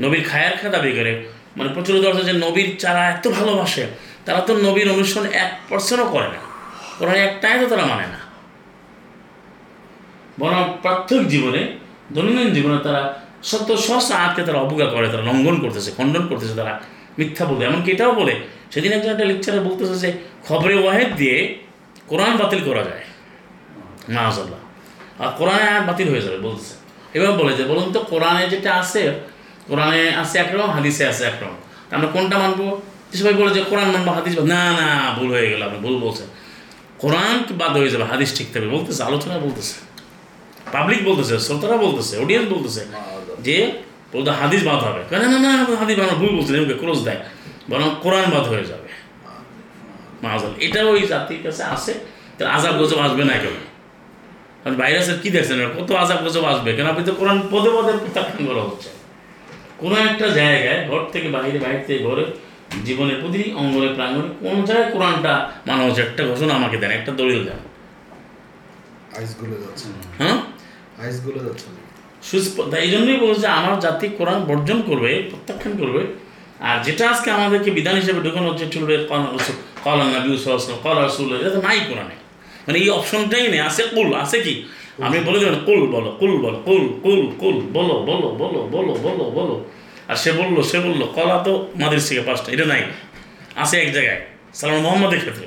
নবীর 0.00 0.22
খায়ের 0.28 0.54
খা 0.58 0.68
দাবি 0.68 0.92
করে 0.92 1.12
মানে 1.56 1.68
প্রচলিত 1.74 2.04
আছে 2.04 2.22
যে 2.24 2.32
নবীর 2.32 2.68
যারা 2.78 3.02
এত 3.10 3.28
ভালোবাসে 3.28 3.84
তারা 4.24 4.40
তো 4.40 4.52
নবীর 4.56 4.88
অনুষ্ঠান 4.90 5.24
এক 5.26 5.50
পার্সেন্টও 5.68 6.06
করে 6.06 6.28
না। 6.34 6.40
কোরআন 6.98 7.16
একটাই 7.28 7.58
তো 7.60 7.66
তারা 7.66 7.84
মানে 7.86 8.06
না। 8.06 8.17
বরং 10.38 10.62
প্রাত্যহিক 10.82 11.28
জীবনে, 11.28 11.62
দৈনন্দিন 12.12 12.52
জীবনে 12.52 12.78
তারা 12.82 13.02
সত্য 13.42 13.76
সহস্র 13.76 14.14
আটকে 14.14 14.42
তারা 14.42 14.58
অবজ্ঞা 14.58 14.86
করে, 14.86 15.08
তারা 15.08 15.22
লঙ্ঘন 15.22 15.60
করতেছে, 15.60 15.90
খণ্ডন 15.96 16.26
করতেছে, 16.26 16.54
তারা 16.54 16.80
মিথ্যা 17.18 17.44
বলবে 17.44 17.64
এমনকি 17.64 17.90
এটাও 17.90 18.12
বলে, 18.12 18.34
সেদিন 18.70 18.92
একজন 18.92 19.10
একটা 19.10 19.24
লেকচারে 19.24 19.60
বলতেছে 19.60 19.94
যে, 19.94 20.12
খবরে 20.48 20.74
ওয়াহেদ 20.74 21.14
দিয়ে 21.14 21.54
কোরআন 22.06 22.36
বাতিল 22.36 22.64
করা 22.64 22.82
যায়। 22.82 23.04
মাহাজাল্লাহ 24.14 24.58
আর 25.22 25.38
কোরআনে 25.38 25.62
আয়াত 25.62 25.86
বাতিল 25.86 26.08
হয়ে 26.08 26.22
যাবে 26.22 26.38
বলতেছে। 26.38 26.74
এবার 27.14 27.32
বলে 27.32 27.56
যে, 27.56 27.64
বলুন 27.64 27.92
তো 27.92 28.00
কোরআনে 28.00 28.48
যেটা 28.48 28.74
আছে, 28.74 29.12
কোরআনে 29.68 30.10
আছে 30.16 30.38
একরকম, 30.38 30.70
হাদিসে 30.70 31.06
আছে 31.06 31.24
একরকম। 31.24 31.56
আমরা 31.90 32.08
কোনটা 32.08 32.38
মানবো? 32.38 32.80
সবাই 33.14 33.34
বলে 33.34 33.50
যে, 33.54 33.62
কোরআন 33.62 33.90
মানবো, 33.90 34.10
হাদিস 34.10 34.38
না 34.38 34.72
না, 34.72 35.14
ভুল 35.18 35.30
হয়ে 35.30 35.50
গেল, 35.50 35.62
আপনি 35.62 35.78
ভুল 35.78 35.98
বলছেন। 35.98 36.26
কোরআন 36.98 37.44
বাদ 37.52 37.76
হয়ে 37.76 37.88
যাবে, 37.88 38.04
হাদিস 38.04 38.38
ঠিক 38.38 38.52
থাকবে। 38.52 38.68
বলতেছে 38.68 39.02
আলোচনা 39.02 39.38
বলতেছে। 39.38 39.87
পাবলিক 40.74 41.00
বলতেছে 41.08 41.34
শ্রোতারা 41.46 41.76
বলতেছে 41.84 42.14
অডিয়েন্স 42.22 42.46
বলতেছে 42.54 42.82
যে 43.46 43.56
বলতে 44.12 44.30
হাদিস 44.40 44.62
বাদ 44.68 44.80
হবে। 44.86 45.02
না 45.12 45.16
না 45.32 45.38
না 45.44 45.50
হাদিস 45.80 45.96
বাদ 46.00 46.10
ভুল 46.20 46.32
বলছেন 46.36 46.54
এমনি 46.58 46.74
ক্রোজ 46.82 47.00
দেয়। 47.08 47.20
বরং 47.70 47.88
কোরআন 48.02 48.26
বাদ 48.34 48.44
হয়ে 48.52 48.64
যাবে। 48.70 48.88
মাহাজাল 50.22 50.52
এটা 50.66 50.80
ওই 50.92 51.00
জাতির 51.12 51.40
কাছে 51.44 51.62
আসে 51.74 51.92
তার 52.36 52.48
আজাব 52.56 52.74
গজব 52.80 52.98
আসবে 53.06 53.24
না 53.30 53.34
কেউ 53.42 53.54
কারণ 54.62 54.74
ভাইরাসের 54.80 55.18
কী 55.22 55.28
দেখছেন 55.36 55.58
কত 55.78 55.90
আজাব 56.02 56.18
গজব 56.24 56.44
আসবে 56.52 56.70
কেন? 56.76 56.86
আপনি 56.92 57.04
তো 57.08 57.12
কোরআন 57.20 57.38
পদে 57.52 57.70
পদে 57.76 57.92
প্রত্যাখ্যান 58.02 58.40
করা 58.48 58.62
হচ্ছে। 58.68 58.90
কোনো 59.80 59.96
একটা 60.08 60.26
জায়গায় 60.38 60.80
ঘর 60.88 61.00
থেকে 61.14 61.28
বাইরে 61.36 61.58
বাইরে 61.64 61.80
থেকে 61.86 62.00
ঘরে 62.08 62.24
জীবনের 62.86 63.16
প্রতিটি 63.20 63.46
অঙ্গনে 63.60 63.88
প্রাঙ্গনে 63.96 64.28
কোন 64.42 64.56
জায়গায় 64.68 64.88
কোরআনটা 64.94 65.32
মানা 65.66 65.82
হচ্ছে? 65.86 66.02
একটা 66.08 66.22
ঘোষণা 66.30 66.52
আমাকে 66.60 66.76
দেন 66.82 66.90
একটা 66.98 67.12
দলিল 67.20 67.40
দেন। 67.48 67.60
হ্যাঁ? 70.20 70.38
আইসগুলো 71.02 71.38
যাচ্ছে 71.46 71.68
না। 71.74 71.80
সুস্পষ্ট 72.28 72.72
এই 72.84 72.90
জন্যই 72.94 73.18
বলছে 73.26 73.46
আমার 73.58 73.74
জাতি 73.84 74.06
কোরআন 74.18 74.38
বর্জন 74.48 74.78
করবে 74.88 75.10
প্রত্যাখ্যান 75.30 75.74
করবে। 75.82 76.02
আর 76.68 76.76
যেটা 76.86 77.04
আজকে 77.12 77.28
আমাদেরকে 77.36 77.70
বিধান 77.78 77.96
হিসেবে 78.02 78.20
ঢুকানো 78.26 78.46
হচ্ছে 78.50 78.66
চলবে 78.74 78.94
কলা 79.84 80.04
নবী 80.14 80.30
কলা 80.84 81.00
রসুল 81.06 81.28
এটা 81.40 81.50
তো 81.54 81.60
নাই 81.66 81.78
কোরআনে। 81.88 82.16
মানে 82.66 82.76
এই 82.82 82.88
অপশনটাই 82.98 83.44
নেই 83.52 83.62
আছে 83.68 83.82
কুল 83.94 84.08
আছে 84.22 84.38
কি? 84.46 84.54
আমি 85.06 85.18
বলে 85.26 85.38
দেবেন 85.42 85.58
কুল 85.68 85.80
বলো 85.94 86.10
কুল 86.20 86.32
বলো 86.44 86.58
কুল 86.68 86.82
কুল 87.04 87.20
কুল 87.40 87.56
বলো 87.76 87.94
বলো 88.08 88.28
বলো 88.40 88.60
বলো 88.74 88.92
বলো 89.06 89.24
বলো। 89.38 89.56
আর 90.10 90.16
সে 90.22 90.30
বলল 90.40 90.56
সে 90.70 90.78
বলল 90.86 91.02
কলা 91.16 91.36
তো 91.46 91.52
মাদের 91.80 92.00
থেকে 92.06 92.22
পাঁচটা 92.28 92.48
এটা 92.54 92.66
নাই। 92.72 92.82
আছে 93.62 93.74
এক 93.84 93.90
জায়গায় 93.96 94.20
সালমান 94.58 94.80
মোহাম্মদের 94.86 95.20
ক্ষেত্রে। 95.24 95.46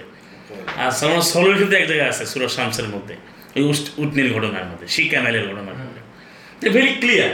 আর 0.82 0.91
সালমান 0.99 1.24
সলের 1.32 1.56
ক্ষেত্রে 1.58 1.78
এক 1.82 1.86
জায়গায় 1.91 2.10
আছে 2.14 2.24
সুরজ 2.32 2.52
শামসের 2.56 2.88
মধ্যে। 2.93 3.16
উষ্ট- 3.56 4.02
উটনির 4.02 4.34
ঘটনার 4.34 4.66
মধ্যে 4.66 4.88
শিক্ষা 4.88 5.22
মেলের 5.22 5.45
ঘটনার 5.45 5.64
মধ্যে। 5.64 6.70
ভেরি 6.70 6.93
ক্লিয়ার 6.93 7.30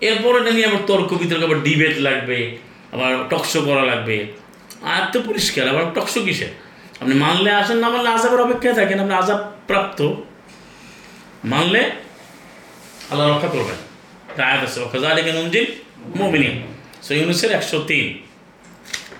এরপর 0.00 0.42
এটা 0.42 0.50
নিয়ে 0.50 0.66
আবার 0.66 0.78
তর্ক 0.86 1.12
বিতর্ক, 1.12 1.42
আবার 1.42 1.62
ডিবেট 1.62 1.98
লাগবে, 1.98 2.58
আবার 2.92 3.28
টকশো 3.28 3.62
করা 3.62 3.84
লাগবে। 3.84 4.26
আর 4.82 5.06
তো 5.12 5.22
পরিষ্কার, 5.22 5.68
আবার 5.68 5.84
টকশো 5.94 6.22
কিসে 6.22 6.48
আপনি 7.00 7.14
মানলে 7.14 7.50
আসেন, 7.50 7.76
না 7.76 7.88
মানলে 7.88 8.08
আজাবের 8.08 8.40
অপেক্ষায় 8.40 8.74
থাকেন, 8.74 9.00
আপনি 9.00 9.14
আজাব 9.14 9.52
প্রাপ্ত। 9.66 10.12
মানলে 11.44 11.90
আল্লাহ 13.10 13.34
রক্ষা 13.34 13.48
করবেন। 13.48 13.90
আয়াত 14.44 14.62
আছে 14.62 14.80
ওখাজালিক 14.80 15.34
নঞ্জিল 15.34 15.64
মোমিনী 16.16 16.60
সো 17.02 17.14
ইউনুসের 17.14 17.52
একশো 17.52 17.80
তিন। 17.80 18.18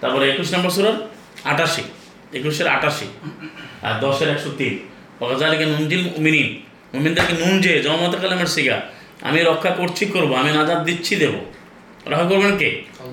তারপরে 0.01 0.31
একুশ 0.31 0.55
নম্বর 0.55 0.71
সুরার 0.71 1.11
আটাশি, 1.45 1.83
একুশের 2.33 2.67
আটাশি, 2.67 3.07
আর 3.83 4.01
দশের 4.01 4.29
একশো 4.29 4.51
তিন। 4.51 4.90
ওখাজালিকে 5.21 5.67
নুনজিল 5.67 6.03
মুমিনিন 6.03 6.49
মুমিনদেরকে 6.95 7.33
নুন 7.33 7.61
যে 7.61 7.73
জমত 7.83 8.15
কালামের 8.17 8.47
শিগা 8.47 8.79
আমি 9.21 9.39
রক্ষা 9.43 9.71
করছি 9.71 10.07
করব 10.07 10.31
আমি 10.35 10.51
নাজাদ 10.53 10.85
দিচ্ছি 10.85 11.17
দেবো। 11.17 11.41
রক্ষা 12.07 12.27
করবেন 12.29 12.57
কে? 12.59 12.69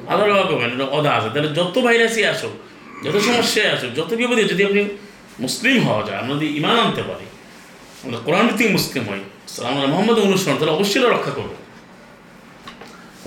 আল্লাহ। 0.08 0.28
রক্ষা 0.28 0.45
করবেন 0.51 0.82
অদা 0.82 1.12
আছে। 1.12 1.30
তাহলে 1.30 1.49
যত 1.53 1.76
ভাইরাসই 1.80 2.26
আসুক 2.26 2.53
যত 3.05 3.16
সমস্যায় 3.18 3.70
আসুক 3.74 3.91
যত 3.95 4.14
বিপদে 4.14 4.43
যদি 4.43 4.66
আপনি 4.66 4.82
মুসলিম 5.39 5.88
হওয়া 5.88 6.03
যায় 6.08 6.18
আমরা 6.18 6.34
যদি 6.36 6.47
ইমান 6.58 6.80
আনতে 6.80 7.01
পারি 7.01 7.26
আমরা 8.03 8.18
কোরআন 8.18 8.47
ভিত্তিক 8.47 8.72
মুসলিম 8.72 9.03
হই 9.10 9.22
আমরা 9.66 9.86
মোহাম্মদ 9.88 10.20
অনুসরণ 10.20 10.55
তাহলে 10.55 10.72
অবশ্যই 10.72 11.01
রক্ষা 11.01 11.32
করব। 11.32 11.53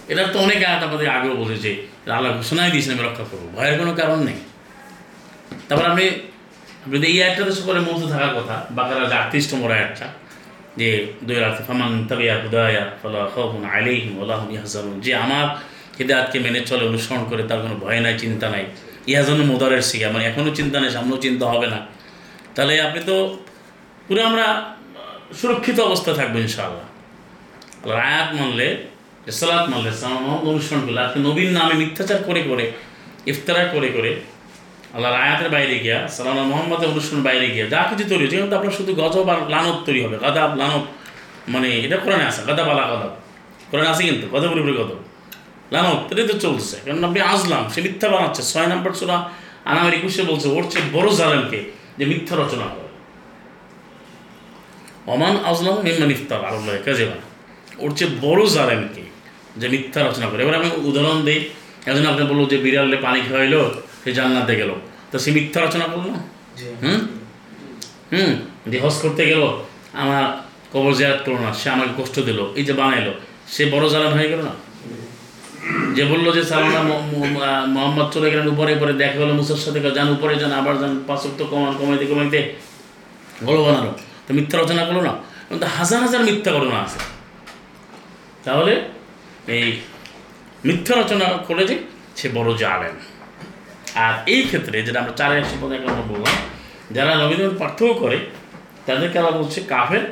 এটার 0.09 0.29
তো 0.33 0.39
অনেক 0.39 0.61
আয়াত 0.65 0.83
আমাদের 0.83 1.09
আগেও 1.09 1.35
বলেছে 1.37 1.71
আল্লাহ 2.11 2.31
ঘোষণায় 2.37 2.71
দিয়েছেন 2.71 2.93
আমি 2.93 3.03
রক্ষা 3.09 3.25
করব। 3.31 3.45
ভয়ের 3.57 3.79
কোনো 3.79 3.93
কারণ 3.95 4.19
নেই। 4.23 4.39
তারপর 5.69 5.85
আপনি 5.85 6.05
যদি 6.93 7.07
এই 7.13 7.17
আয়াতটাতে 7.23 7.53
সকলে 7.61 7.81
মৌজুদ 7.89 8.09
থাকার 8.15 8.33
কথা 8.39 8.57
বাকারা 8.79 9.03
যে 9.11 9.17
আটত্রিশ 9.21 9.47
নম্বর 9.53 9.71
যে 10.81 10.89
দুই 11.27 11.37
রাত 11.45 11.57
ফামান 11.67 11.93
তাবিয়া 12.09 12.35
হুদায়া, 12.43 12.85
ফলা 13.01 13.21
খাউফুন 13.33 13.63
আলাইহিম 13.75 14.13
ওয়া 14.19 14.27
লাহুম 14.31 14.49
যে 15.05 15.13
আমার 15.25 15.47
হিদায়াতকে 15.99 16.39
মেনে 16.45 16.61
চলে, 16.71 16.85
অনুসরণ 16.91 17.23
করে, 17.31 17.43
তার 17.49 17.59
কোনো 17.65 17.77
ভয় 17.85 18.01
নাই, 18.05 18.15
চিন্তা 18.23 18.47
নাই। 18.55 18.65
ইয়াহজানুন 19.11 19.47
মুদারের 19.53 19.83
শিখা 19.91 20.09
মানে 20.15 20.25
এখনও 20.31 20.51
চিন্তা 20.59 20.77
নেই, 20.83 20.91
সামনেও 20.97 21.19
চিন্তা 21.27 21.45
হবে 21.53 21.67
না। 21.75 21.79
তাহলে 22.55 22.73
আপনি 22.87 23.01
তো 23.11 23.17
পুরো 24.07 24.21
আমরা 24.29 24.47
সুরক্ষিত 25.41 25.79
অবস্থা 25.89 26.11
থাকব 26.19 26.35
ইনশাআল্লাহ। 26.47 26.87
আয়াত 28.09 28.29
মানলে 28.39 28.69
সালাত 29.41 29.65
মানলে, 29.73 29.91
সালাম 30.01 30.25
অনুসরণ 30.51 30.81
করলে, 30.87 31.01
আজকে 31.07 31.19
নবীন 31.29 31.51
নামে 31.59 31.75
মিথ্যাচার 31.83 32.21
করে 32.29 32.43
করে, 32.51 32.65
ইফতারা 33.31 33.63
করে 33.75 33.89
করে 33.97 34.11
আল্লাহর 34.95 35.17
আয়াতের 35.17 35.51
বাইরে 35.51 35.79
গিয়া 35.79 36.09
সালাম 36.09 36.49
মোহাম্মদের 36.49 36.89
অনুসরণ 36.89 37.23
বাইরে 37.23 37.51
গিয়া, 37.51 37.67
যা 37.67 37.93
কিছু 37.97 38.09
তৈরি 38.09 38.25
হচ্ছে 38.25 38.37
কিন্তু 38.37 38.57
আপনার 38.57 38.73
শুধু 38.73 38.95
গজব 38.95 39.29
আর 39.29 39.51
লানত 39.51 39.87
তৈরি 39.87 40.05
হবে। 40.05 40.19
গাদাব, 40.19 40.55
লানত 40.55 40.83
মানে 41.49 41.69
এটা 41.81 41.97
কোরআনে 41.97 42.25
আছে, 42.25 42.43
গাদাব 42.47 42.69
আলা 42.71 42.83
গদাব। 42.83 43.17
কোরআনে 43.71 43.89
আছে 43.89 44.03
কিন্তু, 44.03 44.29
গদবের 44.29 44.61
উপরে 44.61 44.73
গদব। 44.73 44.97
লানত, 45.73 46.13
এটাই 46.13 46.29
তো 46.29 46.39
চলছে। 46.39 46.77
কারণ 46.85 47.05
আপনি 47.05 47.21
আসলাম 47.21 47.69
সে 47.69 47.81
মিথ্যা 47.81 48.09
বানাচ্ছে। 48.09 48.43
ছয় 48.43 48.67
নম্বর 48.67 48.93
চূড়া 48.93 49.31
আনামের 49.65 49.95
একুশে 49.95 50.23
বলছে 50.23 50.49
ওর 50.49 50.65
চেয়ে 50.71 50.85
বড় 50.93 51.15
জালেমকে 51.15 51.71
যে 51.99 52.05
মিথ্যা 52.05 52.37
রচনা 52.37 52.65
করে। 52.65 52.89
অমান 55.13 55.37
আজলাম 55.45 55.83
মিম্মান 55.83 56.11
ইফতার 56.11 56.45
আল্লাহ 56.45 56.77
কাজেবা। 56.85 57.13
ওর 57.79 57.95
চেয়ে 57.97 58.11
বড় 58.21 58.47
জালেমকে 58.47 59.03
যে 59.57 59.69
মিথ্যা 59.69 60.09
রচনা 60.09 60.27
করে। 60.27 60.43
এবার 60.43 60.55
আমি 60.55 60.71
উদাহরণ 60.77 61.25
দিই। 61.25 61.49
একজন 61.87 62.07
আপনি 62.07 62.27
বলল 62.27 62.45
যে 62.47 62.57
বিড়ালে 62.57 62.97
পানি 62.97 63.21
খাওয়াইলো 63.21 63.83
সে 64.05 64.11
জান্নাতে 64.19 64.57
গেল। 64.57 64.71
তো 65.11 65.17
সে 65.23 65.31
মিথ্যা 65.37 65.59
রচনা 65.67 65.85
করল? 65.85 66.09
হুম? 66.83 67.01
হুম? 68.13 68.33
যে 68.71 68.77
হজ 68.81 68.97
করতে 69.03 69.23
গেল 69.27 69.43
আমার 70.03 70.25
কবর 70.73 70.93
জিয়ারত 70.95 71.21
করল 71.27 71.39
না 71.47 71.51
সে 71.61 71.67
আমাকে 71.71 71.93
কষ্ট 72.03 72.17
দিল 72.29 72.39
এই 72.59 72.65
যে 72.69 72.73
বানাইলো 72.73 73.13
সে 73.55 73.63
বড় 73.75 73.85
জালাম 73.89 74.13
হয়ে 74.13 74.29
গেল 74.29 74.41
না? 74.49 74.55
যে 75.97 76.05
বলল 76.05 76.27
যে 76.33 76.43
সালামা 76.45 76.81
মোহাম্মদ 77.75 78.09
চলে 78.15 78.29
গেলেন 78.31 78.49
উপরে 78.49 78.71
উপরে 78.75 78.93
দেখা 78.93 79.17
গেলো 79.21 79.33
মুসার 79.35 79.61
সাথে 79.65 79.81
যান 79.97 80.09
উপরে 80.17 80.35
যান 80.43 80.53
আবার 80.53 80.75
যান 80.79 80.93
পাঁচক 81.07 81.33
তো 81.39 81.45
কমান 81.51 81.73
কমাইতে 81.79 82.07
কমাইতে। 82.07 82.41
গল্প 83.47 83.61
বানালো। 83.61 83.93
তো 84.27 84.31
মিথ্যা 84.35 84.57
রচনা 84.59 84.83
করল 84.85 84.99
না? 85.09 85.15
কিন্তু 85.49 85.67
হাজার 85.77 86.01
হাজার 86.01 86.21
মিথ্যা 86.29 86.51
ঘটনা 86.53 86.79
আছে। 86.85 86.99
তাহলে 88.45 88.73
এই 89.55 89.67
মিথ্যা 90.65 90.93
রচনা 91.01 91.27
করে 91.49 91.63
যে 91.71 91.77
সে 92.17 92.27
বড় 92.35 92.51
জালেন 92.63 92.95
আর 94.05 94.15
এই 94.35 94.43
ক্ষেত্রে 94.49 94.77
যেটা 94.87 94.99
আমরা 95.03 95.15
চার 95.21 95.31
একশো 95.41 95.57
পদে 95.63 95.75
আমরা 95.93 96.05
বললাম, 96.13 96.37
যারা 96.97 97.13
নবীন 97.23 97.41
পার্থক্য 97.63 97.93
করে, 98.03 98.19
তাদেরকে 98.87 99.17
আবার 99.23 99.35
বলছে 99.41 99.59
কাফের 99.73 100.05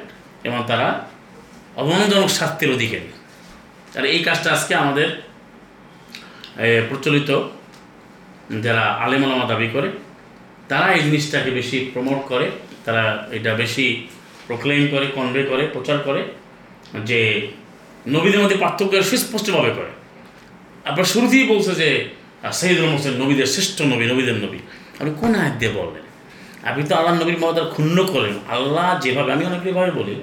এবং 0.47 0.59
তারা 0.71 0.89
অপমানজনক 1.81 2.31
শাস্তির 2.39 2.71
অধিকারী। 2.77 3.09
আর 3.99 4.05
এই 4.15 4.21
কাজটা 4.27 4.49
আজকে 4.57 4.73
আমাদের 4.83 5.09
প্রচলিত 6.89 7.31
যারা 8.65 8.85
আলেমালামা 9.05 9.47
দাবি 9.53 9.69
করে, 9.77 9.89
তারা 10.71 10.87
এই 10.97 11.03
জিনিসটাকে 11.07 11.51
বেশি 11.59 11.77
প্রমোট 11.93 12.21
করে, 12.33 12.47
তারা 12.87 13.05
এটা 13.37 13.51
বেশি 13.63 13.87
প্রক্লেম 14.49 14.81
করে 14.93 15.07
কনভে 15.17 15.43
করে, 15.51 15.65
প্রচার 15.75 15.99
করে 16.07 16.21
যে 17.09 17.21
নবীদের 18.15 18.41
মধ্যে 18.43 18.59
পার্থক্য 18.65 18.95
সুস্পষ্টভাবে 19.11 19.71
করে। 19.79 19.91
আপনার 20.89 21.11
শুরুতেই 21.13 21.47
বলছে 21.53 21.73
যে 21.83 21.89
সৈয়দুল 22.59 22.89
মোসেন 22.95 23.15
নবীদের 23.23 23.49
শ্রেষ্ঠ 23.55 23.77
নবী, 23.93 24.05
নবীদের 24.13 24.37
নবী। 24.45 24.61
আপনি 24.99 25.13
কোন 25.21 25.33
আয়াত 25.43 25.55
দিয়ে 25.61 25.73
বললেন 25.79 26.05
আপনি 26.69 26.83
তো 26.89 26.93
আল্লাহ 26.99 27.13
নবীর 27.23 27.39
মহতার 27.43 27.67
ক্ষুণ্ণ 27.75 27.99
করেন। 28.15 28.35
আল্লাহ 28.57 28.89
যেভাবে, 29.05 29.31
আমি 29.35 29.45
অনেকভাবে 29.51 29.93
বলি 30.01 30.15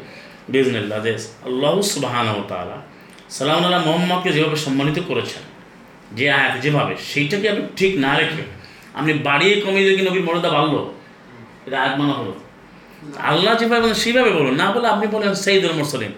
বিজনেল্লা 0.53 0.97
যে 1.05 1.11
আল্লাহ 1.47 1.73
সুবাহান 1.93 2.27
তালা 2.51 2.77
সালাম 3.37 3.63
আল্লাহ 3.67 3.81
মোহাম্মদকে 3.87 4.29
যেভাবে 4.35 4.57
সম্মানিত 4.65 4.97
করেছেন, 5.09 5.43
যে 6.17 6.25
আয়াত 6.39 6.53
যেভাবে, 6.63 6.93
সেইটাকে 7.11 7.45
আপনি 7.53 7.63
ঠিক 7.79 7.91
না 8.05 8.11
রেখে 8.19 8.43
আপনি 8.99 9.11
বাড়িয়ে 9.27 9.53
কমিয়ে 9.65 9.83
দিয়ে 9.85 9.95
কি 9.97 10.03
নবীর 10.07 10.23
মর্যাদা 10.27 10.49
বাড়লো? 10.55 10.81
এটা 11.65 11.77
আয়াত 11.83 11.93
মানা 11.99 12.13
হলো। 12.19 12.33
আল্লাহ 13.31 13.51
যেভাবে 13.59 13.81
বলেন, 13.83 13.97
সেইভাবে 14.03 14.31
বলুন। 14.37 14.53
না 14.61 14.67
বলে 14.73 14.87
আপনি 14.93 15.05
বলেন 15.15 15.31
সেইদুল 15.43 15.73
মুরসলিম 15.79 16.11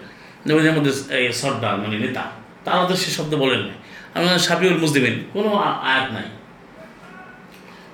নবীদের 0.48 0.72
মধ্যে 0.76 0.92
সর্দার 1.40 1.74
মানে 1.82 1.96
নেতা। 2.04 2.24
তারা 2.64 2.82
তো 2.90 2.94
সে 3.02 3.10
শব্দ 3.18 3.32
বলেন 3.44 3.62
না 3.68 3.74
আমি 4.14 4.22
বলেন 4.26 4.40
শাফিউল 4.46 4.78
মুসলিমিন, 4.84 5.16
কোনো 5.34 5.50
আয়াত 5.90 6.06
নাই। 6.16 6.28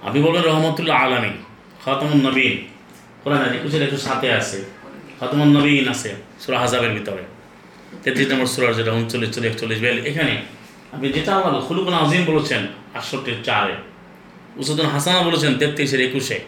আপনি 0.07 0.19
বলবেন 0.25 0.43
রহমতুল্লাহ 0.51 0.97
আলামী 1.05 1.33
খতমুন 1.83 2.21
নবীন। 2.27 2.55
কোরআন 3.23 3.41
একুশের 3.59 3.83
একশো 3.87 4.01
সাথে 4.09 4.29
আছে, 4.39 4.59
খতমুন 5.19 5.49
নবীন 5.57 5.87
আছে, 5.95 6.11
সুরা 6.43 6.59
হাজাবের 6.65 6.93
ভিতরে। 6.97 7.25
তেত্রিশ 8.03 8.27
নম্বর 8.31 8.49
সুরার 8.55 8.73
যেটা 8.79 8.91
উনচল্লিশ, 8.99 9.31
চল্লিশ, 9.35 9.51
একচল্লিশ 9.53 9.79
বেল 9.85 9.97
এখানে 10.11 10.35
আপনি 10.95 11.07
যেটা 11.17 11.31
আল্লাহ 11.37 11.63
খুলুকুন 11.69 11.95
আজিম 12.03 12.23
বলেছেন, 12.31 12.63
আটষট্টির 12.99 13.39
চারে। 13.47 13.77
উসুদ্দিন 14.61 14.89
হাসানা 14.95 15.21
বলেছেন 15.29 15.53
তেত্রিশের 15.61 16.01
একুশে। 16.07 16.39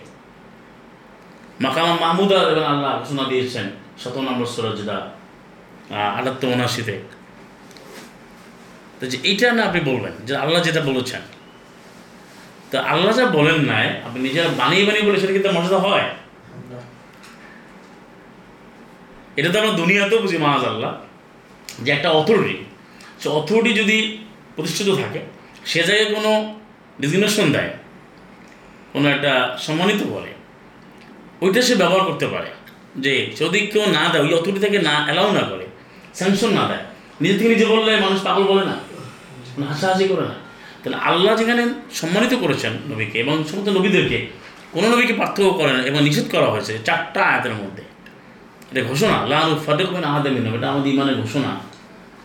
মাকামা 1.64 1.92
মাহমুদা 2.04 2.38
এবং 2.52 2.64
আল্লাহ 2.72 2.90
ঘোষণা 3.00 3.24
দিয়েছেন 3.30 3.66
শত 4.02 4.16
নম্বর 4.28 4.46
সুরার 4.54 4.74
যেটা 4.78 4.96
আটাত্তর 6.18 6.48
উনাশিতে 6.54 6.94
তো 9.00 9.06
যে 9.06 9.18
এইটা 9.22 9.52
না 9.52 9.62
আপনি 9.64 9.80
বলবেন 9.80 10.12
যে 10.26 10.36
আল্লাহ 10.36 10.62
যেটা 10.62 10.80
বলেছেন। 10.80 11.20
তো 12.70 12.78
আল্লাহ 12.78 13.16
যা 13.16 13.26
বলেন 13.26 13.58
নাই 13.60 13.86
আপনি 13.88 14.18
নিজেরা 14.20 14.48
বানিয়ে 14.48 14.84
বানিয়ে 14.84 15.04
বলে 15.06 15.20
সেটা 15.20 15.32
কিন্তু 15.32 15.50
মর্যাদা 15.52 15.78
হয়? 15.78 16.06
এটা 19.36 19.48
তো 19.52 19.58
আমরা 19.58 19.72
দুনিয়াতেও 19.72 20.18
বুঝি 20.18 20.38
মাহাজ 20.38 20.64
আল্লাহ 20.64 20.92
যে 21.82 21.92
একটা 21.92 22.10
অথরিটি 22.10 22.64
সে 23.20 23.28
অথরিটি 23.28 23.72
যদি 23.74 24.18
প্রতিষ্ঠিত 24.54 24.88
থাকে 24.94 25.20
সে 25.64 25.82
জায়গায় 25.82 26.14
কোনো 26.14 26.54
ডিজিগনেশন 27.00 27.52
দেয় 27.52 27.70
কোনো 28.92 29.08
একটা 29.08 29.58
সম্মানিত 29.58 30.00
করে 30.14 30.30
ওইটা 31.40 31.62
সে 31.62 31.74
ব্যবহার 31.74 32.04
করতে 32.04 32.26
পারে। 32.26 32.50
যে 32.96 33.30
যদি 33.40 33.66
কেউ 33.66 33.84
না 33.86 34.08
দেয় 34.08 34.22
ওই 34.24 34.34
অথরিটি 34.34 34.60
থেকে 34.60 34.78
না 34.78 35.04
অ্যালাউ 35.04 35.32
না 35.32 35.40
করে 35.40 35.66
স্যাংশন 36.14 36.50
না 36.50 36.68
দেয়। 36.68 36.84
নিজে 37.20 37.38
থেকে 37.38 37.48
নিজে 37.48 37.66
বললে 37.66 38.00
মানুষ 38.00 38.22
পাগল 38.22 38.42
বলে 38.42 38.64
না। 38.64 38.76
হাসাহাসি 39.64 40.04
করে 40.08 40.24
না। 40.28 40.34
তাহলে 40.82 40.96
আল্লাহ 40.96 41.36
যেখানে 41.36 41.62
সম্মানিত 41.94 42.34
করেছেন 42.34 42.72
নবীকে 42.90 43.18
এবং 43.18 43.44
সমস্ত 43.50 43.68
নবীদেরকে, 43.68 44.26
কোনো 44.72 44.86
নবীকে 44.88 45.12
পার্থক্য 45.12 45.50
করে 45.50 45.72
না 45.72 45.82
এবং 45.82 46.02
নিষেধ 46.02 46.26
করা 46.32 46.46
হয়েছে 46.46 46.78
চারটা 46.84 47.20
আয়াতের 47.22 47.52
মধ্যে। 47.52 47.82
এটা 48.72 48.82
ঘোষণা 48.88 49.26
লাল 49.26 49.58
ফাটেক 49.66 49.92
মানে 49.92 50.06
আহাদামিন 50.06 50.54
এটা 50.54 50.70
আমাদের 50.70 50.92
ইমানের 50.92 51.14
ঘোষণা। 51.14 51.60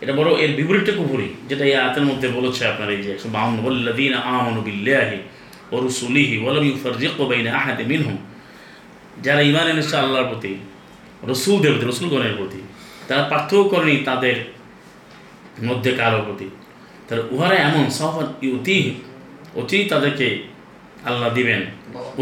এটা 0.00 0.12
বড় 0.12 0.30
এর 0.38 0.52
বিপরীতটা 0.56 0.92
কুফুরি, 0.92 1.28
যেটা 1.48 1.64
এই 1.64 1.74
আয়াতের 1.74 2.02
মধ্যে 2.02 2.28
বলেছে 2.28 2.66
আপনার 2.66 2.90
এই 2.90 3.02
যে 3.02 3.12
একশো 3.12 3.28
বাউন্ন 3.28 3.62
বল্লাদিন 3.62 4.14
আমানু 4.14 4.60
বিল্লাহি 4.60 5.18
ও 5.72 5.80
রসুলিহি 5.86 6.38
ওয়ালাম 6.38 6.64
ইউফারজিক 6.64 7.20
বাইনা 7.20 7.50
আহাদে 7.58 7.84
মিনহুম। 7.84 8.16
যারা 9.22 9.40
ইমান 9.40 9.66
এনেছে 9.68 9.96
আল্লাহর 9.96 10.28
প্রতি 10.28 10.54
রসুল 11.28 11.62
দেবতে 11.62 11.86
রসুলগণের 11.86 12.34
প্রতি, 12.36 12.60
তারা 13.08 13.22
পার্থক্য 13.22 13.68
করেনি 13.68 13.96
তাদের 13.96 14.36
মধ্যে 15.64 15.92
কারও 15.92 16.22
প্রতি। 16.24 16.48
তাহলে 17.06 17.24
উহারা 17.34 17.56
এমন 17.68 17.84
সাফাত 17.98 18.28
অতি 18.56 18.78
অতি 19.60 19.78
তাদেরকে 19.92 20.28
আল্লাহ 21.08 21.28
দিবেন। 21.38 21.60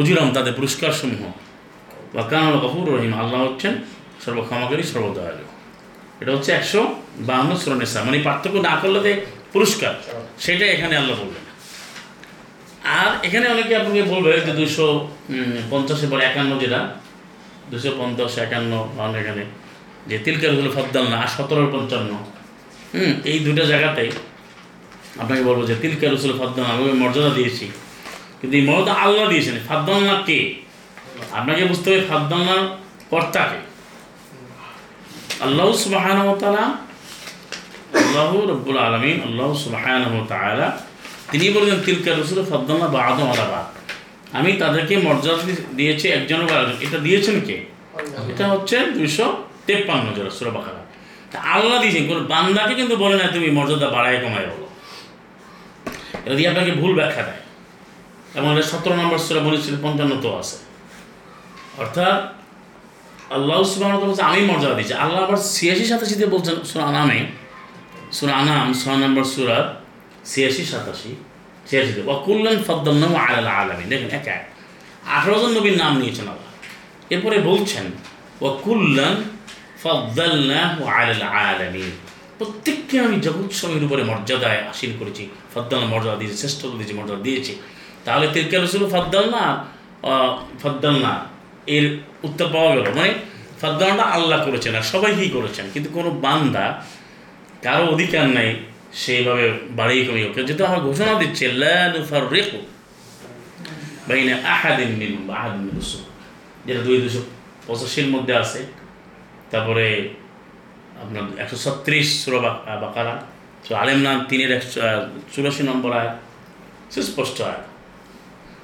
উজুরাম 0.01 0.29
তাদের 0.37 0.53
পুরস্কার 0.59 0.93
সমূহ 1.01 1.23
বা 2.15 2.23
কানাল 2.31 2.57
গফুর 2.63 2.87
রহিম, 2.95 3.13
আল্লাহ 3.23 3.41
হচ্ছেন 3.47 3.75
সর্বক্ষমাকারী, 4.25 4.85
সর্বদয়ালু। 4.93 5.45
এটা 6.21 6.31
হচ্ছে 6.37 6.51
একশো 6.59 6.81
বাহান্ন 7.29 7.53
শ্রণেসা 7.63 7.99
মানে 8.07 8.17
পার্থক্য 8.29 8.57
না 8.69 8.75
করলে 8.83 8.99
যে 9.07 9.13
পুরস্কার 9.55 9.93
সেটা 10.45 10.65
এখানে 10.75 10.95
আল্লাহ 11.01 11.15
বলবেন। 11.23 11.45
আর 13.01 13.11
এখানে 13.27 13.47
অনেকে 13.55 13.73
আপনাকে 13.81 14.03
বলবে 14.13 14.31
যে 14.47 14.53
দুশো 14.61 14.87
পঞ্চাশে 15.71 16.07
পরে 16.13 16.23
একান্ন 16.31 16.53
যেটা 16.63 16.81
দুশো 17.71 17.91
পঞ্চাশ, 18.01 18.33
একান্ন 18.47 18.73
বাউন্ন 18.97 19.15
এখানে। 19.23 19.43
যে 20.09 20.17
তিলকার 20.25 20.53
হলো 20.59 20.71
ফদ্দাল 20.77 21.07
না 21.15 21.19
সতেরো 21.35 21.63
পঞ্চান্ন। 21.75 22.11
হুম, 22.95 23.13
এই 23.31 23.39
দুটো 23.47 23.63
জায়গাতেই 23.71 24.11
আপনাকে 25.21 25.43
বলব 25.49 25.61
যে 25.71 25.75
তিলকা 25.83 26.07
রসুল 26.07 26.33
ফাদ্দান 26.41 26.67
আমি 26.73 26.83
ওই 26.89 26.97
মর্যাদা 27.03 27.31
দিয়েছি। 27.39 27.67
কিন্তু 28.39 28.55
এই 28.59 28.65
মর্যাদা 28.71 28.93
আল্লাহ 29.05 29.25
দিয়েছেন। 29.33 29.57
ফাদ্দান্না 29.69 30.15
কে? 30.29 30.39
আপনাকে 31.39 31.63
বুঝতে 31.71 31.87
হবে 31.91 32.03
ফাদ্দান্নার 32.11 32.63
কর্তাকে 33.13 33.61
আল্লাহ 35.47 35.67
সুবাহান 35.85 36.19
তালা 36.43 36.65
আল্লাহ 38.03 38.31
রব্বুল 38.53 38.79
আলমিন, 38.87 39.17
আল্লাহ 39.27 39.49
সুবাহান 39.65 40.03
তালা 40.33 40.69
তিনি 41.31 41.45
বলেছেন, 41.57 41.79
তিলকা 41.87 42.11
রসুল 42.11 42.39
ফাদ্দান্না 42.51 42.87
বা 42.95 42.99
আদম 43.11 43.29
আলাবাদ 43.35 43.67
আমি 44.39 44.51
তাদেরকে 44.63 44.95
মর্যাদা 45.07 45.43
দিয়েছি 45.79 46.07
একজন 46.19 46.41
বা 46.51 46.57
এটা 46.85 46.99
দিয়েছেন 47.07 47.37
কে? 47.47 47.57
এটা 48.33 48.45
হচ্ছে 48.53 48.77
দুইশো 48.97 49.27
তেপ্পান্ন 49.67 50.07
জোড়া 50.17 50.33
সুরা 50.39 50.53
বাকারা। 50.57 50.83
তা 51.33 51.39
আল্লাহ 51.55 51.77
দিয়েছেন, 51.83 52.05
কোনো 52.11 52.21
বান্দাকে 52.33 52.75
কিন্তু 52.81 52.95
বলে 53.03 53.17
না 53.21 53.27
তুমি 53.37 53.49
মর্যাদা 53.59 53.89
বাড়ায় 53.97 54.19
কমায় 54.25 54.49
বলো। 54.53 54.67
এটা 56.25 56.35
দিয়ে 56.39 56.49
আপনাকে 56.49 56.73
ভুল 56.81 56.93
ব্যাখ্যা 56.99 57.23
দেয়। 57.29 57.43
এবং 58.39 58.49
এটা 58.53 58.65
সতেরো 58.73 58.95
নম্বর 59.01 59.19
সুরা 59.27 59.41
বলেছিল 59.49 59.75
তো 60.25 60.29
আছে। 60.41 60.57
অর্থাৎ 61.83 62.19
আল্লাহ 63.37 63.57
সুবাহ 63.73 63.89
বলছে 64.05 64.23
আমি 64.31 64.41
মর্যাদা 64.51 64.75
দিচ্ছি 64.75 64.95
আল্লাহ 65.05 65.21
আবার 65.27 65.39
ছিয়াশি 65.55 65.85
সাতাশিতে 65.91 66.27
বলছেন 66.27 66.57
সুরা 66.71 66.85
আনামে। 66.91 67.19
সুরা 68.13 68.33
আনাম, 68.35 68.67
ছয় 68.81 68.99
নম্বর 69.05 69.25
সুরার 69.35 69.65
ছিয়াশি 70.31 70.65
সাতাশি 70.65 71.11
ছিয়াশিতে 71.69 72.01
ওয়াকুল্লান 72.07 72.57
ফদ্দাল্লাহ 72.67 73.13
আলাল 73.25 73.49
আলামী 73.61 73.85
দেখেন, 73.93 74.11
এক 74.19 74.27
এক। 74.37 74.43
আঠারো 75.17 75.37
জন 75.43 75.51
নবীর 75.57 75.77
নাম 75.83 75.93
নিয়েছেন 76.01 76.27
আল্লাহ। 76.33 76.51
এরপরে 77.15 77.37
বলছেন 77.51 77.87
ওয়াকুল্লান 78.41 79.15
ফদ্দাল্লাহ 79.83 80.75
আলাল 80.97 81.23
আলামী 81.23 81.87
প্রত্যেককে 82.41 82.97
আমি 83.01 83.17
জগৎ 83.21 83.53
সময়ের 83.53 83.85
উপরে 83.85 84.03
মর্যাদায় 84.05 84.61
আসীন 84.73 84.93
করেছি। 84.99 85.29
ফদ্দাল 85.55 85.83
মর্যাদা 85.93 86.17
দিয়েছি 86.17 86.37
শ্রেষ্ঠত্ব 86.37 86.75
দিয়েছি 86.79 86.95
মর্যাদা 86.95 87.23
দিয়েছি। 87.23 87.53
তাহলে 88.05 88.27
তিরকে 88.33 88.57
রসুল 88.59 88.83
ফদ্দাল 88.91 89.27
না? 89.37 89.45
ফদ্দাল 90.63 90.97
না। 91.07 91.15
এর 91.67 91.85
উত্তর 92.23 92.47
পাওয়া 92.53 92.73
গেল। 92.77 92.87
মানে 92.95 93.13
ফদ্দালটা 93.61 94.05
আল্লাহ 94.17 94.39
করেছেন 94.45 94.73
আর 94.75 94.83
সবাইকেই 94.83 95.31
করেছেন। 95.31 95.67
কিন্তু 95.75 95.91
কোনো 95.93 96.11
বান্দা 96.11 96.67
কারও 97.63 97.85
অধিকার 97.95 98.27
নাই 98.29 98.51
সেইভাবে 99.03 99.45
বাড়িয়ে 99.71 100.03
কমিয়ে 100.07 100.27
হোক 100.27 100.37
যেহেতু 100.47 100.63
আমার 100.65 100.81
ঘোষণা 100.81 101.15
দিচ্ছে 101.15 101.45
লাফার 101.63 102.25
রেখো 102.31 102.61
বাইনা 104.09 104.35
আহাদিন 104.55 104.91
মিন 105.01 105.13
আহাদিন 105.37 105.65
রসুল 105.79 106.03
যেটা 106.67 106.81
দুই 106.81 106.97
দুশো 107.05 107.23
পঁচাশির 107.67 108.09
মধ্যে 108.15 108.33
আছে। 108.43 108.61
তারপরে 109.51 109.87
আপনার 111.03 111.25
একশো 111.43 111.57
ছত্রিশ 111.65 112.07
সুরা 112.23 112.41
বাকারা। 112.85 113.15
তো 113.69 113.77
আলেমনান 113.83 114.19
তিনের 114.29 114.51
একশো 114.59 114.81
চুরাশি 115.33 115.63
নম্বর 115.63 115.91
আয় 115.99 116.11
সুস্পষ্ট 116.95 117.41
আয় 117.51 117.63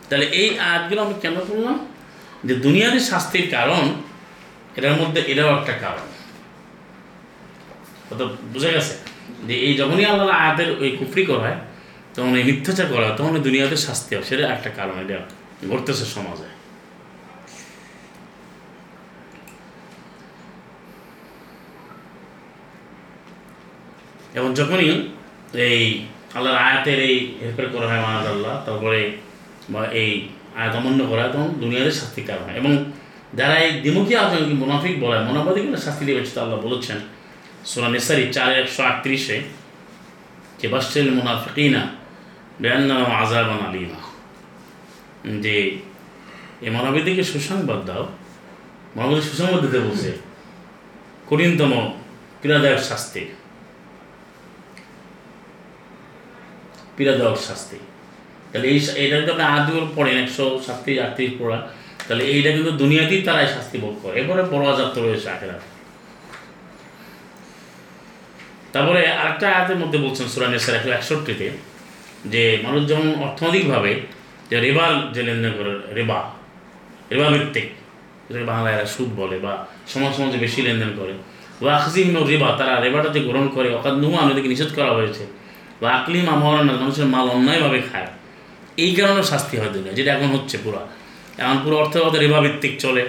তাহলে 0.08 0.26
এই 0.40 0.48
আয়াতগুলো 0.58 1.00
আমি 1.02 1.14
কেন 1.22 1.36
করলাম 1.48 1.76
যে 2.44 2.54
দুনিয়াতে 2.54 3.00
শাস্তির 3.00 3.46
কারণ, 3.50 3.84
এটার 4.76 4.96
মধ্যে 5.00 5.20
এটাও 5.32 5.50
একটা 5.58 5.74
কারণ। 5.84 6.06
কত 8.08 8.20
বুঝে 8.52 8.70
গেছে? 8.72 8.94
যে 9.46 9.54
এই 9.66 9.72
যখনই 9.76 10.04
আল্লাহ 10.04 10.28
আয়াতের 10.28 10.70
ওই 10.82 10.90
কুফরি 10.98 11.22
করা 11.26 11.42
হয়, 11.46 11.58
তখন 12.14 12.32
এই 12.40 12.44
মিথ্যাচার 12.48 12.86
করা 12.86 13.06
তখন 13.18 13.34
দুনিয়াতে 13.46 13.76
শাস্তি 13.86 14.10
হয়। 14.16 14.24
সেটা 14.24 14.44
একটা 14.54 14.70
কারণ, 14.78 14.96
এটা 15.04 15.18
ঘটতেছে 15.70 16.04
সমাজে। 16.16 16.55
এবং 24.36 24.48
যখনই 24.60 24.88
এই 25.68 25.82
আল্লাহর 26.36 26.58
আয়াতের 26.66 26.98
এই 27.08 27.16
হেরফের 27.40 27.68
করা 27.74 27.86
হয় 27.90 28.02
মাহাজ 28.06 28.26
আল্লাহ, 28.34 28.54
তারপরে 28.66 29.00
বা 29.72 29.82
এই 30.02 30.10
আয়াত 30.58 30.74
অমান্য 30.78 31.00
করা 31.10 31.24
তখন 31.32 31.50
দুনিয়াতে 31.62 31.92
শাস্তি 32.00 32.20
কারণ 32.28 32.44
হয়? 32.46 32.56
এবং 32.60 32.72
যারা 33.38 33.56
এই 33.64 33.70
দ্বিমুখী 33.82 34.12
আচরণকে 34.22 34.54
মুনাফিক 34.62 34.94
বলে 35.04 35.18
মনোবাদীগুলো 35.28 35.78
শাস্তি 35.86 36.02
দেবে 36.08 36.20
সেটা 36.28 36.40
আল্লাহ 36.44 36.58
বলেছেন 36.66 36.98
সোনা 37.70 37.88
নেসারি 37.94 38.24
চার 38.36 38.50
একশো 38.60 38.80
আটত্রিশে, 38.90 39.36
যে 40.60 40.66
বাসেল 40.72 41.06
মুনাফিকিনা 41.18 41.82
বেয়ান্না 42.62 42.94
আজাবান 43.22 43.60
আলিমা। 43.68 44.00
যে 45.44 45.56
এই 46.64 46.70
মনোবাদীকে 46.76 47.24
সুসংবাদ 47.32 47.80
দাও। 47.88 48.04
মনোবাদী 48.96 49.22
সুসংবাদ 49.30 49.60
দিতে 49.64 49.78
বলছে, 49.86 50.10
কঠিনতম, 51.28 51.72
পীড়াদায়ক 52.40 52.82
শাস্তি। 52.90 53.22
পীড়াদায়ক 56.96 57.38
শাস্তি। 57.48 57.78
তাহলে 58.50 58.66
এই 58.72 58.78
এটা 59.04 59.16
যদি 59.20 59.30
আপনি 59.34 59.44
আদুর 59.56 59.84
পড়েন 59.96 60.16
একশো 60.24 60.44
সাতত্রিশ 60.66 60.96
আটত্রিশ 61.04 61.30
পড়া 61.40 61.58
তাহলে 62.06 62.22
এইটা 62.32 62.50
কিন্তু 62.56 62.72
দুনিয়াতেই 62.82 63.20
তারা 63.28 63.40
শাস্তি 63.56 63.76
ভোগ 63.84 63.94
করে। 64.02 64.14
এরপরে 64.20 64.42
বড় 64.52 64.64
আজাব 64.72 64.88
তো 64.94 64.98
রয়েছে 65.06 65.28
আখেরা 65.34 65.56
তারপরে 68.74 69.00
আরেকটা 69.22 69.46
আয়াতের 69.54 69.78
মধ্যে 69.82 69.98
বলছেন 70.04 70.26
সুরা 70.32 70.48
নেসার 70.52 70.74
একশো 70.78 70.90
একষট্টিতে, 70.98 71.46
যে 72.32 72.42
মানুষ 72.64 72.82
যেমন 72.90 73.08
অর্থনৈতিকভাবে 73.26 73.92
যে 74.50 74.56
রেবার 74.66 74.92
যে 75.14 75.20
লেনদেন 75.26 75.52
করে, 75.58 75.72
রেবা 75.98 76.18
রেবা 77.12 77.26
ভিত্তিক 77.34 77.66
বাংলায় 78.50 78.74
এরা 78.76 78.86
সুদ 78.94 79.10
বলে 79.20 79.36
বা 79.44 79.52
সমাজ 79.92 80.10
সমাজে 80.16 80.38
বেশি 80.44 80.60
লেনদেন 80.66 80.92
করে 80.98 81.14
আখজিম 81.78 82.08
রেবা, 82.32 82.48
তারা 82.60 82.74
রেবাটা 82.84 83.08
যে 83.16 83.20
গ্রহণ 83.28 83.46
করে 83.56 83.68
অকাদ 83.78 83.94
নুমা 84.02 84.18
আমাদেরকে 84.24 84.48
নিষেধ 84.52 84.70
করা 84.78 84.90
হয়েছে। 84.98 85.24
বা 85.80 85.88
আকলিম 85.98 86.26
আমরণ 86.34 86.66
মানুষের 86.82 87.08
মাল 87.14 87.26
অন্যায়ভাবে 87.36 87.80
খায়। 87.88 88.08
এই 88.84 88.92
কারণে 88.98 89.22
শাস্তি 89.22 89.54
হয় 89.60 89.70
দুনিয়া, 89.74 89.92
যেটা 89.98 90.10
এখন 90.16 90.30
হচ্ছে 90.36 90.56
পুরো। 90.64 90.80
এখন 91.42 91.56
পুরো 91.64 91.74
অর্থগত 91.82 92.14
রেবা 92.22 92.38
ভিত্তিক 92.40 92.72
চলে। 92.84 93.02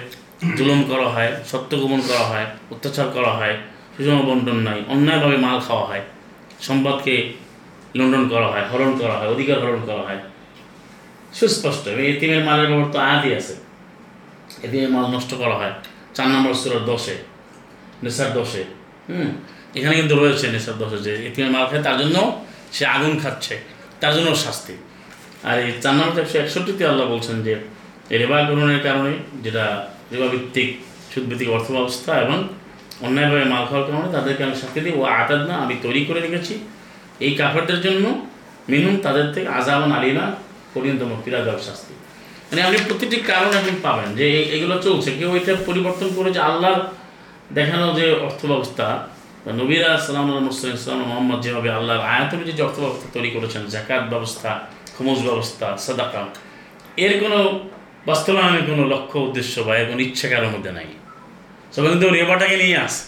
জুলুম 0.58 0.80
করা 0.90 1.08
হয়, 1.14 1.30
সত্য 1.50 1.70
গোপন 1.80 2.00
করা 2.08 2.24
হয়, 2.30 2.46
অত্যাচার 2.70 3.06
করা 3.16 3.32
হয়, 3.38 3.54
সুষম 3.94 4.18
বন্টন 4.28 4.58
নাই, 4.68 4.78
অন্যায়ভাবে 4.88 5.36
মাল 5.36 5.58
খাওয়া 5.60 5.84
হয়, 5.90 6.02
সম্পদকে 6.66 7.14
লন্ডন 7.98 8.24
করা 8.28 8.48
হয়, 8.52 8.64
হরণ 8.70 8.90
করা 9.00 9.14
হয়, 9.18 9.28
অধিকার 9.34 9.58
হরণ 9.64 9.82
করা 9.86 10.02
হয়। 10.08 10.20
সুস্পষ্ট, 11.38 11.84
এবং 11.92 12.04
এতিমের 12.12 12.42
মালের 12.44 12.66
ব্যাপার 12.70 12.88
তো 12.94 12.98
আয়াতই 12.98 13.32
আছে। 13.40 13.54
এতিমের 14.66 14.90
মাল 14.94 15.06
নষ্ট 15.14 15.30
করা 15.34 15.56
হয়। 15.60 15.74
চার 16.16 16.28
নম্বর 16.34 16.52
সুরের 16.60 16.82
দশে, 16.90 17.16
নেশার 18.02 18.30
দশে, 18.38 18.62
হুম? 19.08 19.28
এখানে 19.78 19.94
কিন্তু 20.00 20.14
রয়েছে 20.22 20.46
নেশার 20.54 20.76
দশে 20.82 20.98
যে 21.06 21.12
এতিমের 21.28 21.52
মাল 21.56 21.64
খায়, 21.70 21.82
তার 21.86 21.96
জন্য 22.00 22.16
সে 22.76 22.84
আগুন 22.96 23.12
খাচ্ছে, 23.22 23.54
তার 24.00 24.12
জন্য 24.16 24.28
শাস্তি। 24.44 24.74
আর 25.48 25.56
এই 25.64 25.70
চার 25.82 25.94
নম্বর 25.98 26.20
একশো 26.24 26.36
একষট্টিতে 26.42 26.82
আল্লাহ 26.90 27.06
বলছেন 27.14 27.36
যে, 27.46 27.54
রেবা 28.20 28.38
গ্রহণের 28.48 28.80
কারণে 28.86 29.12
যেটা 29.44 29.64
রেবা 30.12 30.28
ভিত্তিক 30.34 30.68
সুদভিত্তিক 31.12 31.48
অর্থ 31.56 31.68
ব্যবস্থা 31.76 32.12
এবং 32.24 32.36
অন্যায়ভাবে 33.06 33.44
মাল 33.52 33.64
খাওয়ার 33.68 33.86
কারণে 33.88 34.08
তাদেরকে 34.16 34.42
আমি 34.46 34.56
শাস্তি 34.62 34.78
দিই। 34.84 34.94
ও 35.00 35.02
আতাদ 35.20 35.40
না 35.50 35.54
আমি 35.64 35.74
তৈরি 35.84 36.00
করে 36.08 36.20
রেখেছি। 36.26 36.54
এই 37.26 37.32
কাফেরদের 37.40 37.80
জন্য 37.86 38.04
মিনুম 38.70 38.94
তাদের 39.06 39.26
থেকে 39.34 39.48
আজাবান 39.58 39.90
আলিমা 39.98 40.26
পর্যন্তম 40.74 41.10
পীড়াদার 41.24 41.64
শাস্তি। 41.68 41.94
মানে 42.48 42.60
আপনি 42.66 42.78
প্রতিটি 42.88 43.16
কারণ 43.30 43.50
আপনি 43.60 43.72
পাবেন 43.86 44.08
যে 44.18 44.26
এগুলো 44.56 44.76
চলছে। 44.86 45.10
কেউ 45.18 45.30
এটা 45.38 45.52
পরিবর্তন 45.68 46.08
করে 46.16 46.28
যে 46.36 46.40
আল্লাহর 46.50 46.80
দেখানো 47.58 47.86
যে 47.98 48.06
অর্থ 48.26 48.40
ব্যবস্থা 48.52 48.86
নবীরা 49.56 49.90
সালাম 50.06 50.26
মুসলিম 50.48 50.74
ইসলাম 50.78 50.98
মোহাম্মদ 51.10 51.38
যেভাবে 51.44 51.68
আল্লাহর 51.78 52.02
আয়াতের 52.12 52.40
যে 52.58 52.62
অর্থ 52.68 52.76
ব্যবস্থা 52.84 53.06
তৈরি 53.16 53.30
করেছেন 53.36 53.62
জাকাত 53.74 54.04
ব্যবস্থা 54.12 54.50
খুমুজ 54.96 55.18
ব্যবস্থা, 55.28 55.66
সাদাকা, 55.84 56.22
এর 57.04 57.12
কোনো 57.22 57.38
বাস্তবায়নের 58.08 58.64
কোনো 58.70 58.82
লক্ষ্য, 58.92 59.16
উদ্দেশ্য 59.26 59.54
বা 59.66 59.72
এর 59.80 59.86
কোনো 59.90 60.00
ইচ্ছা 60.08 60.26
কারোর 60.32 60.50
মধ্যে 60.54 60.72
নাই। 60.78 60.88
সবাই 61.74 61.88
কিন্তু 61.92 62.08
রেবাটাকে 62.18 62.56
নিয়ে 62.62 62.78
আসে। 62.86 63.02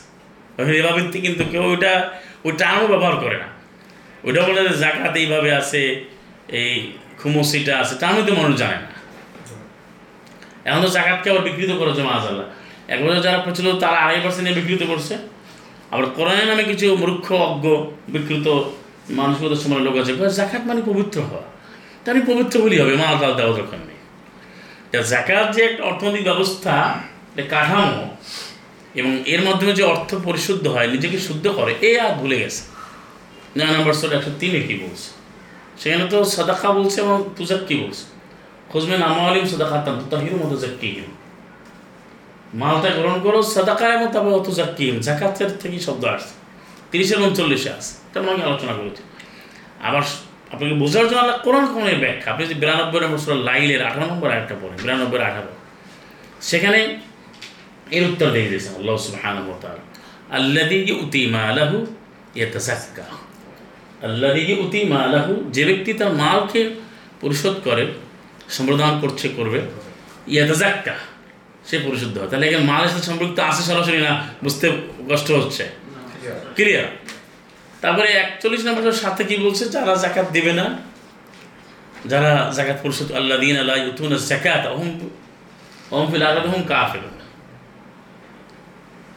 রেবা 0.75 0.93
ভিত্তিক 0.97 1.21
কিন্তু 1.27 1.43
কেউ 1.53 1.65
ওইটা 1.73 1.93
ওই 2.47 2.53
টার্মও 2.61 2.87
ব্যবহার 2.93 3.17
করে 3.25 3.37
না। 3.43 3.49
ওইটা 4.27 4.41
বলে 4.47 4.61
যে 4.69 4.75
জাকাত 4.85 5.15
এইভাবে 5.23 5.51
আছে, 5.61 5.83
এই 6.61 6.75
খুমসিটা 7.21 7.73
আছে 7.83 7.95
টার্মও 8.03 8.23
তো 8.29 8.33
মানুষ 8.41 8.55
জানে 8.63 8.79
না। 8.85 8.91
এখন 10.69 10.81
তো 10.85 10.91
জাকাতকে 10.97 11.27
আবার 11.33 11.43
বিকৃত 11.49 11.71
করেছে 11.81 12.03
মাজাল্লাহ 12.11 12.47
এক 12.93 12.99
বছর 13.03 13.21
যারা 13.27 13.39
প্রচলিত 13.45 13.75
তারা 13.85 13.99
আড়াই 14.05 14.21
পার্সেন্টে 14.25 14.53
বিকৃত 14.59 14.83
করছে। 14.93 15.15
আবার 15.91 16.07
কোরআনের 16.17 16.47
নামে 16.47 16.65
কিছু 16.71 16.97
মূর্খ, 16.97 17.33
অজ্ঞ, 17.33 17.67
বিকৃত 18.09 18.47
মানুষগত 19.19 19.53
সময় 19.63 19.83
লোক 19.87 19.95
আছে 19.97 20.13
জাকাত 20.39 20.63
মানে 20.67 20.81
পবিত্র 20.87 21.21
হওয়া। 21.21 21.47
তার 22.05 22.17
পবিত্র 22.27 22.55
বলি 22.63 22.77
হবে 22.81 22.97
মাল 22.97 23.15
টাল 23.21 23.33
দেওয়া 23.35 23.53
দরকার 23.57 23.81
নেই। 23.89 24.01
তা 24.91 24.99
জাকাত 25.03 25.47
যে 25.55 25.61
একটা 25.65 25.83
অর্থনৈতিক 25.85 26.25
ব্যবস্থা 26.25 26.75
কাঠামো, 27.53 28.05
এবং 28.95 29.13
এর 29.27 29.41
মাধ্যমে 29.43 29.73
যে 29.73 29.83
অর্থ 29.83 30.11
পরিশুদ্ধ 30.25 30.65
হয়, 30.69 30.89
নিজেকে 30.91 31.19
শুদ্ধ 31.19 31.49
করে, 31.49 31.73
এ 31.89 31.91
আর 32.01 32.13
ভুলে 32.15 32.37
গেছে। 32.39 32.63
নয় 33.59 33.73
নম্বর 33.77 33.93
সোল 33.93 34.13
একশো 34.13 34.31
তিনে 34.41 34.61
কী 34.61 34.75
বলছে? 34.75 35.09
সেখানে 35.81 36.05
তো 36.11 36.25
সাদাকা 36.25 36.69
বলছে 36.73 37.01
এবং 37.01 37.17
তুজাক 37.37 37.61
কী 37.69 37.75
বলছে। 37.75 38.05
খুঁজবেন 38.71 39.01
খোঁজমে 39.01 39.17
নামালিম 39.17 39.45
সাদাকা 39.47 39.77
তাহির 40.11 40.35
মতো 40.37 40.57
জাক্কিহিম 40.57 41.11
মালটা 42.55 42.91
গ্রহণ 42.91 43.21
করো 43.21 43.43
সাদাকা 43.43 43.95
এবং 43.95 44.13
তারপর 44.13 44.31
অত 44.31 44.51
জাক্কিহিম 44.51 45.01
জাকাতের 45.01 45.51
থেকে 45.61 45.79
শব্দ 45.79 46.05
আসছে। 46.05 46.35
তিরিশের 46.91 47.21
উনচল্লিশে 47.21 47.71
আছে 47.71 47.95
তেমন 48.13 48.29
আমি 48.29 48.43
আলোচনা 48.43 48.73
করেছি। 48.73 49.03
আবার 49.83 50.03
আপনাকে 50.53 50.75
বোঝার 50.75 51.09
জন্য 51.09 51.21
আল্লাহ 51.21 51.39
কোরআন 51.39 52.01
ব্যাখ্যা। 52.01 52.33
আপনি 52.33 52.45
যদি 52.45 52.55
বিরানব্বই 52.55 53.01
নম্বর 53.01 53.19
সুরা 53.19 53.35
লাইলের 53.35 53.87
আঠারো 53.87 54.07
নম্বর 54.07 54.31
একটা 54.31 54.55
পড়েন 54.63 54.79
বিরানব্বই 54.83 55.21
আঠারো। 55.21 55.53
সেখানে 56.41 56.99
এর 57.91 58.11
উত্তর 58.11 58.31
দিয়ে 58.31 58.49
দিয়েছেন 58.49 58.75
আল্লাহ 58.75 58.97
সুবহানাহু 58.97 59.49
ওয়া 59.51 59.59
তাআলা। 59.61 59.83
আল্লাযী 60.37 60.77
ইউতি 60.77 61.27
মালাহু 61.27 61.87
ইয়াতাযাক্কা। 62.35 63.03
আল্লাযী 64.07 64.41
ইউতি 64.41 64.85
মালাহু, 64.85 65.51
যে 65.51 65.65
ব্যক্তি 65.65 65.93
তার 65.93 66.13
মালকে 66.13 66.71
পরিশোধ 67.21 67.55
করে 67.65 67.87
সম্প্রদান 68.49 69.01
করছে, 69.01 69.29
করবে, 69.29 69.61
ইয়াতাযাক্কা। 70.27 70.95
সে 71.71 71.77
পরিশুদ্ধ 71.87 72.15
হয়। 72.19 72.29
তাহলে 72.31 72.45
এখানে 72.49 72.65
মালের 72.71 72.91
সাথে 72.93 73.07
সম্পৃক্ত 73.11 73.39
আছে 73.49 73.63
সরাসরি 73.69 73.99
না? 74.09 74.13
বুঝতে 74.45 74.67
কষ্ট 75.11 75.29
হচ্ছে। 75.39 75.65
ক্লিয়ার 76.57 76.89
তারপরে 77.83 78.09
একচল্লিশ 78.23 78.63
নম্বরের 78.67 78.99
সাথে 79.05 79.23
কি 79.29 79.35
বলছে? 79.45 79.65
যারা 79.75 79.93
জাকাত 80.05 80.27
দিবে 80.37 80.53
না, 80.61 80.67
যারা 82.13 82.33
জাকাত 82.57 82.79
পরিশোধ 82.83 83.09
আল্লাহ 83.19 83.37
দিন 83.43 83.57
আল্লাহ 83.63 83.77
ইউতুন 83.85 84.11
জাকাত 84.31 84.63
অহম 84.75 84.89
অহম 85.95 86.07
ফিল 86.13 86.25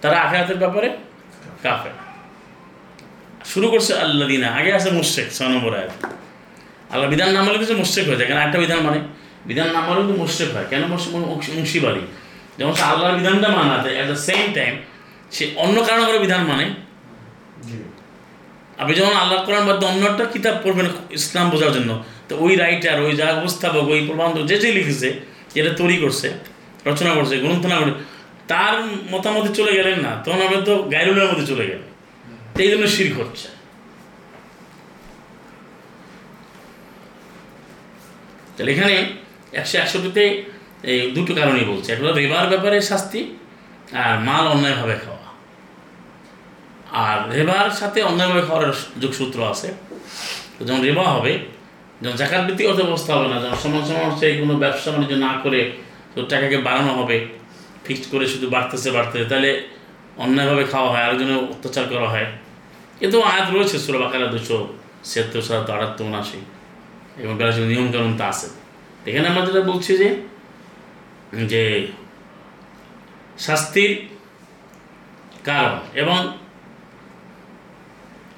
তারা 0.01 0.15
আখায়াতের 0.25 0.57
ব্যাপারে 0.63 0.89
কাফের। 1.63 1.95
শুরু 3.51 3.67
করছে 3.73 3.91
আল্লাহ 4.03 4.25
দিনা 4.31 4.47
আগে 4.59 4.71
আছে 4.77 4.89
মুশেক 4.97 5.27
ছয় 5.37 5.49
নম্বর 5.53 5.71
আয়াত। 5.79 5.93
আল্লাহ 6.93 7.07
বিধান 7.13 7.29
নাম 7.35 7.43
হলে 7.47 7.59
কিছু 7.63 7.75
মুশেক 7.81 8.05
হয়ে 8.09 8.19
যায়। 8.19 8.27
কেন 8.29 8.39
একটা 8.47 8.57
বিধান 8.63 8.79
মানে? 8.87 8.99
বিধান 9.49 9.67
নাম 9.75 9.83
হলে 9.89 9.99
কিন্তু 10.01 10.15
মুশেক 10.21 10.49
হয়। 10.55 10.67
কেন 10.71 10.81
মুন্সিবাড়ি 11.55 12.03
যেমন 12.57 12.73
সে 12.73 12.83
আল্লাহর 12.83 13.15
বিধানটা 13.17 13.49
মানাতে 13.49 13.89
অ্যাট 13.95 14.07
দ্য 14.07 14.15
সেম 14.15 14.53
টাইম 14.53 14.73
সে 15.31 15.43
অন্য 15.55 15.83
কারণ 15.83 16.05
করে 16.05 16.19
বিধান 16.19 16.41
মানে? 16.43 16.65
আপনি 18.77 18.95
যখন 18.95 19.13
আল্লাহ 19.13 19.45
কোরআন 19.45 19.65
বাদ 19.67 19.83
অন্য 19.83 20.05
একটা 20.05 20.25
কিতাব 20.25 20.55
পড়বেন 20.63 20.87
ইসলাম 21.09 21.49
বোঝার 21.49 21.71
জন্য 21.71 22.03
তো 22.29 22.37
ওই 22.37 22.55
রাইটার 22.55 23.01
ওই 23.01 23.15
যা 23.15 23.27
উপস্থাপক 23.31 23.85
ওই 23.87 24.01
প্রবন্ধ 24.07 24.35
যে 24.47 24.57
যে 24.59 24.71
লিখেছে 24.71 25.09
যেটা 25.55 25.69
তৈরি 25.69 25.97
করছে 25.97 26.27
রচনা 26.85 27.11
করছে 27.13 27.37
গ্রন্থনা 27.37 27.75
করে 27.79 27.91
তার 28.47 28.73
মতামতে 29.11 29.53
চলে 29.53 29.71
গেলেন 29.73 29.99
না 29.99 30.11
তখন 30.25 30.41
আপনি 30.41 30.57
তো 30.65 30.73
গাইরুলের 30.83 31.27
মধ্যে 31.27 31.47
চলে 31.47 31.63
গেলেন। 31.67 31.89
এই 32.61 32.69
জন্য 32.71 32.87
শির 32.87 33.13
হচ্ছে। 33.13 33.47
তাহলে 38.57 38.71
এখানে 38.71 38.95
একশো 39.53 39.77
একষট্টিতে 39.77 40.23
এই 40.83 41.11
দুটো 41.11 41.33
কারণই 41.35 41.65
বলছে। 41.65 41.93
একটা 41.93 42.11
রেবার 42.11 42.47
ব্যাপারে 42.47 42.81
শাস্তি 42.81 43.19
আর 43.93 44.19
মাল 44.19 44.47
অন্যায়ভাবে 44.47 44.95
খাওয়া। 44.95 45.23
আর 47.05 47.17
রেবার 47.31 47.69
সাথে 47.69 48.03
অন্যায়ভাবে 48.03 48.41
খাওয়ার 48.41 48.73
যোগসূত্র 49.01 49.37
আছে। 49.49 49.67
যখন 50.67 50.81
রেবা 50.81 51.03
হবে 51.03 51.39
যখন 52.01 52.15
জাকাত 52.15 52.41
ভিত্তিক 52.45 52.67
অর্থ 52.67 52.79
ব্যবস্থা 52.81 53.15
হবে 53.15 53.27
না 53.27 53.41
যখন 53.41 53.55
সমান 53.63 53.85
সমান 53.85 54.09
হচ্ছে 54.09 54.37
কোনো 54.37 54.53
ব্যবসা 54.53 54.91
বাণিজ্য 54.91 55.15
না 55.15 55.31
করে 55.43 55.71
তো 56.15 56.21
টাকাকে 56.21 56.57
বাড়ানো 56.57 56.93
হবে 56.93 57.27
ফিক্সড 57.85 58.11
করে 58.11 58.27
শুধু 58.27 58.49
বাড়তেছে 58.49 58.91
বাড়তেছে, 58.91 59.25
তাহলে 59.25 59.67
অন্যায়ভাবে 60.17 60.63
খাওয়া 60.63 60.91
হয়, 60.91 61.03
আরেকজনের 61.03 61.37
অত্যাচার 61.37 61.85
করা 61.89 62.09
হয়। 62.09 62.25
কিন্তু 62.99 63.21
আয়াত 63.21 63.47
রয়েছে, 63.53 63.79
সুরা 63.79 63.99
বাকারা 63.99 64.25
দুশো 64.25 64.67
ছিয়াত্তর, 65.03 65.41
সাত, 65.41 65.69
আটাত্তর, 65.69 66.03
উনআশি। 66.05 66.39
এবং 67.17 67.35
বেলা 67.35 67.51
নিয়মকানুন 67.51 68.17
তা 68.17 68.25
আছে। 68.25 68.47
এখানে 69.05 69.27
আমরা 69.27 69.45
যেটা 69.45 69.61
বলছি 69.61 69.97
যে 69.97 70.32
যে 71.51 71.63
শাস্তির 73.45 73.91
কারণ 75.47 75.73
এবং 76.01 76.17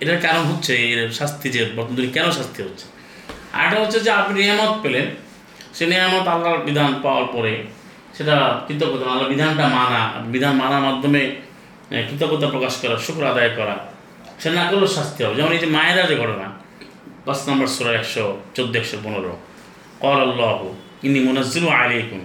এটার 0.01 0.19
কারণ 0.25 0.43
হচ্ছে 0.51 0.73
এর 0.91 1.11
শাস্তি 1.19 1.47
যে 1.55 1.61
বর্তমানে 1.77 2.09
কেন 2.15 2.27
শাস্তি 2.39 2.59
হচ্ছে? 2.65 2.85
আরেকটা 3.57 3.77
হচ্ছে 3.83 3.99
যে 4.05 4.11
আপনি 4.21 4.33
নিয়ামত 4.41 4.73
পেলেন, 4.83 5.07
সে 5.75 5.83
নিয়ামত 5.91 6.25
আল্লাহর 6.33 6.61
বিধান 6.67 6.91
পাওয়ার 7.03 7.27
পরে 7.35 7.53
সেটা 8.15 8.35
কৃতজ্ঞতা, 8.67 9.05
আল্লাহর 9.11 9.31
বিধানটা 9.33 9.65
মানা, 9.77 10.01
বিধান 10.33 10.53
মানার 10.61 10.83
মাধ্যমে 10.87 11.21
কৃতজ্ঞতা 12.09 12.47
প্রকাশ 12.53 12.73
করা, 12.81 12.95
শুক্র 13.05 13.21
আদায় 13.33 13.51
করা, 13.57 13.75
সে 14.41 14.49
না 14.57 14.63
করলেও 14.69 14.89
শাস্তি 14.97 15.19
হবে। 15.23 15.35
যেমন 15.39 15.51
এই 15.57 15.61
যে 15.63 15.69
মায়েরা 15.75 16.03
যে 16.09 16.15
ঘটনা, 16.21 16.47
পাঁচ 17.25 17.39
নম্বর 17.47 17.67
সুরা 17.75 17.91
একশো, 17.99 18.25
চোদ্দ, 18.55 18.73
একশো 18.81 18.97
পনেরো 19.03 19.33
কর 20.03 20.17
আল্লাহ 20.27 20.59
ইনি 21.07 21.19
মুনাজিল 21.27 21.65
আলাইকুম 21.79 22.21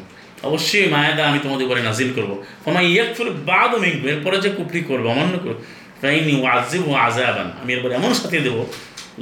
অবশ্যই 0.49 0.86
মায়েদা 0.95 1.22
আমি 1.30 1.38
তোমাদের 1.45 1.64
উপরে 1.68 1.80
নাজিল 1.88 2.11
করব। 2.16 2.30
আমার 2.68 2.84
ইয়াকফুর 2.93 3.28
বাদ 3.51 3.70
মিঙ্কু 3.82 4.05
এরপরে 4.12 4.36
যে 4.45 4.51
কুফরি 4.59 4.80
করব, 4.91 5.05
অমান্য 5.14 5.34
করব 5.45 5.59
ফাইনি 6.01 6.34
ওয়াজিব 6.43 6.82
ও 6.91 6.93
আজাবান 7.07 7.49
আমি 7.61 7.70
এরপরে 7.76 7.93
এমন 7.99 8.11
শাস্তি 8.18 8.38
দেবো 8.49 8.62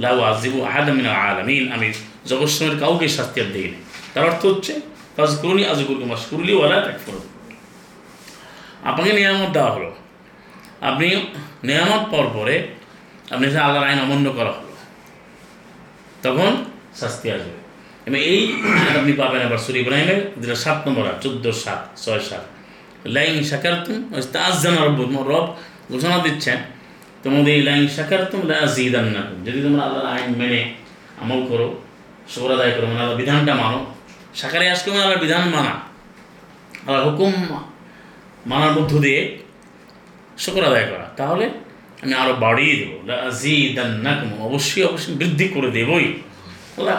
লাউ 0.02 0.16
আজিব 0.30 0.52
ও 0.58 0.60
আহাদামিন 0.70 1.06
আলামিন, 1.28 1.64
আমি 1.74 1.86
জগৎসমের 2.30 2.74
কাউকে 2.82 3.06
শাস্তি 3.18 3.38
আর 3.44 3.48
দিইনি। 3.54 3.78
তার 4.12 4.24
অর্থ 4.30 4.42
হচ্ছে, 4.50 4.72
ফাজকুরুনি 5.16 5.62
আজগুরকে 5.72 6.04
মাসকুরলি 6.12 6.52
ওয়ালা 6.58 6.78
তাকফুর 6.86 7.16
আপনাকে 8.88 9.12
নিয়ামত 9.18 9.50
দেওয়া 9.56 9.70
হলো। 9.76 9.90
আপনি 10.88 11.06
নিয়ামত 11.68 12.02
পাওয়ার 12.10 12.28
পরে, 12.36 12.54
আপনি 13.34 13.44
আল্লাহর 13.66 13.86
আইন 13.88 13.98
অমান্য 14.06 14.26
করা 14.38 14.52
হলো, 14.58 14.72
তখন 16.24 16.50
শাস্তি 17.00 17.26
আসবে। 17.36 17.57
এবং 18.08 18.20
এই 18.32 18.42
আপনি 18.98 19.12
পাবেন 19.20 19.40
আবার 19.48 19.60
সুরি 19.64 19.78
ইব্রাহিমের, 19.84 20.20
যেটা 20.40 20.56
সাত 20.64 20.78
নম্বর 20.86 21.04
আর 21.10 21.16
চোদ্দ, 21.24 21.44
সাত, 21.64 21.80
ছয়, 22.02 22.22
সাত। 22.28 22.44
লাইন 23.16 23.36
শাকারতুম 23.50 23.98
তাজান 24.34 24.74
রব 24.86 24.98
রব, 25.32 25.46
ঘোষণা 25.92 26.18
দিচ্ছেন, 26.26 26.58
তোমাদের 27.22 27.52
এই 27.58 27.62
লাইন 27.68 27.84
শাকারতুম 27.96 28.40
লাজিদান্নাকুম 28.50 29.38
যদি 29.46 29.58
তোমরা 29.64 29.82
আল্লাহর 29.86 30.08
আইন 30.14 30.30
মেনে 30.40 30.60
আমল 31.22 31.40
করো 31.50 31.68
শুকর 32.32 32.50
আদায় 32.56 32.72
করো 32.74 32.86
মানে 32.90 33.00
আল্লাহর 33.02 33.18
বিধানটা 33.22 33.52
মানো 33.62 33.78
সাকারে 34.40 34.66
আসকে 34.74 34.88
মানে 34.92 35.02
আল্লাহর 35.04 35.22
বিধান 35.24 35.44
মানা। 35.54 35.72
আল্লাহর 36.86 37.04
হুকুম 37.08 37.32
মানার 38.50 38.72
মধ্য 38.76 38.92
দিয়ে 39.04 39.20
শুকর 40.44 40.62
আদায় 40.70 40.86
করা। 40.90 41.06
তাহলে 41.18 41.46
আমি 42.02 42.14
আরও 42.22 42.34
বাড়িয়ে 42.44 42.74
দেবো। 42.80 42.96
লাজিদান্নাকুম 43.08 44.30
অবশ্যই 44.48 44.82
অবশ্যই 44.90 45.14
বৃদ্ধি 45.20 45.46
করে 45.54 45.68
দেবই। 45.78 46.06
আল্লাহ 46.78 46.98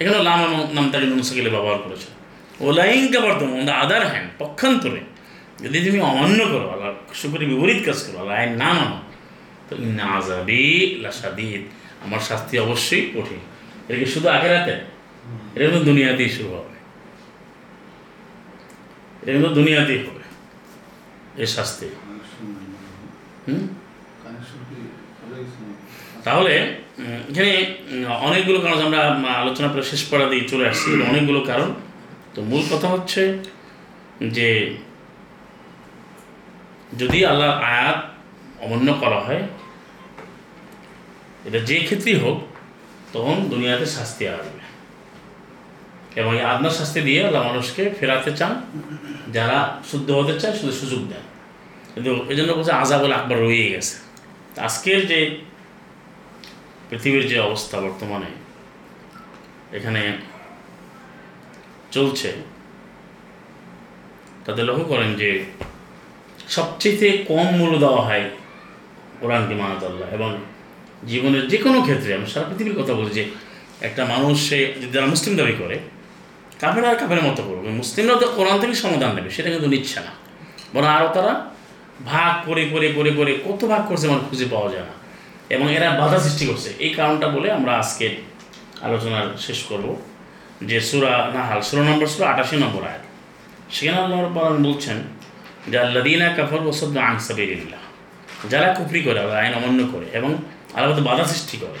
এখানে 0.00 0.18
লাম 0.28 0.40
নাম 0.76 0.86
তাকে 0.92 1.06
নুনসাকিলে 1.12 1.50
ব্যবহার 1.56 1.78
করেছে। 1.84 2.08
ওলাইনকে 2.66 3.18
বর্তমান 3.26 3.52
অন 3.58 3.64
দ্য 3.68 3.74
আদার 3.84 4.02
হ্যান্ড 4.10 4.28
পক্ষান্তরে। 4.38 5.00
যদি 5.64 5.78
তুমি 5.86 6.00
অমান্য 6.10 6.40
করো 6.52 6.66
আল্লাহ 6.72 6.90
শুক্রের 7.20 7.48
বিপরীত 7.48 7.80
কাজ 7.86 7.98
করো 8.06 8.16
আল্লাহ 8.22 8.36
আইন 8.40 8.52
না 8.62 8.70
মানো 8.78 8.98
তো 9.68 9.72
ইন্না 9.84 10.04
আজাবি 10.16 10.64
লাসাদিদ 11.04 11.62
আমার 12.04 12.20
শাস্তি 12.28 12.54
অবশ্যই 12.66 13.02
কঠিন। 13.14 13.42
এটা 13.88 13.98
কি 13.98 14.06
শুধু 14.14 14.28
আখেরাতে 14.36 14.74
এটা 15.54 15.64
কিন্তু 15.64 15.80
দুনিয়াতেই 15.90 16.30
শুরু 16.36 16.48
হবে। 16.56 16.76
এটা 19.22 19.30
কিন্তু 19.34 19.50
দুনিয়াতেই 19.58 19.98
হবে। 20.06 20.24
এই 21.42 21.48
শাস্তি। 21.56 21.86
হুম? 23.46 23.62
তাহলে 26.26 26.54
এখানে 27.30 27.52
অনেকগুলো 28.26 28.58
কারণ 28.64 28.78
আমরা 28.86 29.00
আলোচনা 29.42 29.68
করে 29.72 29.84
শেষ 29.92 30.02
করা 30.10 30.26
দিয়ে 30.30 30.44
চলে 30.52 30.64
আসছি 30.70 30.88
অনেকগুলো 31.10 31.40
কারণ। 31.50 31.68
তো 32.34 32.38
মূল 32.50 32.62
কথা 32.72 32.88
হচ্ছে 32.94 33.22
যে, 34.36 34.50
যদি 37.00 37.18
আল্লাহ 37.30 37.50
আয়াত 37.70 37.98
অমান্য 38.64 38.88
করা 39.02 39.18
হয়, 39.26 39.42
এটা 41.46 41.58
যে 41.68 41.76
ক্ষেত্রেই 41.86 42.18
হোক, 42.24 42.38
তখন 43.14 43.36
দুনিয়াতে 43.52 43.86
শাস্তি 43.96 44.24
আসবে 44.36 44.62
এবং 46.20 46.32
এই 46.38 46.44
আদনার 46.52 46.74
শাস্তি 46.78 47.00
দিয়ে 47.08 47.20
আল্লাহ 47.28 47.42
মানুষকে 47.48 47.82
ফেরাতে 47.98 48.30
চান, 48.38 48.52
যারা 49.36 49.58
শুদ্ধ 49.90 50.08
হতে 50.18 50.34
চায়, 50.40 50.54
শুধু 50.60 50.72
সুযোগ 50.80 51.02
দেন। 51.10 51.24
কিন্তু 51.94 52.10
এই 52.30 52.36
জন্য 52.38 52.50
বলছে 52.58 52.72
আজাবল 52.82 53.12
আকবর 53.18 53.36
রয়ে 53.44 53.68
গেছে। 53.74 53.94
আজকের 54.68 55.00
যে 55.10 55.18
পৃথিবীর 56.88 57.24
যে 57.32 57.36
অবস্থা 57.48 57.76
বর্তমানে, 57.84 58.30
এখানে 59.76 60.02
চলছে 61.94 62.30
তাতে 64.44 64.60
লক্ষ্য 64.68 64.84
করেন 64.92 65.10
যে 65.20 65.30
সবচেয়ে 66.56 67.10
কম 67.30 67.46
মূল্য 67.58 67.74
দেওয়া 67.84 68.02
হয় 68.08 68.24
কোরআনকে 69.20 69.54
মানাতাল্লাহ 69.62 70.08
এবং 70.16 70.30
জীবনের 71.10 71.44
যে 71.52 71.58
কোনো 71.64 71.78
ক্ষেত্রে 71.86 72.10
আমি 72.18 72.26
সারা 72.32 72.46
পৃথিবীর 72.50 72.76
কথা 72.80 72.92
বলছি 72.98 73.14
যে 73.18 73.24
একটা 73.88 74.02
মানুষ 74.12 74.36
সে 74.48 74.58
যদি 74.80 74.92
যারা 74.96 75.08
মুসলিম 75.14 75.32
দাবি 75.40 75.54
করে, 75.62 75.76
কাফেরা 76.60 76.88
কাফের 77.00 77.20
মতো 77.28 77.42
করবে 77.48 77.68
মুসলিমরা 77.80 78.14
তো 78.22 78.26
কোরআন 78.36 78.56
থেকে 78.62 78.74
সমাধান 78.84 79.10
নেবে, 79.16 79.30
সেটা 79.36 79.48
কিন্তু 79.54 79.68
নিচ্ছে 79.74 79.98
না। 80.06 80.12
বরং 80.74 80.88
আরও 80.96 81.08
তারা 81.16 81.32
ভাগ 82.12 82.32
করে 82.46 82.62
করে 82.72 82.88
করে 82.96 83.10
করে 83.18 83.32
কত 83.46 83.60
ভাগ 83.72 83.82
করছে 83.88 84.06
মানে 84.10 84.22
খুঁজে 84.28 84.46
পাওয়া 84.54 84.68
যায় 84.74 84.86
না। 84.90 84.94
এবং 85.54 85.66
এরা 85.76 85.88
বাধা 86.00 86.18
সৃষ্টি 86.24 86.44
করছে। 86.50 86.70
এই 86.86 86.92
কারণটা 86.98 87.26
বলে 87.34 87.48
আমরা 87.58 87.72
আজকের 87.82 88.12
আলোচনার 88.86 89.26
শেষ 89.46 89.58
করব 89.70 89.86
যে 90.68 90.78
সুরা 90.88 91.12
নাহাল 91.34 91.60
ষোলো 91.68 91.82
নম্বর 91.88 92.08
সুরা 92.14 92.26
আটাশি 92.32 92.56
নম্বর 92.64 92.82
আয়াত। 92.90 93.04
সেখানে 93.74 93.98
আল্লাহ 94.04 94.18
রব্বুল 94.20 94.56
বলছেন 94.68 94.98
যে 95.70 95.76
আল্লাদিনা 95.84 96.28
কাফর 96.36 96.60
ওসব 96.70 96.88
আনসাবিল্লাহ 97.10 97.82
যারা 98.52 98.68
কুফরি 98.76 99.00
করে 99.06 99.20
আইন 99.40 99.52
অমান্য 99.58 99.80
করে 99.92 100.06
এবং 100.18 100.30
আল্লাহ 100.76 100.90
বাধা 101.08 101.24
সৃষ্টি 101.32 101.56
করে, 101.62 101.80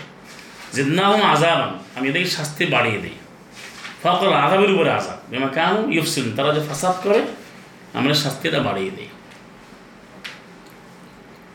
জিদনাহম 0.74 1.20
আজাবান 1.34 1.70
আমি 1.96 2.06
এদেরকে 2.10 2.30
শাস্তি 2.38 2.64
বাড়িয়ে 2.74 2.98
দিই। 3.04 3.16
ফকল 4.02 4.30
আজাবের 4.44 4.70
উপরে 4.74 4.90
আজাব 4.98 5.18
যেমন 5.30 5.48
কেন 5.58 5.74
ইউফসিন 5.96 6.26
তারা 6.36 6.50
যে 6.56 6.62
ফাসাদ 6.68 6.96
করে, 7.04 7.20
আমরা 7.98 8.14
শাস্তিটা 8.24 8.60
বাড়িয়ে 8.68 8.92
দিই। 8.96 9.10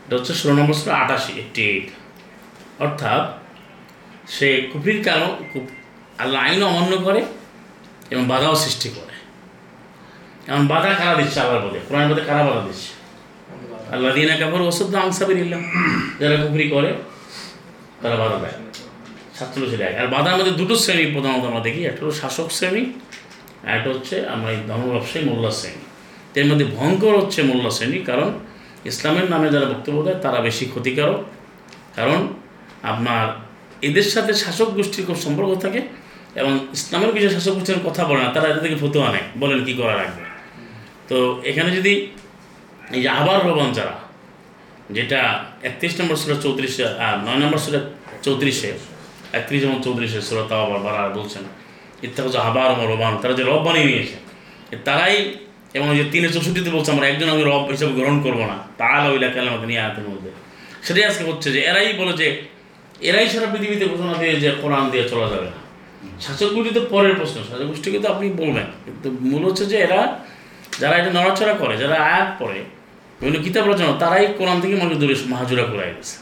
এটা 0.04 0.14
হচ্ছে 0.18 0.32
ষোলো 0.40 0.54
নম্বর 0.58 0.74
ছিল 0.80 0.90
আটাশি 1.02 1.32
এইটটি 1.40 1.60
এইট 1.72 1.86
অর্থাৎ 2.84 3.22
সে 4.34 4.48
কুফরির 4.70 5.00
কারণ 5.08 5.30
আল্লাহ 6.22 6.38
আইন 6.46 6.62
অমান্য 6.70 6.92
করে 7.06 7.20
এবং 8.12 8.24
বাধাও 8.32 8.54
সৃষ্টি 8.64 8.88
করে। 8.96 9.14
এমন 10.50 10.64
বাধা 10.72 10.90
কারা 11.00 11.14
দিচ্ছে 11.20 11.38
আল্লাহর 11.44 11.62
পথে 11.64 11.80
কোরআন 11.88 12.04
পথে 12.10 12.22
কারা 12.28 12.42
বাধা 12.48 12.62
দিচ্ছে? 12.68 12.90
আল্লাহ 13.94 14.10
দিনা 14.16 14.34
কাপড় 14.40 14.64
ওষুধ 14.70 14.88
আংসাবির 15.04 15.38
ইল্লাম 15.44 15.62
যারা 16.20 16.36
কুফরি 16.42 16.66
করে, 16.74 16.90
তারা 18.02 18.16
বাধা 18.22 18.38
দেয়। 18.44 18.56
ছাত্র 19.36 19.60
ছেলে 19.70 19.84
আর 20.00 20.06
বাধার 20.14 20.34
মধ্যে 20.38 20.54
দুটো 20.60 20.74
শ্রেণি 20.82 21.04
প্রধানত 21.14 21.44
আমরা 21.50 21.62
দেখি। 21.66 21.80
একটা 21.90 22.00
হলো 22.04 22.14
শাসক 22.22 22.48
শ্রেণি, 22.56 22.82
আর 23.66 23.72
একটা 23.78 23.88
হচ্ছে 23.94 24.16
আমরা 24.34 24.48
এই 24.54 24.60
ধর্ম 24.70 24.84
ব্যবসায়ী 24.94 25.22
মোল্লা 25.28 25.50
শ্রেণি। 25.58 25.84
এর 26.40 26.46
মধ্যে 26.50 26.66
ভয়ঙ্কর 26.76 27.14
হচ্ছে 27.20 27.40
মোল্লা 27.50 27.70
শ্রেণি, 27.76 27.98
কারণ 28.10 28.28
ইসলামের 28.90 29.26
নামে 29.32 29.46
যারা 29.54 29.66
বক্তব্য 29.72 29.98
দেয়, 30.06 30.18
তারা 30.24 30.38
বেশি 30.46 30.64
ক্ষতিকারক। 30.72 31.20
কারণ 31.96 32.20
আপনার 32.92 33.24
এদের 33.88 34.06
সাথে 34.14 34.32
শাসক 34.42 34.68
গোষ্ঠীর 34.76 35.04
খুব 35.08 35.18
সম্পর্ক 35.26 35.50
থাকে 35.64 35.80
এবং 36.40 36.52
ইসলামের 36.76 37.10
কিছু 37.14 37.28
শাসক 37.36 37.52
গোষ্ঠীর 37.56 37.84
কথা 37.88 38.02
বলে 38.08 38.20
না, 38.24 38.28
তারা 38.34 38.46
এদের 38.50 38.62
থেকে 38.66 38.76
ফতুয়া 38.82 39.08
নেয়, 39.14 39.26
বলেন 39.42 39.58
কী 39.66 39.72
করা 39.80 39.94
রাখবে 40.00 40.22
তো 41.08 41.16
এখানে 41.50 41.70
যদি 41.78 41.92
এই 42.96 43.00
যে 43.04 43.08
আবার 43.20 43.38
রবান 43.48 43.70
যারা 43.78 43.96
যেটা 44.96 45.20
একত্রিশ 45.68 45.94
নম্বর 46.00 46.16
সুরা 46.22 46.36
চৌত্রিশে 46.44 46.84
নয় 47.26 47.38
নম্বর 47.42 47.60
সুরা 47.64 47.80
চৌত্রিশে, 48.24 48.70
একত্রিশ 49.38 49.60
এবং 49.66 49.76
চৌত্রিশে 49.84 50.20
সুরা 50.28 50.44
তাও 50.50 50.60
আবার 50.66 50.80
বারা 50.86 51.00
বলছেন 51.18 51.44
ইত্যাদি 52.06 52.26
হচ্ছে 52.26 52.40
আবার 52.48 52.68
আমার 52.74 52.86
রবান, 52.92 53.12
তারা 53.22 53.34
যে 53.38 53.44
রব 53.50 53.60
বানিয়ে 53.66 53.86
নিয়েছে 53.90 54.16
তারাই 54.88 55.16
এবং 55.76 55.86
ওই 55.92 55.96
যে 56.00 56.04
তিনে 56.12 56.28
চৌষট্টিতে 56.34 56.70
বলছে 56.76 56.90
আমরা 56.94 57.06
একজন 57.12 57.28
আমি 57.34 57.42
রব 57.50 57.62
হিসাবে 57.74 57.92
গ্রহণ 57.98 58.16
করব 58.26 58.40
না 58.50 58.56
তাহলে 58.80 59.08
ওইলা 59.14 59.28
কেলামাতে 59.34 59.66
নিয়ে 59.70 59.80
আয়াতের 59.84 60.06
মধ্যে। 60.10 60.30
সেটাই 60.86 61.04
আজকে 61.10 61.22
হচ্ছে 61.30 61.48
যে, 61.54 61.60
এরাই 61.70 61.88
বলে 62.00 62.12
যে 62.20 62.26
এরাই 63.08 63.26
সারা 63.32 63.48
পৃথিবীতে 63.52 63.84
ঘোষণা 63.92 64.14
দিয়ে 64.20 64.34
যে 64.42 64.48
কোরআন 64.62 64.84
দিয়ে 64.92 65.04
চলা 65.12 65.26
যাবে 65.32 65.48
না। 65.54 65.60
শাসক 66.24 66.50
গোষ্ঠী 66.54 66.72
তো 66.78 66.82
পরের 66.92 67.14
প্রশ্ন 67.20 67.36
শাসক 67.48 67.66
গোষ্ঠীকে 67.70 67.98
তো 68.04 68.08
আপনি 68.14 68.26
বলবেন। 68.42 68.66
কিন্তু 68.84 69.08
মূল 69.30 69.42
হচ্ছে 69.48 69.64
যে 69.72 69.76
এরা, 69.86 70.00
যারা 70.80 70.94
এটা 71.00 71.10
নড়াচড়া 71.18 71.54
করে, 71.62 71.74
যারা 71.82 71.96
আয়াত 72.08 72.30
পড়ে, 72.40 72.58
বিভিন্ন 73.18 73.38
কিতাব 73.46 73.64
রচনা 73.70 73.92
তারাই 74.02 74.24
কোরআন 74.38 74.56
থেকে 74.62 74.74
মানুষ 74.82 74.94
দূরে 75.02 75.14
মাহাজুরা 75.32 75.64
করে 75.72 75.84
গেছে 75.92 76.16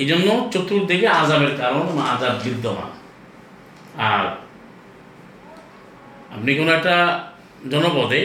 এই 0.00 0.06
জন্য 0.10 0.28
চতুর্দিকে 0.52 1.06
আজাবের 1.20 1.52
কারণ 1.62 1.84
আজাব 2.12 2.34
বিদ্যমান। 2.44 2.90
আর 4.10 4.24
আপনি 6.34 6.50
কোনো 6.58 6.70
একটা 6.78 6.94
জনপদে 7.72 8.20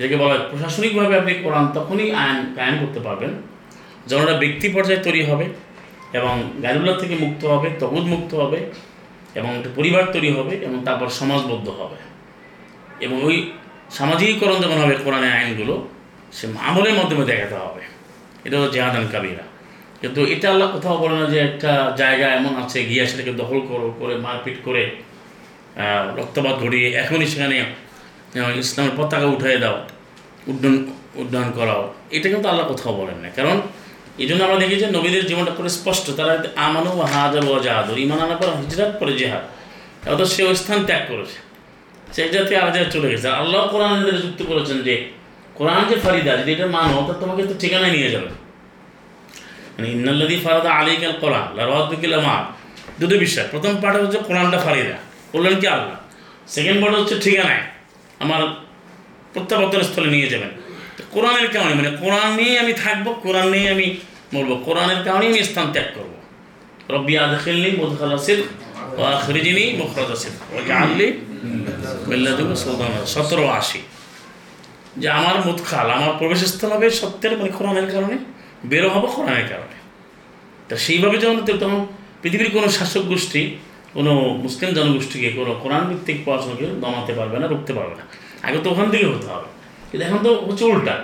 যাকে 0.00 0.16
বলা 0.20 0.32
হয় 0.34 0.42
প্রশাসনিকভাবে 0.50 1.14
আপনি 1.20 1.32
কোরআন 1.44 1.64
তখনই 1.76 2.08
আইন 2.22 2.38
কায়েম 2.56 2.76
করতে 2.82 3.00
পারবেন, 3.06 3.32
যখন 4.08 4.24
একটা 4.26 4.38
ব্যক্তি 4.42 4.66
পর্যায়ে 4.74 5.00
তৈরি 5.06 5.22
হবে। 5.30 5.46
এবং 6.12 6.52
গাইরুল্লাহ 6.62 6.96
থেকে 6.98 7.14
মুক্ত 7.14 7.44
হবে 7.44 7.70
তগুদ 7.78 8.04
মুক্ত 8.04 8.34
হবে 8.34 8.60
এবং 9.34 9.56
একটা 9.56 9.70
পরিবার 9.76 10.12
তৈরি 10.12 10.30
হবে 10.32 10.54
এবং 10.56 10.82
তারপর 10.84 11.08
সমাজবদ্ধ 11.08 11.68
হবে। 11.68 11.98
এবং 13.04 13.24
ওই 13.24 13.52
সামাজিকীকরণ 13.90 14.58
যখন 14.60 14.78
হবে 14.82 14.96
কোরআনের 15.04 15.32
আইনগুলো 15.32 15.88
সে 16.32 16.46
আমলের 16.60 16.94
মাধ্যমে 16.94 17.24
দেখাতে 17.24 17.54
হবে। 17.54 17.80
এটা 18.44 18.60
হলো 18.60 18.68
জেহাদান 18.70 19.06
কাবিরা। 19.12 19.44
কিন্তু 20.00 20.24
এটা 20.24 20.50
আল্লাহ 20.50 20.68
কোথাও 20.72 20.96
বলে 20.96 21.16
না 21.20 21.26
যে 21.30 21.38
একটা 21.38 21.92
জায়গা 21.96 22.26
এমন 22.28 22.62
আছে, 22.62 22.84
গিয়ে 22.84 23.06
সেটাকে 23.06 23.32
দখল 23.32 23.60
করো, 23.60 23.94
করে 23.98 24.14
মারপিট 24.16 24.56
করে 24.64 24.96
রক্তপাত 26.16 26.54
ঘটিয়ে 26.54 26.88
এখনই 26.92 27.26
সেখানে 27.26 27.64
ইসলামের 28.56 28.94
পতাকা 28.96 29.26
উঠিয়ে 29.26 29.58
দাও, 29.58 29.76
উড্ডয়ন 30.46 30.92
উড্ডয়ন 31.14 31.50
করাও। 31.54 31.94
এটা 32.10 32.28
কিন্তু 32.28 32.48
আল্লাহ 32.48 32.68
কোথাও 32.68 32.92
বলেন 32.96 33.18
না। 33.22 33.28
কারণ 33.28 33.60
এই 34.18 34.26
জন্য 34.26 34.44
আমরা 34.44 34.56
দেখি 34.56 34.76
যে 34.76 34.86
নবীদের 34.86 35.26
জীবনটা 35.26 35.50
করে 35.50 35.68
স্পষ্ট। 35.68 36.10
তারা 36.16 36.44
আমানু 36.56 36.90
হাজার 36.90 37.44
ও 37.44 37.60
জাহাদ। 37.60 37.98
ইমান 37.98 38.18
আনার 38.18 38.36
পর 38.36 38.46
হিজরাত 38.46 38.96
করে 38.98 39.12
জেহাদ। 39.12 39.42
অত 40.08 40.22
সে 40.22 40.44
ওই 40.44 40.56
স্থান 40.56 40.84
ত্যাগ 40.86 41.02
করেছে। 41.08 41.46
সেই 42.12 42.28
জাতি 42.28 42.54
জায়গায় 42.54 42.84
চলে 42.84 43.10
গেছে। 43.10 43.28
আল্লাহ 43.28 43.66
কোরআন 43.66 44.10
যুক্ত 44.10 44.42
করেছেন 44.42 44.82
যে, 44.82 45.08
কোরআন 45.54 45.84
যে 45.88 45.96
ফারিদা, 45.96 46.36
যদি 46.36 46.52
এটা 46.52 46.66
মানো, 46.66 47.04
তা 47.08 47.14
তোমাকে 47.14 47.42
তো 47.42 47.54
ঠিকানায় 47.58 47.92
নিয়ে 47.92 48.10
যাবে। 48.10 48.26
মানে 49.78 49.90
ইন্নাল্লাদি 49.90 50.40
ফারাদা 50.44 50.70
আলিকাল 50.70 51.12
কোরআন 51.12 51.56
লারুকিল 51.56 52.20
মা 52.20 52.44
দুটো 53.00 53.18
বিষয়। 53.18 53.44
প্রথম 53.50 53.80
পার্ট 53.80 53.98
হচ্ছে 53.98 54.18
কোরআনটা 54.18 54.58
ফারিদা। 54.58 54.94
বললেন 55.32 55.60
কি 55.60 55.66
আল্লাহ? 55.66 55.96
সেকেন্ড 56.46 56.82
পার্ট 56.82 56.96
হচ্ছে 56.96 57.14
ঠিকানায়। 57.20 57.62
আমার 58.18 58.42
প্রত্যাবর্তন 59.32 59.82
স্থলে 59.82 60.10
নিয়ে 60.10 60.26
যাবেন। 60.26 60.65
কোরআনের 61.14 61.48
কারণে 61.54 61.74
মানে 61.74 61.90
কোরআন 62.02 62.34
নিয়ে 62.34 62.58
আমি 62.58 62.72
থাকব, 62.84 63.06
কোরআন 63.24 63.46
নিয়ে 63.50 63.70
আমি 63.70 63.86
মরবো। 64.34 64.54
কোরআনের 64.66 65.00
কারণেই 65.04 65.28
আমি 65.28 65.42
স্থান 65.42 65.66
ত্যাগ 65.72 65.88
করব। 65.94 66.12
রব্বি 66.94 67.18
আদখিলনি 67.18 67.70
মুদখালা 67.76 68.18
সিদ্ক 68.18 68.46
ও 68.98 69.02
আখরিজিনি 69.02 69.64
মুখরাজা 69.80 70.16
সিদ্ক 70.16 70.40
ও 70.54 70.56
জাআলনি 70.68 71.08
মিল্লাদুকা 72.08 72.56
সুলতানা 72.56 73.06
সতেরো 73.06 73.48
আশি। 73.48 73.80
যে 74.96 75.08
আমার 75.08 75.36
মুদখাল, 75.46 75.90
আমার 75.90 76.12
প্রবেশস্থল 76.18 76.72
হবে 76.72 76.90
সত্যের 76.90 77.38
মানে 77.38 77.50
কোরআনের 77.58 77.88
কারণে, 77.92 78.16
বেরো 78.70 78.88
হব 78.88 79.04
কোরআনের 79.16 79.48
কারণে। 79.48 79.76
তা 80.68 80.76
সেইভাবে 80.76 81.18
যখন 81.18 81.38
তখন 81.62 81.86
পৃথিবীর 82.22 82.50
কোনো 82.50 82.68
শাসক 82.68 83.02
গোষ্ঠী, 83.02 83.56
কোনো 83.94 84.12
মুসলিম 84.44 84.70
জনগোষ্ঠীকে 84.74 85.30
কোনো 85.30 85.54
কোরআন 85.62 85.82
ভিত্তিক 85.88 86.18
পড়াশোনাকে 86.24 86.66
দমাতে 86.80 87.12
পারবে 87.12 87.38
না, 87.38 87.46
রুখতে 87.46 87.72
পারবে 87.72 87.94
না। 87.94 88.04
আগে 88.46 88.58
তো 88.64 88.70
ওখান 88.70 88.90
থেকে 88.90 89.06
হতে 89.06 89.26
হবে। 89.26 89.55
কিন্তু 89.88 90.02
এখন 90.08 90.20
তো 90.26 90.30
হচ্ছে 90.48 90.64
উল্টা। 90.72 90.96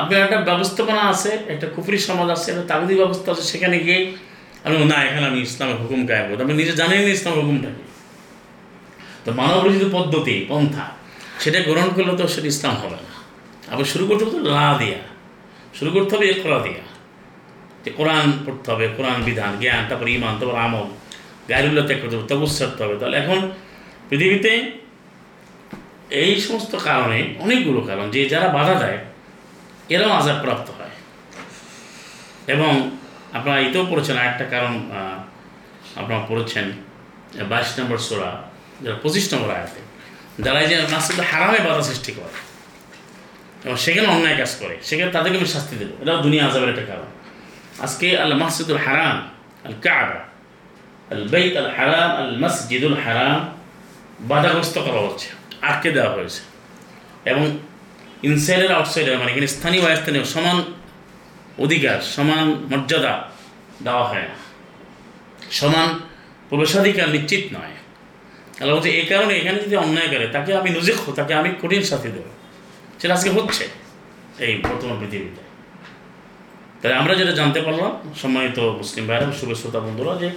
আপনার 0.00 0.18
একটা 0.26 0.38
ব্যবস্থাপনা 0.48 1.02
আছে, 1.12 1.30
একটা 1.52 1.66
কুফরি 1.74 1.98
সমাজ 2.08 2.28
আছে, 2.36 2.46
একটা 2.52 2.64
তাগদি 2.70 2.94
ব্যবস্থা 3.02 3.28
আছে, 3.34 3.44
সেখানে 3.52 3.76
গিয়ে 3.86 4.00
আমি 4.66 4.76
না, 4.92 4.98
এখানে 5.08 5.24
আমি 5.30 5.38
ইসলামের 5.48 5.76
হুকুম 5.82 6.00
কায়েম 6.08 6.24
করব 6.28 6.40
আপনি 6.44 6.56
নিজে 6.62 6.74
জানেন 6.80 7.00
না 7.06 7.10
ইসলামের 7.18 7.40
হুকুমটা 7.42 7.70
তো 9.24 9.28
মানব 9.40 9.58
রচিত 9.66 9.84
পদ্ধতি, 9.96 10.36
পন্থা, 10.50 10.84
সেটা 11.42 11.58
গ্রহণ 11.68 11.88
করলে 11.96 12.12
তো 12.20 12.24
সেটা 12.34 12.48
ইসলাম 12.54 12.74
হবে 12.82 12.98
না। 13.06 13.10
আবার 13.72 13.86
শুরু 13.92 14.04
করতে 14.08 14.22
হবে 14.24 14.38
লা 14.54 14.66
দিয়া। 14.82 15.00
শুরু 15.78 15.90
করতে 15.94 16.12
হবে 16.16 16.26
একরা 16.34 16.58
দিয়া। 16.66 16.82
যে 17.84 17.90
কোরআন 17.98 18.26
পড়তে 18.44 18.68
হবে, 18.72 18.86
কোরআন 18.96 19.18
বিধান, 19.28 19.52
জ্ঞান, 19.62 19.82
তারপর 19.88 20.06
ইমান 20.16 20.34
তারপর 20.38 20.56
আমল 20.66 20.86
গাইরুল্লাহ 21.50 21.84
ত্যাগ 21.88 21.98
করতে 22.02 22.32
হবে 22.34 22.46
ছাড়তে 22.58 22.80
হবে। 22.84 22.96
তাহলে 23.00 23.16
এখন 23.22 23.38
পৃথিবীতে 24.08 24.52
এই 26.22 26.32
সমস্ত 26.46 26.72
কারণে 26.88 27.18
অনেকগুলো 27.44 27.80
কারণ, 27.88 28.06
যে 28.14 28.20
যারা 28.32 28.48
বাধা 28.56 28.74
দেয়, 28.82 28.98
এরাও 29.94 30.12
আজাব 30.18 30.38
প্রাপ্ত 30.44 30.68
হয়। 30.78 30.94
এবং 32.54 32.72
আপনারা 33.36 33.58
এতেও 33.66 33.84
পড়েছেন, 33.90 34.14
আরেকটা 34.22 34.46
কারণ 34.54 34.72
আপনারা 36.00 36.20
পড়েছেন, 36.30 36.66
বাইশ 37.50 37.70
নম্বর 37.78 37.98
সোরা 38.06 38.30
যারা 38.82 38.96
পঁচিশ 39.02 39.26
নম্বর 39.32 39.50
আয়াতে, 39.56 39.80
যারা 40.44 40.58
এই 40.64 40.68
যে 40.70 40.76
মাসুদ 40.94 41.18
হারামে 41.30 41.60
বাধা 41.66 41.82
সৃষ্টি 41.90 42.10
করে, 42.18 42.36
এবং 43.64 43.76
সেখানে 43.84 44.06
অন্যায় 44.14 44.36
কাজ 44.40 44.52
করে, 44.60 44.74
সেখানে 44.88 45.10
তাদেরকে 45.16 45.36
আমি 45.40 45.48
শাস্তি 45.56 45.74
দেবো। 45.80 45.94
এটাও 46.02 46.18
দুনিয়া 46.26 46.42
আজাবের 46.48 46.70
একটা 46.72 46.84
কারণ। 46.90 47.08
আজকে 47.84 48.06
আল 48.24 48.32
মাসজিদুল 48.42 48.80
হারাম, 48.86 49.16
আল 49.68 49.76
কাবা, 49.86 50.20
আল 51.14 51.24
বেইত 51.34 51.52
আল 51.62 51.70
হারাম, 51.76 52.10
আল 52.22 52.32
মসজিদুল 52.44 52.96
হারাম 53.04 53.38
বাধাগ্রস্ত 54.30 54.76
করা 54.86 55.00
হচ্ছে। 55.06 55.28
আটকে 55.66 55.90
দেওয়া 55.90 56.12
হয়েছে। 56.14 56.40
এবং 57.30 57.58
ইনসাইডের 58.22 58.72
আউটসাইডের 58.72 59.18
মানে 59.18 59.30
এখানে 59.32 59.46
স্থানীয় 59.46 59.82
অস্থানীয় 59.92 60.24
সমান 60.24 60.58
অধিকার, 61.58 61.98
সমান 62.00 62.44
মর্যাদা 62.70 63.12
দেওয়া 63.84 64.04
হয় 64.04 64.26
না। 64.30 64.36
সমান 65.50 65.88
প্রবেশাধিকার 66.48 67.08
নিশ্চিত 67.08 67.44
নয়। 67.52 67.74
আল্লাহ 68.60 68.76
বলছে 68.76 68.90
এই 68.90 69.06
কারণে 69.06 69.32
এখানে 69.36 69.58
যদি 69.60 69.76
অন্যায় 69.76 70.08
করে, 70.08 70.26
তাকে 70.26 70.50
আমি 70.54 70.70
নজিক 70.70 70.96
তাকে 71.16 71.34
আমি 71.34 71.50
কঠিন 71.62 71.82
সাথে 71.82 72.08
দেবো। 72.08 72.30
সেটা 73.00 73.14
আজকে 73.14 73.30
হচ্ছে 73.30 73.64
এই 74.38 74.52
বর্তমান 74.56 74.96
পৃথিবীতে। 75.00 75.42
তাহলে 76.82 76.96
আমরা 76.96 77.14
যেটা 77.14 77.32
জানতে 77.32 77.60
পারলাম, 77.60 77.92
সম্মানিত 78.22 78.58
মুসলিম 78.58 79.06
ভাইরা 79.06 79.26
শুভ 79.32 79.50
শ্রোতা 79.52 79.80
বন্ধুরা, 79.80 80.14
যে 80.16 80.30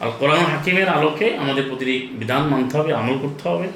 আল 0.00 0.10
কোরআন 0.18 0.44
হাকিমের 0.44 0.88
আলোকে 0.88 1.36
আমাদের 1.36 1.64
প্রতিটি 1.68 1.94
বিধান 2.12 2.42
মানতে 2.42 2.78
হবে, 2.78 2.94
আমল 2.94 3.18
করতে 3.18 3.48
হবে। 3.48 3.68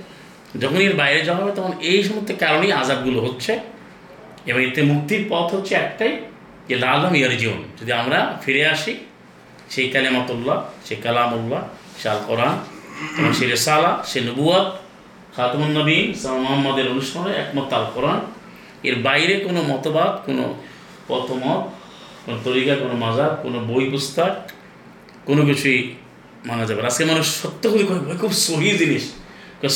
যখন 0.61 0.77
এর 0.77 0.95
বাইরে 0.97 1.21
যাওয়া 1.25 1.41
হবে, 1.43 1.53
তখন 1.55 1.73
এই 1.81 2.05
সমস্ত 2.05 2.31
কারণেই 2.39 2.73
আজাবগুলো 2.73 3.21
হচ্ছে। 3.21 3.53
এবং 4.47 4.61
এতে 4.65 4.83
মুক্তির 4.83 5.23
পথ 5.29 5.55
হচ্ছে 5.55 5.75
একটাই 5.75 6.13
যে 6.69 6.75
লালম 6.77 7.15
ইয়ার 7.15 7.37
জীবন 7.37 7.61
যদি 7.81 7.93
আমরা 7.93 8.19
ফিরে 8.43 8.67
আসি, 8.67 8.93
সেই 9.71 9.89
কালেমাতুল্লাহ, 9.91 10.59
সেই 10.87 10.97
কালামুল্লাহ 10.97 11.63
সে 12.03 12.09
আল 12.09 12.21
কোরআন 12.27 12.57
এবং 13.19 13.33
সেই 13.33 13.49
রেসালা 13.51 14.03
সে 14.07 14.21
নবুয়াত 14.21 14.69
খাতমুন 15.37 15.71
নবী 15.79 16.15
সাল 16.23 16.37
মোহাম্মদের 16.39 16.87
অনুসরণে 16.89 17.33
একমত 17.37 17.73
আল 17.73 17.87
কোরআন 17.95 18.21
এর 18.89 18.97
বাইরে 19.07 19.35
কোনো 19.41 19.63
মতবাদ, 19.63 20.13
কোনো 20.27 20.45
পথমত, 21.09 21.63
কোনো 22.25 22.39
তরিকা, 22.45 22.75
কোনো 22.75 22.95
মাজার 22.95 23.31
কোনো 23.43 23.59
বই 23.59 23.85
পুস্তক, 23.91 24.33
কোনো 25.25 25.43
কিছুই 25.47 25.95
মানা 26.45 26.65
যাবে। 26.65 26.81
আজকে 26.87 27.05
মানুষ 27.05 27.27
সত্য 27.43 27.63
করে 27.71 27.85
খুব 28.19 28.33
সহি 28.33 28.71
জিনিস। 28.71 29.05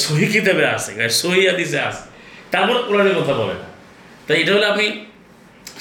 সহি 0.05 0.27
কিতাবে 0.35 0.65
আছে 0.77 0.91
সহি 1.23 1.43
আদিসে 1.53 1.79
আছে। 1.89 2.05
তারপর 2.53 2.77
কোরআনের 2.89 3.15
কথা 3.21 3.35
বলে 3.41 3.55
না। 3.63 3.69
তাই 4.27 4.37
এটা 4.43 4.51
হলে 4.57 4.67
আপনি 4.73 4.87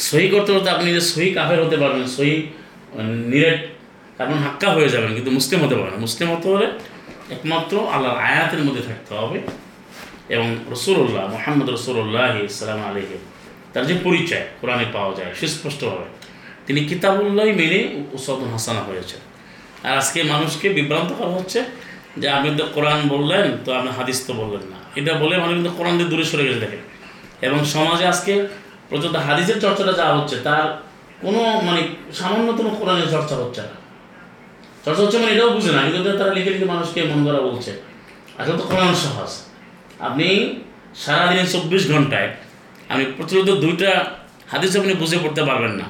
সহি 0.09 0.27
করতে 0.33 0.49
করতে 0.55 0.69
আপনি 0.75 0.87
যে 0.97 1.01
সহি 1.11 1.29
কাফের 1.37 1.59
হতে 1.65 1.77
পারবেন, 1.81 2.05
সহি 2.15 2.35
নিরেট 3.31 3.59
আপনি 4.23 4.35
হাক্কা 4.45 4.67
হয়ে 4.75 4.89
যাবেন, 4.93 5.11
কিন্তু 5.17 5.31
মুসলিম 5.37 5.59
হতে 5.65 5.75
পারবেন 5.79 5.97
মুসলিম 6.05 6.27
হতে 6.35 6.47
হলে 6.53 6.67
একমাত্র 7.35 7.73
আল্লাহর 7.93 8.19
আয়াতের 8.27 8.61
মধ্যে 8.65 8.83
থাকতে 8.89 9.13
হবে 9.21 9.37
এবং 10.35 10.47
রসুল্লাহ 10.73 11.23
মোহাম্মদ 11.35 11.67
রসুল্লাহ 11.77 12.31
ইসলাম 12.51 12.79
আলহি 12.89 13.17
তার 13.73 13.83
যে 13.89 13.95
পরিচয় 14.05 14.45
কোরআনে 14.59 14.85
পাওয়া 14.95 15.11
যায়, 15.17 15.31
সুস্পষ্টভাবে। 15.39 16.07
তিনি 16.65 16.79
কিতাবুল্লাহ 16.89 17.45
মেনে 17.59 17.79
উসাদুল 18.17 18.51
হাসানা 18.55 18.81
হয়েছে 18.89 19.17
আর 19.85 19.93
আজকে 20.01 20.19
মানুষকে 20.33 20.67
বিভ্রান্ত 20.77 21.09
করা 21.19 21.31
হচ্ছে 21.37 21.59
যে 22.21 22.27
আপনি 22.37 22.49
তো 22.59 22.63
কোরআন 22.75 22.99
বললেন, 23.13 23.45
তো 23.65 23.69
আপনি 23.77 23.89
হাদিস 23.97 24.17
তো 24.27 24.31
বললেন 24.41 24.63
না। 24.71 24.77
এটা 24.99 25.11
বলে 25.21 25.35
মানে 25.41 25.53
কিন্তু 25.57 25.71
কোরআন 25.77 25.93
দিয়ে 25.97 26.09
দূরে 26.11 26.25
সরে 26.31 26.43
গেছে, 26.47 26.61
দেখেন। 26.65 26.81
এবং 27.47 27.59
সমাজে 27.73 28.05
আজকে 28.13 28.33
প্রচুর 28.89 29.09
হাদিসের 29.27 29.57
চর্চাটা 29.63 29.93
যা 29.99 30.05
হচ্ছে, 30.17 30.35
তার 30.47 30.63
কোনো 31.23 31.41
মানে 31.67 31.81
সামান্যতম 32.19 32.67
কোরআনের 32.79 33.07
চর্চা 33.13 33.35
হচ্ছে 33.41 33.61
না। 33.69 33.75
চর্চা 34.85 35.01
হচ্ছে 35.03 35.17
মানে 35.21 35.31
এটাও 35.35 35.49
বুঝে 35.57 35.71
না, 35.75 35.81
কিন্তু 35.93 36.09
তারা 36.19 36.31
লিখে 36.37 36.51
লিখে 36.53 36.67
মানুষকে 36.73 36.99
মন 37.11 37.19
করা 37.27 37.39
বলছে। 37.47 37.71
আসলে 38.39 38.55
তো 38.61 38.65
কোরআন 38.71 38.93
সহজ। 39.03 39.31
আপনি 40.07 40.27
সারাদিনে 41.03 41.45
চব্বিশ 41.53 41.83
ঘন্টায় 41.91 42.29
আপনি 42.91 43.05
প্রচলিত 43.17 43.49
দুইটা 43.63 43.91
হাদিস 44.51 44.71
আপনি 44.79 44.93
বুঝে 45.01 45.17
পড়তে 45.23 45.41
পারবেন 45.49 45.73
না। 45.81 45.87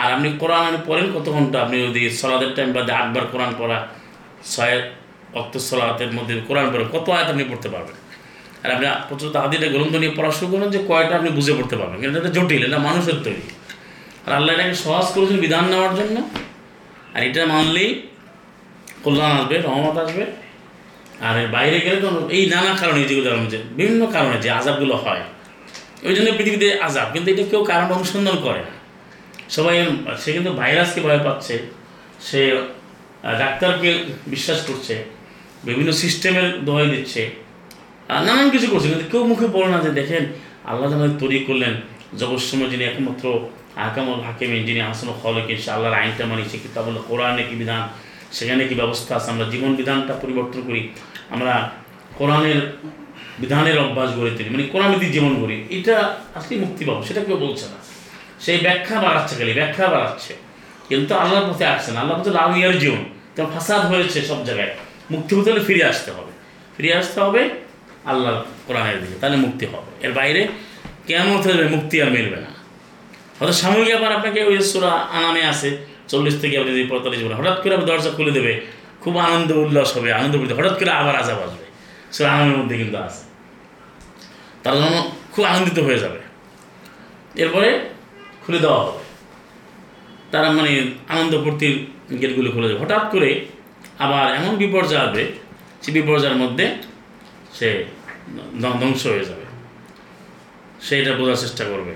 আর 0.00 0.08
আপনি 0.16 0.28
কোরআন 0.42 0.62
আপনি 0.68 0.80
পড়েন 0.88 1.06
কত 1.16 1.26
ঘণ্টা? 1.36 1.56
আপনি 1.64 1.76
যদি 1.86 2.02
সলাদের 2.20 2.50
টাইম 2.56 2.68
বাদে 2.76 2.92
আটবার 3.00 3.24
কোরআন 3.32 3.50
পড়া, 3.60 3.78
ছয় 4.52 4.76
অক্ত 5.40 5.54
সলাতের 5.68 6.10
মধ্যে 6.16 6.34
কোরআন 6.48 6.66
পড়ে 6.72 6.84
কত 6.94 7.06
আয়াত 7.16 7.28
আপনি 7.32 7.44
পড়তে 7.50 7.68
পারবেন? 7.74 7.96
আর 8.62 8.70
আপনি 8.74 8.86
প্রচলিত 9.08 9.34
হাদিটা 9.42 9.66
গ্রন্থ 9.74 9.94
নিয়ে 10.02 10.12
পড়া 10.18 10.30
শুরু 10.38 10.48
করেন 10.52 10.68
যে 10.74 10.80
কয়টা 10.88 11.14
আপনি 11.18 11.30
বুঝে 11.38 11.52
পড়তে 11.58 11.76
পারবেন। 11.80 11.98
কিন্তু 12.02 12.16
এটা 12.20 12.30
জটিল, 12.36 12.62
এটা 12.68 12.78
মানুষের 12.88 13.18
তৈরি। 13.26 13.44
আর 14.26 14.32
আল্লাহ 14.38 14.50
এটাকে 14.56 14.76
সহজ 14.84 15.06
করেছেন 15.14 15.38
বিধান 15.44 15.64
নেওয়ার 15.72 15.92
জন্য। 16.00 16.16
আর 17.14 17.20
এটা 17.28 17.40
মানলেই 17.54 17.90
কল্যাণ 19.04 19.32
আসবে, 19.40 19.56
রহমত 19.66 19.96
আসবে। 20.04 20.24
আর 21.26 21.36
বাইরে 21.54 21.78
গেলে 21.84 21.98
তো 22.04 22.08
এই 22.36 22.42
নানা 22.54 22.72
কারণে 22.80 23.00
যেগুলো 23.08 23.24
জানানো 23.26 23.42
হচ্ছে 23.44 23.60
বিভিন্ন 23.78 24.00
কারণে 24.16 24.36
যে 24.44 24.48
আজাবগুলো 24.58 24.94
হয়, 25.04 25.22
ওই 26.08 26.12
জন্য 26.16 26.28
পৃথিবীতে 26.38 26.68
আজাব 26.86 27.06
কিন্তু 27.14 27.28
এটা 27.34 27.44
কেউ 27.50 27.62
কারণ 27.70 27.88
অনুসন্ধান 27.98 28.36
করে 28.46 28.60
না। 28.68 28.74
সবাই 29.56 29.76
সে 30.22 30.30
কিন্তু 30.36 30.50
ভাইরাসকে 30.60 31.00
ভয় 31.06 31.20
পাচ্ছে, 31.26 31.54
সে 32.28 32.40
ডাক্তারকে 33.42 33.90
বিশ্বাস 34.26 34.60
করছে। 34.68 34.94
বিভিন্ন 35.66 35.90
সিস্টেমের 36.02 36.48
দোহাই 36.66 36.88
দিচ্ছে। 36.94 37.22
নানান 38.26 38.48
কিছু 38.54 38.66
করছে, 38.72 38.88
কিন্তু 38.92 39.06
কেউ 39.12 39.22
মুখে 39.30 39.46
বলে 39.56 39.68
না 39.74 39.78
যে, 39.84 39.90
দেখেন, 40.00 40.22
আল্লাহ 40.70 40.86
আমাদের 40.98 41.16
তৈরি 41.22 41.38
করলেন 41.48 41.72
জগৎসময় 42.20 42.68
যিনি 42.72 42.84
একমাত্র 42.90 43.24
আকামুল 43.86 44.20
হাকিমিন 44.26 44.62
যিনি 44.68 44.80
আসন 44.90 45.08
খলকে 45.20 45.54
সে 45.62 45.68
আল্লাহর 45.74 45.96
আইনটা 46.00 46.24
মানি 46.30 46.42
সে 46.50 46.58
কিতাব 46.64 46.86
কোরআনে 47.08 47.42
কি 47.48 47.54
বিধান, 47.60 47.82
সেখানে 48.36 48.62
কি 48.68 48.74
ব্যবস্থা 48.80 49.12
আছে, 49.18 49.28
আমরা 49.32 49.46
জীবন 49.52 49.70
বিধানটা 49.80 50.12
পরিবর্তন 50.22 50.60
করি, 50.68 50.82
আমরা 51.34 51.52
কোরআনের 52.18 52.60
বিধানের 53.42 53.76
অভ্যাস 53.84 54.10
গড়ে 54.18 54.30
তুলি 54.36 54.48
মানে 54.54 54.64
কোরআনভিত্তিক 54.74 55.10
জীবন 55.16 55.32
গড়ি, 55.40 55.56
এটা 55.76 55.96
আসলে 56.38 56.54
মুক্তি 56.64 56.82
পাবো, 56.88 57.00
সেটা 57.08 57.20
কেউ 57.26 57.36
বলছে 57.46 57.66
না। 57.72 57.78
সেই 58.44 58.58
ব্যাখ্যা 58.66 58.96
বাড়াচ্ছে 59.04 59.34
খালি, 59.38 59.52
ব্যাখ্যা 59.60 59.86
বাড়াচ্ছে 59.94 60.32
কিন্তু 60.90 61.12
আল্লাহর 61.22 61.46
পথে 61.48 61.64
আসছে 61.74 61.90
না 61.94 61.98
আল্লাহ 62.02 62.14
পথে 62.18 62.32
লাভ 62.38 62.50
ইয়ার 62.60 62.74
জীবন 62.82 63.02
তেমন 63.34 63.50
ফাসাদ 63.54 63.82
হয়েছে 63.90 64.18
সব 64.30 64.40
জায়গায়। 64.48 64.72
মুক্তি 65.10 65.34
হতে 65.34 65.52
হলে 65.52 65.60
ফিরে 65.60 65.84
আসতে 65.84 66.10
হবে। 66.10 66.32
ফিরে 66.76 66.94
আসতে 66.94 67.20
হবে 67.20 67.50
আল্লাহ 68.04 68.42
কোরআনের 68.66 69.00
দিকে, 69.00 69.14
তাহলে 69.20 69.36
মুক্তি 69.36 69.66
হবে। 69.66 70.06
এর 70.06 70.12
বাইরে 70.12 70.48
কেমন 71.06 71.36
হতে 71.36 71.52
মুক্তি 71.52 72.02
আর 72.02 72.10
মিলবে 72.10 72.36
না। 72.36 72.50
হয়তো 73.38 73.52
সাময়িক 73.52 73.94
আবার 73.94 74.12
আপনাকে 74.12 74.44
ওই 74.44 74.62
সুরা 74.62 74.90
আনামে 74.90 75.44
আছে, 75.44 75.76
চল্লিশ 76.08 76.40
থেকে 76.40 76.58
আপনি 76.58 76.70
যদি 76.70 76.84
পঁয়তাল্লিশ 76.84 77.24
বলেন, 77.24 77.36
হঠাৎ 77.36 77.62
করে 77.62 77.74
আবার 77.74 77.86
দরজা 77.86 78.10
খুলে 78.10 78.30
দেবে, 78.30 78.60
খুব 79.00 79.18
আনন্দ 79.18 79.52
উল্লাস 79.52 79.96
হবে, 79.96 80.12
আনন্দ 80.12 80.38
করতে 80.38 80.54
হঠাৎ 80.54 80.78
করে 80.78 80.90
আবার 80.90 81.16
আজাব 81.16 81.42
আসবে। 81.42 81.64
সুরা 82.12 82.32
আনামের 82.32 82.56
মধ্যে 82.56 82.76
কিন্তু 82.76 82.96
আছে। 82.96 83.24
তারা 84.62 84.76
যেন 84.76 85.10
খুব 85.32 85.44
আনন্দিত 85.44 85.78
হয়ে 85.78 85.98
যাবে। 85.98 86.18
এরপরে 87.34 87.80
খুলে 88.46 88.58
দেওয়া 88.58 88.78
হবে। 88.78 88.98
তারা 90.30 90.50
মানে 90.50 90.90
আনন্দ 91.08 91.44
ফুর্তির 91.44 91.86
গেটগুলো 92.20 92.50
খুলে 92.50 92.68
যাবে 92.68 92.80
হঠাৎ 92.80 93.10
করে 93.10 93.46
আবার 93.98 94.34
এমন 94.34 94.56
বিপর্যয় 94.56 94.98
আসবে 94.98 95.32
সে 95.82 95.92
বিপর্যয়ের 95.92 96.36
মধ্যে 96.36 96.74
সে 97.54 97.84
ধ্বং- 98.60 98.80
ধ্বংস 98.80 99.06
হয়ে 99.06 99.24
যাবে। 99.24 99.42
সে 100.80 101.02
এটা 101.02 101.12
বোঝার 101.12 101.36
চেষ্টা 101.36 101.64
করবে। 101.64 101.94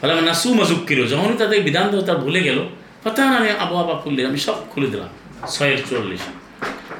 ফলে 0.00 0.12
আমার 0.12 0.24
নাসু 0.24 0.54
মাজুক্কিরও 0.54 1.06
যখনই 1.06 1.36
তাদের 1.38 1.62
বিধান 1.62 2.00
তার 2.00 2.18
ভুলে 2.18 2.40
গেল 2.40 2.58
হঠাৎ 3.04 3.18
আমি 3.18 3.50
আবু 3.50 3.76
আবা 3.76 3.94
খুললি 3.94 4.26
আমি 4.26 4.38
সব 4.38 4.68
খুলে 4.70 4.86
দিলাম। 4.86 5.08
ছয়ের 5.46 5.78
চল্লিশ। 5.90 6.20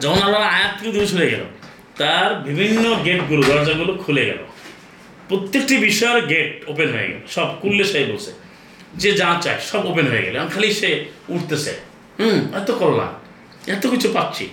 যখন 0.01 0.23
আল্লাহ 0.23 0.41
আয়াত 0.41 0.79
থেকে 0.79 0.93
দূরে 0.93 1.07
সরে 1.07 1.31
গেল, 1.31 1.45
তার 1.97 2.35
বিভিন্ন 2.35 3.05
গেটগুলো, 3.05 3.43
দরজাগুলো 3.43 3.95
খুলে 3.95 4.27
গেল। 4.27 4.39
প্রত্যেকটি 5.29 5.79
বিষয়ের 5.79 6.27
গেট 6.27 6.69
ওপেন 6.69 6.91
হয়ে 6.91 7.09
গেল। 7.09 7.21
সব 7.29 7.61
খুললে 7.61 7.85
সেই 7.85 8.05
বসে 8.05 8.33
যে 8.95 9.13
যা 9.13 9.39
চায় 9.41 9.59
সব 9.61 9.91
ওপেন 9.91 10.09
হয়ে 10.09 10.23
গেল। 10.23 10.49
খালি 10.49 10.73
সে 10.75 11.05
উঠতেছে। 11.29 11.75
হুম, 12.21 12.55
এত 12.55 12.71
করলাম 12.71 13.22
এত 13.67 13.87
কিছু 13.87 14.09
পাচ্ছি। 14.13 14.49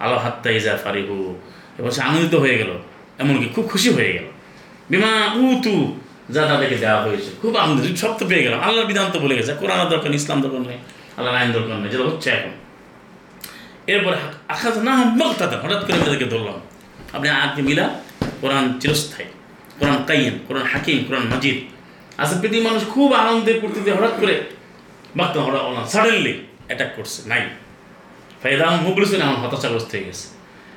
আলো 0.00 0.16
হাত্তা 0.18 0.50
ইজা 0.50 0.76
ফারিহু। 0.76 1.38
এবার 1.78 1.90
সে 1.90 2.00
আনন্দিত 2.02 2.34
হয়ে 2.34 2.58
গেল। 2.58 2.70
এমনকি 3.18 3.46
খুব 3.54 3.68
খুশি 3.72 3.90
হয়ে 3.90 4.12
গেল। 4.12 4.24
বিমা 4.90 5.32
উ 5.34 5.60
তু 5.64 6.00
যা 6.30 6.46
তাদেরকে 6.46 6.76
দেওয়া 6.76 7.02
হয়েছে। 7.02 7.30
খুব 7.42 7.56
আনন্দ 7.56 7.96
সব 7.96 8.18
তো 8.18 8.26
পেয়ে 8.26 8.42
গেলাম। 8.42 8.60
আল্লাহর 8.60 8.86
বিধান 8.86 9.06
তো 9.12 9.18
বলে 9.18 9.36
গেছে, 9.36 9.54
কোরআন 9.54 9.88
দরকার 9.88 10.14
ইসলাম 10.14 10.40
দরকার 10.42 10.60
নেই, 10.60 10.78
আল্লাহর 11.16 11.36
আইন 11.38 11.52
দরকার 11.52 11.76
নেই, 11.76 11.90
যেটা 11.90 12.04
হচ্ছে 12.04 12.30
এখন। 12.30 12.50
এরপরে 13.86 14.16
আখাজ 14.48 14.78
না 14.78 14.92
তাদের 15.38 15.58
হঠাৎ 15.60 15.86
করে 15.86 15.98
তাদেরকে 16.04 16.24
ধরলাম। 16.24 16.60
আপনি 17.12 17.28
আগে 17.28 17.62
মিলা? 17.62 18.00
কোরআন 18.40 18.78
চিরস্থায়ী। 18.80 19.28
কোরআন 19.78 20.04
কাইম 20.06 20.38
কোরআন 20.48 20.66
হাকিম, 20.72 21.04
কোরআন 21.04 21.22
মজিদ। 21.22 21.56
আসলে 22.18 22.40
পৃথিবীর 22.40 22.64
মানুষ 22.68 22.82
খুব 22.90 23.12
আনন্দের 23.12 23.60
পূর্তিতে 23.60 23.92
হঠাৎ 23.92 24.14
করে 24.20 24.44
বাক্ত 25.16 25.36
হঠাৎ 25.36 25.90
সাডেনলি 25.92 26.34
অ্যাটাক 26.66 26.90
করছে। 26.96 27.28
নাই। 27.28 27.42
ফায়দা 28.42 28.66
মুবলিসিন 28.70 29.20
এখন 29.22 29.34
হতাশাগ্রস্ত 29.34 29.90
হয়ে 29.94 30.04
গেছে। 30.04 30.26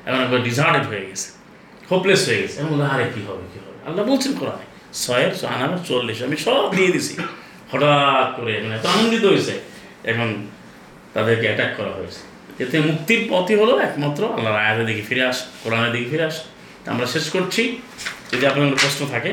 এখন 0.06 0.20
একবার 0.20 0.42
ডিজার্টেড 0.42 0.84
হয়ে 0.86 1.04
গেছে। 1.08 1.28
হোপলেস 1.90 2.28
হয়ে 2.28 2.42
গেছে। 2.42 2.62
বলে, 2.62 2.84
আরে 2.84 3.04
কী 3.14 3.20
হবে 3.28 3.44
কী 3.52 3.58
হবে? 3.58 3.78
আল্লাহ 3.88 4.02
বলছেন 4.06 4.32
কোরআনে 4.32 4.66
ছয়ের 4.94 5.46
আনার 5.46 5.78
চল্লিশ 5.88 6.22
আমি 6.22 6.36
সব 6.36 6.76
দিয়ে 6.76 6.90
দিছি। 6.92 7.14
হঠাৎ 7.72 8.40
করে 8.40 8.62
মানে 8.62 8.74
এত 8.74 8.86
আনন্দিত 8.86 9.24
হয়েছে 9.24 9.60
এখন 10.04 10.46
তাদেরকে 11.14 11.46
অ্যাটাক 11.46 11.70
করা 11.76 11.90
হয়েছে। 11.90 12.20
এতে 12.62 12.80
মুক্তির 12.80 13.26
পথই 13.30 13.54
হলো 13.54 13.78
একমাত্র 13.78 14.32
আল্লাহর 14.34 14.58
আয়াতের 14.58 14.86
দিকে 14.86 15.02
ফিরে 15.02 15.26
আস 15.26 15.38
কোরআনের 15.64 15.92
দিকে 15.92 16.10
ফিরে 16.10 16.24
আস। 16.24 16.36
আমরা 16.86 17.06
শেষ 17.06 17.30
করছি। 17.30 17.62
যদি 18.32 18.46
আপনার 18.46 18.64
কোনো 18.66 18.76
প্রশ্ন 18.76 19.06
থাকে 19.10 19.30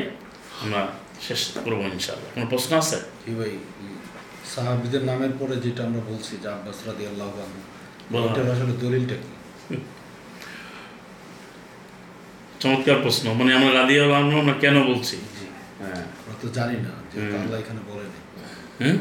আমরা 0.62 0.86
শেষ 1.28 1.40
করব 1.64 1.80
ইনশাআল্লাহ। 1.80 2.30
কোনো 2.34 2.46
প্রশ্ন 2.46 2.70
আছে? 2.78 2.96
কি 3.24 3.30
ভাই 3.34 3.52
সাহাবিদের 4.54 5.02
নামের 5.04 5.32
পরে 5.38 5.56
যেটা 5.56 5.84
আমরা 5.84 6.00
বলছি 6.08 6.36
যে 6.42 6.48
আব্বাস 6.48 6.78
রাদি 6.86 7.06
আল্লাহ। 7.06 7.28
এটার 8.14 8.50
আসলে 8.50 8.72
দলিলটা 8.72 9.14
কি? 9.14 9.28
চমৎকার 12.60 12.96
প্রশ্ন। 13.02 13.32
মানে 13.32 13.54
আমরা 13.54 13.72
রাদিয়া 13.72 14.16
আমরা 14.16 14.52
কেন 14.60 14.82
বলছি? 14.84 15.16
জি 15.16 15.46
হ্যাঁ। 15.80 15.94
আমরা 15.94 16.34
তো 16.42 16.48
জানি 16.48 16.76
না 16.76 16.90
যে। 17.14 17.36
আল্লাহ 17.36 17.60
এখানে 17.60 17.80
বলেনি 17.88 18.18
হুম? 18.80 18.96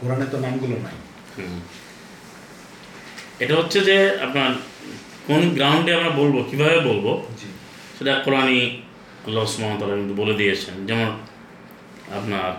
কোরআনে 0.00 0.24
তো 0.24 0.38
নামগুলো 0.38 0.76
নাই। 0.76 0.96
হুম। 1.38 1.60
এটা 3.40 3.56
হচ্ছে 3.56 3.80
যে 3.80 4.18
আপনার 4.20 4.50
কোন 5.26 5.54
গ্রাউন্ডে 5.54 5.94
আমরা 5.94 6.10
বলব 6.10 6.44
কীভাবে 6.50 6.80
বলব? 6.80 7.22
জি। 7.40 7.46
সেটা 7.98 8.18
কোরআনই 8.24 8.82
আল্লাহ 9.26 9.44
ওয়া 9.44 9.96
কিন্তু 9.96 10.14
বলে 10.14 10.34
দিয়েছেন। 10.34 10.86
যেমন 10.86 11.06
আপনার 12.16 12.52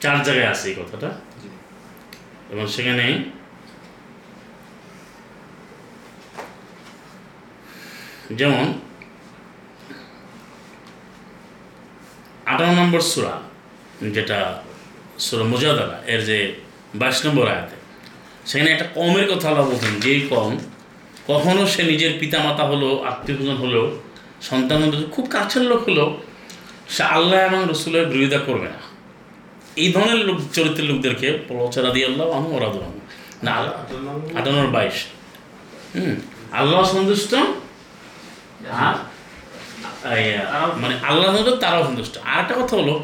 চার 0.00 0.22
জায়গায় 0.22 0.48
আছে 0.48 0.68
এই 0.68 0.74
কথাটা। 0.74 1.25
এবং 2.52 2.64
সেখানে 2.74 3.06
যেমন 8.38 8.64
আঠারো 12.52 12.72
নম্বর 12.80 13.02
সুরা, 13.10 13.34
যেটা 14.14 14.38
সুরা 15.26 15.44
মুজাদালা 15.52 15.98
এর 16.12 16.20
যে 16.28 16.38
বাইশ 17.00 17.18
নম্বর 17.26 17.44
আয়াতে, 17.52 17.76
সেখানে 18.48 18.68
একটা 18.74 18.86
কমের 18.96 19.26
কথা 19.32 19.46
আল্লাহ 19.50 19.64
বলছেন, 19.70 19.92
যেই 20.04 20.20
কম 20.32 20.50
কখনো 21.30 21.62
সে 21.72 21.82
নিজের 21.90 22.12
পিতামাতা 22.20 22.64
হলো 22.70 22.88
আত্মীয় 23.10 23.36
স্বজন 23.38 23.56
হলো 23.64 23.82
সন্তান 24.48 24.78
হলো 24.84 24.94
খুব 25.14 25.24
কাছের 25.36 25.64
লোক 25.70 25.80
হলো 25.88 26.04
সে 26.94 27.02
আল্লাহ 27.16 27.38
এবং 27.48 27.60
রসুলের 27.70 28.04
বিরোধিতা 28.12 28.40
করবে 28.48 28.68
না। 28.74 28.80
এই 29.82 29.88
ধরনের 29.94 30.20
লোক, 30.28 30.38
চরিত্রের 30.56 30.86
লোকদেরকে 30.90 31.28
পলচরা 31.48 31.90
দিয়ে 31.94 32.06
আল্লাহ 32.10 32.26
আনু 32.36 32.48
ওরা 32.56 32.68
দু 32.74 32.78
না 33.46 33.52
আটানোর 34.38 34.68
বাইশ। 34.76 34.96
হুম, 35.94 36.14
আল্লাহ 36.60 36.80
সন্তুষ্ট? 36.94 37.32
মানে 40.82 40.94
আল্লাহ 41.10 41.28
সন্তুষ্ট, 41.34 41.58
তারাও 41.64 41.82
সন্তুষ্ট। 41.88 42.14
আর 42.30 42.38
একটা 42.42 42.54
কথা 42.60 42.74
হলো, 42.80 42.94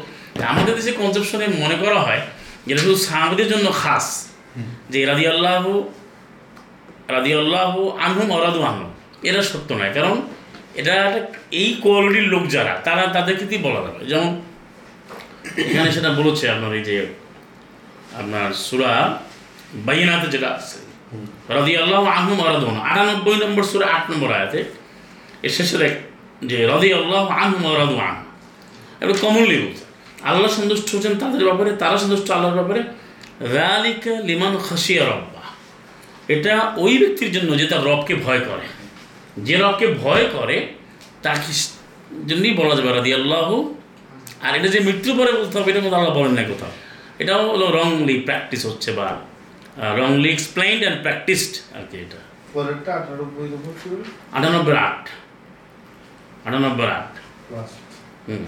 আমাদের 0.51 0.73
দেশে 0.77 0.91
কনসেপশনে 1.01 1.45
মনে 1.63 1.75
করা 1.83 1.99
হয় 2.05 2.21
যেটা 2.67 2.81
শুধু 2.85 2.97
সাহাবিদের 3.07 3.47
জন্য 3.53 3.67
খাস, 3.81 4.05
যে 4.91 4.99
রাদি 5.09 5.25
আল্লাহ 5.33 5.63
রাদি 7.15 7.31
আল্লাহ 7.41 7.73
আনহুম 8.05 8.27
অরাদু 8.37 8.59
আনহুম 8.69 8.89
এটা 9.27 9.41
সত্য 9.51 9.69
নয়, 9.79 9.93
কারণ 9.97 10.15
এটা 10.79 10.95
এই 11.61 11.69
কোয়ালিটির 11.83 12.27
লোক 12.33 12.43
যারা, 12.55 12.73
তারা 12.87 13.03
তাদেরকে 13.15 13.45
কি 13.51 13.57
বলা 13.65 13.79
যাবে? 13.85 14.01
যেমন 14.11 14.29
এখানে 15.61 15.89
সেটা 15.91 16.09
বলেছে 16.19 16.45
আপনার 16.49 16.71
এই 16.79 16.83
যে 16.89 16.95
আপনার 18.19 18.49
সুরা 18.67 18.93
বাইনাতে 19.87 20.27
যেটা 20.33 20.49
আছে 20.57 20.77
রাদি 21.55 21.73
আল্লাহ 21.77 22.03
আহম 22.17 22.39
আরাদন 22.47 22.75
আটানব্বই 22.89 23.37
নম্বর 23.43 23.63
সুরা, 23.71 23.85
আট 23.95 24.03
নম্বর 24.11 24.29
আয়াতে 24.37 24.59
এর 25.45 25.51
শেষে 25.57 25.77
দেখ 25.77 25.93
যে 26.49 26.57
রদি 26.71 26.89
আল্লাহ 26.93 27.25
আহম 27.43 27.63
আরাদু 27.73 27.95
আহ 28.07 28.17
এটা 29.01 29.13
কমনলি 29.21 29.57
বলছে, 29.63 29.85
আল্লাহ 30.29 30.49
সন্তুষ্ট 30.59 30.87
হচ্ছেন 30.95 31.13
তাদের 31.19 31.43
ব্যাপারে, 31.47 31.71
তারা 31.75 31.97
সন্তুষ্ট 31.97 32.27
আল্লাহর 32.31 32.57
ব্যাপারে। 32.59 32.81
রালিকা 33.57 34.13
লিমান 34.29 34.53
খাসিয়া 34.57 35.03
রব্বা 35.05 35.43
এটা 36.27 36.53
ওই 36.77 36.93
ব্যক্তির 36.97 37.31
জন্য 37.31 37.49
যে 37.57 37.65
তার 37.65 37.81
রবকে 37.89 38.13
ভয় 38.15 38.41
করে। 38.49 38.65
যে 39.37 39.55
রবকে 39.57 39.87
ভয় 40.03 40.25
করে, 40.35 40.57
তাকে 41.21 41.51
জন্যই 42.27 42.53
বলা 42.59 42.73
যাবে 42.75 42.89
রাদি 42.89 43.11
আল্লাহ 43.13 43.47
আর 44.43 44.55
এটা 44.55 44.67
যে 44.67 44.79
মৃত্যুর 44.79 45.15
পরে 45.17 45.31
বলতে 45.31 45.59
হবে 45.59 45.71
এটা 45.71 45.79
আল্লাহ 45.79 46.13
বলেন 46.13 46.33
না 46.33 46.43
কোথাও। 46.43 46.71
এটাও 47.19 47.51
হলো 47.51 47.65
রংলি 47.71 48.15
প্র্যাকটিস 48.19 48.65
হচ্ছে 48.65 48.91
বা 48.91 49.07
রংলি 49.99 50.29
এক্সপ্লেইনড 50.31 50.81
অ্যান্ড 50.81 51.01
প্র্যাকটিসড 51.01 51.75
আর 51.75 51.83
কি 51.91 51.97
এটা। 51.97 52.17
আটানব্বই 54.31 54.75
আট। 54.77 55.03
আটানব্বই 56.47 56.87
আট। 56.87 57.11
হুম। 58.27 58.45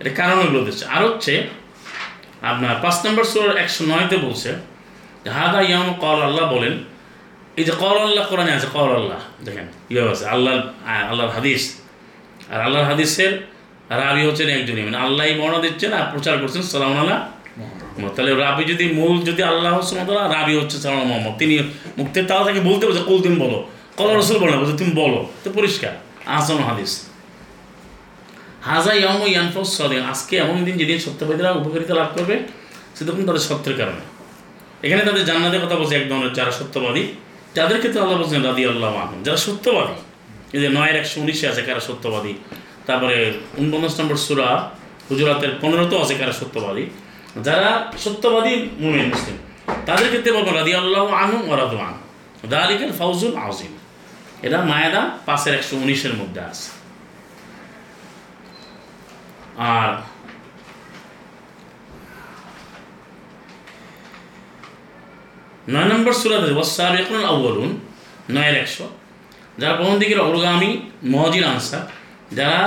এটা 0.00 0.10
কারণগুলো 0.10 0.64
দিচ্ছে 0.64 0.84
আর 0.86 1.02
হচ্ছে 1.04 1.46
আপনার 2.42 2.76
পাঁচ 2.82 3.06
নম্বর 3.06 3.24
সোর 3.24 3.56
একশো 3.56 3.84
নয়তে 3.84 4.16
বলছে 4.16 4.50
হাদা 5.30 5.60
ইয়াম 5.60 5.88
কল 5.94 6.18
আল্লাহ 6.22 6.54
বলেন 6.54 6.84
এই 7.56 7.64
যে 7.64 7.72
কল 7.78 7.98
আল্লাহ 7.98 8.28
কোরআনে 8.28 8.52
আছে 8.52 8.66
কল 8.72 8.90
আল্লাহ 8.94 9.20
দেখেন 9.44 9.66
ইয়ে 9.90 10.10
আছে 10.10 10.24
আল্লাহ 10.26 10.54
আল্লাহর 10.86 11.30
হাদিস। 11.30 11.62
আর 12.50 12.60
আল্লাহর 12.60 12.86
হাদিসের 12.86 13.32
রাবি 13.90 14.22
হচ্ছেন 14.28 14.48
একজনই 14.56 14.82
মানে 14.88 14.98
আল্লাহ 15.06 15.24
বর্ণনা 15.40 15.60
দিচ্ছেন 15.66 15.92
আর 15.98 16.06
প্রচার 16.12 16.34
করছেন 16.42 16.62
সালাম 16.72 16.92
আল্লাহ 17.02 17.18
তাহলে 18.16 18.32
রাবি 18.44 18.64
যদি 18.72 18.84
মূল 18.98 19.16
যদি 19.28 19.42
আল্লাহ 19.52 19.72
সুমতলা 19.88 20.22
রাবি 20.36 20.54
হচ্ছে 20.60 20.76
সালাম 20.84 21.00
মোহাম্মদ। 21.10 21.34
তিনি 21.40 21.54
মুক্তের 21.98 22.24
তাও 22.30 22.42
তাকে 22.46 22.60
বলতে 22.68 22.82
বলছে, 22.88 23.02
কুল 23.08 23.18
তুমি 23.26 23.36
বলো। 23.44 23.58
কল 23.98 24.08
রসুল 24.20 24.36
বলে 24.42 24.52
বলছে, 24.60 24.74
তুমি 24.80 24.92
বলো। 25.02 25.18
তো 25.42 25.48
পরিষ্কার, 25.58 25.92
আহসান 26.34 26.60
হাদিস। 26.68 26.92
হাজা 28.68 28.92
ইয়াম 29.00 29.20
ইয়ানফস 29.32 29.70
আজকে 30.12 30.34
এমন 30.44 30.56
দিন 30.66 30.74
যেদিন 30.80 30.98
সত্যবাদীরা 31.06 31.50
উপকারিতা 31.60 31.94
লাভ 32.00 32.08
করবে, 32.16 32.34
সে 32.96 33.02
তখন 33.08 33.22
তাদের 33.28 33.44
সত্যের 33.48 33.74
কারণে। 33.80 34.02
এখানে 34.86 35.02
তাদের 35.08 35.24
জান্নাতের 35.28 35.60
কথা 35.64 35.76
বলছে 35.80 35.94
এক 36.00 36.04
ধরনের 36.10 36.32
যারা 36.38 36.52
সত্যবাদী, 36.60 37.02
যাদের 37.56 37.78
ক্ষেত্রে 37.80 38.00
আল্লাহ 38.04 38.16
বলছেন 38.22 38.40
রাদি 38.48 38.62
আল্লাহ 38.72 38.90
যারা 39.26 39.40
সত্যবাদী। 39.46 39.96
এই 40.54 40.60
যে 40.62 40.68
নয়ের 40.76 40.96
একশো 41.00 41.16
উনিশে 41.22 41.46
আছে 41.50 41.62
কারা 41.66 41.82
সত্যবাদী? 41.88 42.32
তারপরে 42.90 43.16
উনপঞ্চাশ 43.60 43.94
নম্বর 44.00 44.16
সুরা 44.26 44.48
হুজুরাতের 45.08 45.52
পনেরোতেও 45.62 45.98
আছে 46.04 46.14
কারা 46.20 46.34
সত্যবাদী। 46.40 46.84
যারা 47.46 47.70
সত্যবাদী 48.04 48.54
মুমিন 48.82 49.06
মুসলিম, 49.12 49.36
তাদের 49.88 50.08
ক্ষেত্রে 50.12 50.30
বলব 50.36 50.48
রাদি 50.58 50.72
আল্লাহ 50.80 51.04
আহম 51.22 51.42
ওরাদু 51.52 51.76
আহম 51.86 51.98
দালিকাল 52.54 52.92
ফাউজুল 52.98 53.34
আজিম 53.46 53.72
এটা 54.46 54.58
মায়েদা 54.70 55.02
পাঁচের 55.26 55.52
একশো 55.58 55.74
উনিশের 55.82 56.14
মধ্যে 56.20 56.40
আছে। 56.50 56.68
আর 59.74 59.90
নয় 65.72 65.88
নম্বর 65.92 66.12
সুরাতে 66.20 66.50
ওয়াসাবিকুন 66.56 67.20
আউয়ালুন 67.32 67.70
নয়ের 68.34 68.56
একশো। 68.62 68.86
যারা 69.60 69.74
প্রথম 69.78 69.96
দিকের 70.02 70.20
অগ্রগামী 70.26 70.70
মহাজির 71.12 71.44
আনসার 71.52 71.84
যারা 72.38 72.60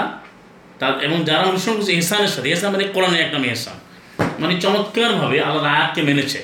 তার 0.79 0.93
এবং 1.05 1.17
যারা 1.29 1.43
অনুসরণ 1.51 1.75
করছে 1.77 1.93
ইহসানের 1.93 2.31
সাথে 2.35 2.47
ইহসান 2.49 2.69
মানে 2.71 2.85
কোরআনের 2.95 3.21
একটা 3.25 3.37
নাম 3.37 3.45
ইহসান 3.45 3.77
মানে 4.41 4.53
চমৎকারভাবে 4.63 5.37
আল্লাহর 5.47 5.69
আয়াতকে 5.75 6.01
মেনেছে। 6.09 6.39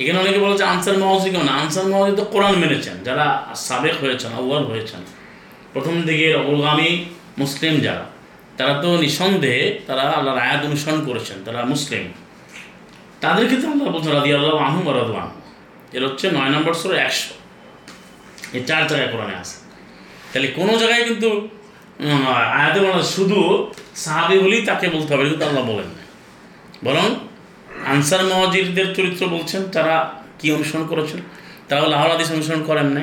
এখানে 0.00 0.18
অনেকে 0.18 0.38
বলেছে 0.38 0.64
আনসার 0.64 0.96
মহাজির 0.98 1.30
কেমন 1.32 1.48
আনসার 1.60 1.86
মহাজির 1.92 2.14
তো 2.16 2.24
কোরআন 2.24 2.54
মেনেছেন। 2.54 2.96
যারা 3.04 3.26
সাবেক 3.66 3.94
হয়েছেন, 4.02 4.30
আউয়াল 4.32 4.64
হয়েছেন, 4.64 5.00
প্রথম 5.72 5.94
দিকের 6.02 6.34
অগ্রগামী 6.40 6.90
মুসলিম 7.38 7.74
যারা, 7.80 8.04
তারা 8.58 8.74
তো 8.82 8.88
নিঃসন্দেহে 8.96 9.64
তারা 9.86 10.02
আল্লাহর 10.02 10.40
আয়াত 10.46 10.60
অনুসরণ 10.64 11.00
করেছেন, 11.04 11.36
তারা 11.44 11.60
মুসলিম। 11.64 12.04
তাদের 13.20 13.44
ক্ষেত্রে 13.46 13.68
আল্লাহ 13.70 13.88
বলছেন 13.94 14.12
রাদি 14.12 14.30
আল্লাহ 14.34 14.54
আহম 14.68 14.86
রাদু 14.98 15.12
আহম 15.12 15.34
এর 15.92 16.02
হচ্ছে 16.06 16.26
নয় 16.30 16.50
নম্বর 16.54 16.74
সর 16.74 16.92
একশো। 17.06 17.34
এই 18.56 18.62
চার 18.68 18.82
জায়গায় 18.86 19.10
কোরআনে 19.12 19.34
আছে। 19.42 19.56
তাহলে 20.32 20.48
কোনো 20.58 20.72
জায়গায় 20.78 21.04
কিন্তু 21.08 21.28
আয়াতে 22.26 22.80
বলা 22.80 23.02
শুধু 23.02 23.70
সাহাবি 23.94 24.38
হলেই 24.38 24.62
তাকে 24.62 24.88
বলতে 24.88 25.14
হবে, 25.14 25.28
কিন্তু 25.28 25.46
আল্লাহ 25.46 25.64
বলেন 25.64 25.86
না 25.86 26.08
বরং 26.84 27.14
আনসার 27.86 28.24
মহাজিরদের 28.24 28.94
চরিত্র 28.94 29.26
বলছেন, 29.26 29.64
তারা 29.68 30.14
কি 30.38 30.52
অনুসরণ 30.52 30.86
করেছেন? 30.86 31.20
তারা 31.68 31.88
লাহর 31.88 32.10
আদিস 32.10 32.32
অনুসরণ 32.32 32.62
করেন 32.62 32.86
না 32.86 33.00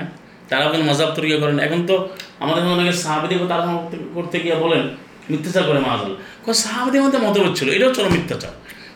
তারা 0.50 0.66
কোনো 0.66 0.84
মজাব 0.84 1.10
তরিকা 1.10 1.38
করেন 1.38 1.60
এখন 1.60 1.86
তো 1.88 2.10
আমাদের 2.40 2.64
অনেকে 2.64 2.92
সাহাবিদের 2.92 3.46
কথা 3.46 3.56
আলোচনা 3.56 3.98
করতে- 4.14 4.42
গিয়ে 4.42 4.56
বলেন, 4.56 4.82
মিথ্যাচার 5.30 5.64
করে 5.64 5.80
মাজাল 5.80 6.16
সাহাবিদের 6.54 7.02
মধ্যে 7.02 7.18
মতভেদ 7.18 7.54
ছিল, 7.56 7.70
এটাও 7.70 7.94
চলো 7.94 8.10
মিথ্যাচার। 8.10 8.50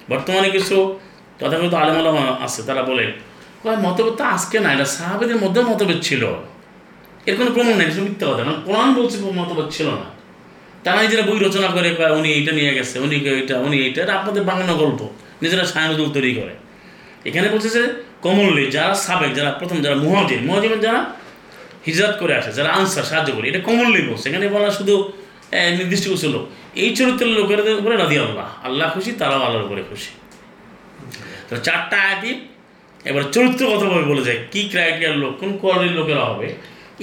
বর্তমানে 0.09 0.49
কিছু 0.49 0.99
তথাকথিত 1.39 1.73
আলেমালা 1.73 2.11
আছে, 2.43 2.63
তারা 2.63 2.83
বলে 2.83 3.13
মতভেদ 3.65 4.13
তো 4.13 4.23
আজকে 4.23 4.59
না 4.59 4.73
এটা 4.73 4.85
সাহাবিদের 4.85 5.35
মধ্যে 5.35 5.61
মতভেদ 5.61 6.01
ছিল। 6.01 6.27
এর 7.27 7.35
কোনো 7.39 7.49
প্রমাণ 7.55 7.73
নেই 7.79 7.87
এটা 7.87 8.01
মিথ্যা 8.07 8.25
কথা। 8.27 8.41
কারণ 8.47 8.59
কোরআন 8.67 8.89
বলছে 8.97 9.15
কোনো 9.23 9.33
মতভেদ 9.39 9.67
ছিল 9.77 9.87
না। 10.01 10.07
তারা 10.83 10.97
নিজেরা 11.03 11.23
বই 11.27 11.39
রচনা 11.45 11.67
করে 11.75 11.89
কয় 11.99 12.13
উনি 12.19 12.29
এইটা 12.37 12.51
নিয়ে 12.59 12.71
গেছে, 12.77 12.95
উনি 13.05 13.15
এইটা 13.15 13.55
উনি 13.67 13.77
এইটা 13.85 14.01
আপনাদের 14.19 14.43
বাংলা 14.49 14.73
গল্প। 14.83 15.01
নিজেরা 15.41 15.65
সায়নদুল 15.73 16.09
তৈরি 16.15 16.31
করে। 16.39 16.53
এখানে 17.29 17.47
বলছে 17.53 17.69
যে, 17.75 17.81
কমনলি 18.25 18.63
যারা 18.75 18.93
সাবেক, 19.05 19.31
যারা 19.39 19.51
প্রথম, 19.59 19.77
যারা 19.85 19.95
মুহাজির 20.05 20.41
মুহাজির 20.47 20.71
যারা 20.87 21.01
হিজরত 21.87 22.13
করে 22.21 22.33
আসে, 22.39 22.51
যারা 22.57 22.69
আনসার, 22.77 23.05
সাহায্য 23.09 23.29
করে, 23.35 23.45
এটা 23.51 23.61
কমনলি 23.67 24.01
বলছে। 24.09 24.25
এখানে 24.29 24.45
বলা 24.55 24.69
শুধু 24.79 24.95
নির্দিষ্ট 25.79 26.05
কিছু 26.13 26.27
লোক। 26.33 26.43
এই 26.83 26.89
চরিত্রের 26.97 27.31
লোকের 27.37 27.59
উপরে 27.81 27.95
রাদি 28.03 28.15
আল্লাহ 28.25 28.47
আল্লাহ 28.67 28.85
খুশি, 28.95 29.11
তারাও 29.21 29.41
আল্লাহর 29.47 29.65
উপরে 29.67 29.81
খুশি। 29.89 30.11
তো 31.49 31.53
চারটা 31.65 31.97
আয়াতই 32.07 32.33
এবার 33.09 33.23
চরিত্রগতভাবে 33.35 34.05
বলে 34.11 34.23
যায়, 34.27 34.39
কী 34.51 34.61
ক্রাইটেরিয়ার 34.71 35.15
লোক, 35.21 35.33
কোন 35.41 35.51
কোয়ালিটির 35.61 35.97
লোকেরা 35.99 36.23
হবে? 36.31 36.47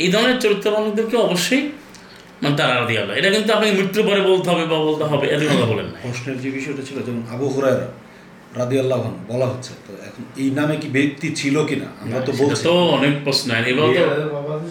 এই 0.05 0.09
ধরনের 0.15 0.39
চরিত্রবানদেরকে 0.45 1.17
অবশ্যই 1.27 1.63
মানে 2.43 2.55
তারা 2.61 2.73
রাদি 2.81 2.95
আল্লাহ। 3.01 3.15
এটা 3.21 3.29
কিন্তু 3.35 3.51
আপনাকে 3.57 3.73
মৃত্যুর 3.79 4.05
পরে 4.09 4.21
বলতে 4.31 4.49
হবে 4.53 4.65
বা 4.73 4.79
বলতে 4.89 5.05
হবে 5.11 5.27
এত 5.35 5.43
কথা 5.53 5.67
বলেন 5.73 5.87
না। 5.93 5.99
প্রশ্নের 6.05 6.37
যে 6.43 6.49
বিষয়টা 6.59 6.83
ছিল 6.89 6.97
যেমন 7.07 7.23
আবু 7.35 7.47
হুরায়রা 7.55 7.89
রাদি 8.59 8.77
আল্লাহ 8.83 8.99
বলা 9.33 9.47
হচ্ছে 9.53 9.73
তো 9.87 9.93
এখন 10.09 10.23
এই 10.43 10.49
নামে 10.59 10.75
কি 10.83 10.89
ব্যক্তি 10.97 11.27
ছিল 11.41 11.57
কিনা? 11.71 11.89
আমরা 12.03 12.19
তো 12.27 12.33
বলছি। 12.41 12.63
তো 12.69 12.73
অনেক 12.97 13.15
প্রশ্ন 13.25 13.49
এবার 13.73 13.89
তো 13.97 14.03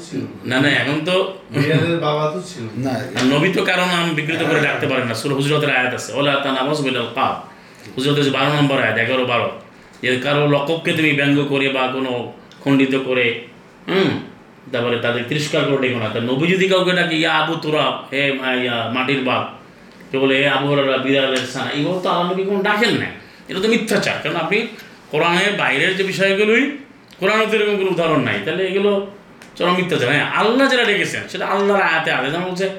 তো 0.09 0.17
না 0.51 0.57
না 0.63 0.69
এখন 0.81 0.97
তো 1.09 1.15
বাবা 2.07 2.25
তো 2.33 2.39
ছিল। 2.51 2.65
না 2.85 2.93
নবী 3.33 3.49
তো 3.57 3.61
কারণ 3.69 3.89
আমি 3.99 4.11
বিকৃত 4.19 4.41
করে 4.49 4.61
রাখতে 4.67 4.85
পারেন 4.91 5.05
না। 5.09 5.15
সুর 5.21 5.31
হুজরতের 5.39 5.71
আয়াত 5.77 5.93
আছে 5.99 6.09
ওলা 6.19 6.33
তা 6.43 6.49
নামাজ 6.59 6.77
বিলাল 6.85 7.07
হুজরতের 7.95 8.27
বারো 8.37 8.51
নম্বর 8.57 8.77
আয়াত 8.85 8.97
এগারো 9.03 9.23
বারো। 9.31 9.49
যে 10.03 10.09
কারও 10.25 10.43
লকবকে 10.55 10.91
তুমি 10.97 11.11
ব্যঙ্গ 11.19 11.37
করে 11.51 11.67
বা 11.75 11.83
কোনো 11.95 12.11
খণ্ডিত 12.63 12.93
করে 13.07 13.25
হুম? 13.91 14.11
তারপরে 14.71 14.97
তাদের 15.05 15.23
তিরস্কার 15.29 15.61
করে 15.69 15.79
ডেকো 15.83 15.99
না 16.03 16.07
তা 16.13 16.19
নবী 16.19 16.45
যদি 16.53 16.65
কাউকে 16.71 16.91
ডাকে, 16.99 17.15
ইয়া 17.15 17.31
আবু 17.41 17.53
তোরা 17.63 17.85
হে 18.11 18.23
ইয়া 18.63 18.75
মাটির 18.95 19.21
বাপ 19.23 19.43
কে 20.11 20.17
বলে, 20.21 20.33
হে 20.41 20.47
আবু 20.55 20.65
হরারা 20.71 20.97
বিড়ালের 20.97 21.45
সানা 21.53 21.69
এইগুলো 21.71 21.99
তো 22.03 22.07
আল্লাহ 22.09 22.25
নবী 22.31 22.43
কোনো 22.49 22.59
ডাকেন 22.69 22.93
না 23.01 23.09
এটা 23.49 23.59
তো 23.63 23.67
মিথ্যাচার। 23.73 24.15
কারণ 24.23 24.35
আপনি 24.35 24.57
কোরআনের 25.11 25.51
বাইরের 25.61 25.91
যে 25.97 26.03
বিষয়গুলোই 26.03 26.63
কোরআনের 27.19 27.47
তো 27.49 27.53
এরকম 27.57 27.75
কোনো 27.77 27.91
উদাহরণ 27.91 28.21
নাই। 28.21 28.37
তাহলে 28.45 28.63
এগুলো 28.67 28.91
চরম 29.55 29.75
মিথ্যাচার। 29.75 30.07
হ্যাঁ 30.09 30.25
আল্লাহ 30.39 30.65
যেটা 30.71 30.83
ডেকেছেন, 30.83 31.23
সেটা 31.27 31.45
আল্লাহর 31.47 31.81
আয়াতে 31.81 32.09
আছে। 32.11 32.31
যেমন 32.31 32.45
বলছে 32.49 32.69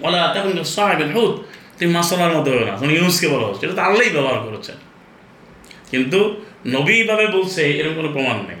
ওলা 0.00 0.34
তখন 0.34 0.64
সাহেবেন 0.64 1.10
হুদ 1.12 1.32
তুমি 1.78 1.90
মাসালার 1.92 2.32
মতো 2.36 2.48
হবে 2.50 2.64
না। 2.64 2.72
তখন 2.76 2.90
ইউনুসকে 2.90 3.28
বলা 3.28 3.46
হচ্ছে। 3.46 3.66
এটা 3.66 3.74
তো 3.74 3.82
আল্লাহই 3.82 4.10
ব্যবহার 4.10 4.38
করেছেন। 4.46 4.76
কিন্তু 5.90 6.40
নবীভাবে 6.66 7.26
বলছে, 7.26 7.62
এরকম 7.78 7.94
কোনো 7.94 8.08
প্রমাণ 8.08 8.36
নেই। 8.48 8.60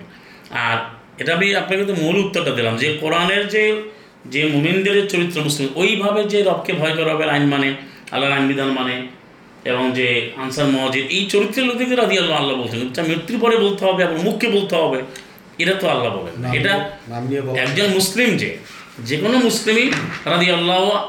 আর 0.50 0.76
এটা 1.18 1.34
আমি 1.34 1.56
আপনাকে 1.56 1.84
তো 1.84 1.94
মূল 1.94 2.16
উত্তরটা 2.16 2.50
দিলাম 2.50 2.76
যে 2.76 2.98
কোরআনের 3.00 3.48
যে 3.48 3.82
যে 4.26 4.46
মুমিনদের 4.46 5.08
চরিত্র 5.08 5.42
মুসলিম 5.42 5.68
ওইভাবে 5.74 6.24
যে 6.24 6.42
রবকে 6.42 6.72
ভয় 6.72 6.96
করা 6.96 7.12
হবে 7.12 7.30
আইন 7.30 7.44
মানে 7.44 7.74
আল্লাহর 8.10 8.34
আইন 8.34 8.48
বিধান 8.48 8.68
মানে 8.68 9.08
এবং 9.64 9.92
যে 9.92 10.30
আনসার 10.36 10.66
মহাজির 10.66 11.06
এই 11.06 11.26
চরিত্রের 11.26 11.66
লোকদের 11.66 11.98
রাদি 11.98 12.18
আল্লাহ 12.18 12.38
আল্লাহ 12.38 12.56
বলছেন। 12.56 12.92
তা 12.94 13.02
মৃত্যুর 13.02 13.40
পরে 13.40 13.56
বলতে 13.56 13.84
হবে 13.84 14.02
এবং 14.02 14.18
মুখকে 14.22 14.48
বলতে 14.48 14.76
হবে 14.76 15.02
এটা 15.58 15.74
তো 15.74 15.88
আল্লাহ 15.88 16.10
বলেন। 16.16 16.54
এটা 16.54 16.90
একজন 17.56 17.86
মুসলিম 17.86 18.36
যে 18.36 18.56
যে 18.98 19.16
কোনো 19.16 19.38
মুসলিমই 19.38 19.90
রাদি 20.24 20.50
আল্লাহ 20.50 21.08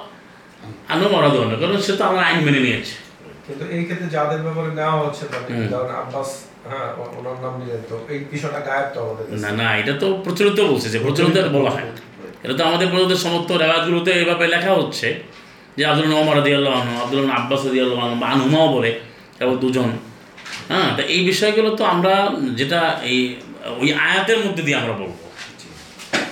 আনো 0.88 1.10
মরাদ 1.10 1.60
কারণ 1.62 1.82
সে 1.82 1.93
তো 1.97 2.04
আমার 2.04 2.24
আইন 2.24 2.39
মেনে 2.39 2.60
নিয়েছে। 2.60 2.91
কিন্তু 3.47 3.66
এই 3.72 3.84
ক্ষেত্রে 3.84 4.08
যাদের 4.10 4.39
ব্যাপারে 4.39 4.76
নেওয়া 4.76 4.91
হচ্ছে 4.91 5.26
মানে 5.34 5.76
আব্বাস 5.76 6.53
হ্যাঁ। 6.70 6.89
না 9.43 9.51
না 9.61 9.68
এটা 9.82 9.93
তো 9.93 10.07
প্রচলিত 10.26 10.59
বলছে 10.72 10.88
যে 10.89 10.99
প্রচলিত 10.99 11.36
বলা 11.57 11.72
হয়। 11.76 11.88
এটা 12.43 12.53
তো 12.59 12.64
আমাদের 12.64 12.88
প্রচলিত 12.91 13.18
সমস্ত 13.18 13.49
রেওয়াজগুলোতে 13.51 14.11
এভাবে 14.11 14.45
লেখা 14.47 14.72
হচ্ছে 14.74 15.07
যে 15.78 15.84
আব্দুল 15.86 16.05
আনু 16.80 16.91
আব্দুল 17.03 17.30
আব্বাস 17.30 17.61
আনু 18.03 18.16
বা 18.22 18.26
আনুমাও 18.28 18.68
বলে 18.74 18.91
এবং 19.39 19.53
দুজন। 19.57 19.89
হ্যাঁ 20.70 20.89
তা 20.97 21.01
এই 21.16 21.22
বিষয়গুলো 21.26 21.70
তো 21.76 21.84
আমরা 21.86 22.14
যেটা 22.55 22.82
এই 23.03 23.20
ওই 23.82 23.89
আয়াতের 24.07 24.39
মধ্যে 24.45 24.64
দিয়ে 24.64 24.78
আমরা 24.78 24.93
বলব। 24.93 25.16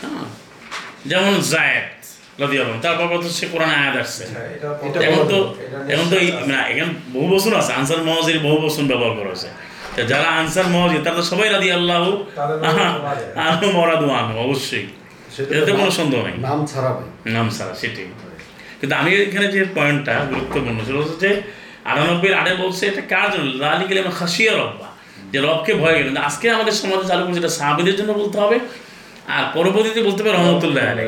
হ্যাঁ 0.04 0.26
যেমন 1.06 1.34
জায়দ 1.54 1.86
তারপর 2.82 3.06
তো 3.24 3.30
সে 3.30 3.46
কোরআন 3.48 3.70
আয়াত 3.70 3.96
আসছে। 3.98 4.24
হ্যাঁ, 4.26 4.50
এখন 5.08 5.24
তো 5.28 5.38
এখন 5.88 6.06
তো 6.10 6.16
এই 6.18 6.28
না 6.48 6.60
এখানে 6.68 6.92
বহু 7.14 7.28
বছর 7.36 7.52
আছে 7.56 7.72
আনসার 7.74 8.02
মহাজির 8.04 8.38
বহু 8.40 8.58
বছর 8.66 8.84
ব্যবহার 8.84 9.14
করা 9.18 9.30
হয়েছে। 9.30 9.50
যারা 10.12 10.28
আনসার 10.40 10.68
মহাজির 10.74 11.02
তারা 11.06 11.16
তো 11.20 11.24
সবাই 11.32 11.48
রাদি 11.56 11.70
আল্লাহ। 11.78 12.04
আনু 13.48 13.68
মরাদু 13.78 14.06
আনু 14.20 14.34
অবশ্যই। 14.46 14.86
সেটা 15.36 15.50
এটাতে 15.56 15.72
কোনো 15.80 15.92
সন্দেহ 16.00 16.20
নেই। 16.28 16.36
নাম 16.48 16.60
ছাড়া 16.72 16.92
নাম 17.36 17.48
ছাড়া 17.58 17.74
সেটাই। 17.82 18.08
কিন্তু 18.80 18.94
আমি 19.02 19.10
এখানে 19.16 19.48
যে 19.56 19.62
পয়েন্টটা 19.78 20.14
গুরুত্বপূর্ণ 20.32 20.78
সেটা 20.88 21.00
হচ্ছে 21.04 21.16
যে 21.24 21.30
আটানব্বই 21.90 22.32
আটে 22.42 22.52
বলছে 22.64 22.84
এটা 22.92 23.02
কার 23.14 23.28
জন্য? 23.34 23.48
লালি 23.64 23.86
গেলে 23.90 24.00
আমরা 24.04 24.16
খাসিয়া 24.20 24.54
রব্বা 24.62 24.88
যে 25.32 25.38
রবকে 25.48 25.72
ভয় 25.82 25.96
গেলেন 26.00 26.16
আজকে 26.28 26.46
আমাদের 26.56 26.74
সমাজে 26.82 27.06
চালু 27.12 27.22
করছে 27.26 27.40
এটা 27.44 27.52
সাহাবিদের 27.60 27.96
জন্য 28.00 28.12
বলতে 28.22 28.38
হবে। 28.44 28.58
আর 29.36 29.44
পরবর্তীতে 29.56 30.02
বলতে 30.08 30.20
হবে 30.22 30.32
রহমতুল্লাহ 30.32 30.84
আলাই 30.92 31.06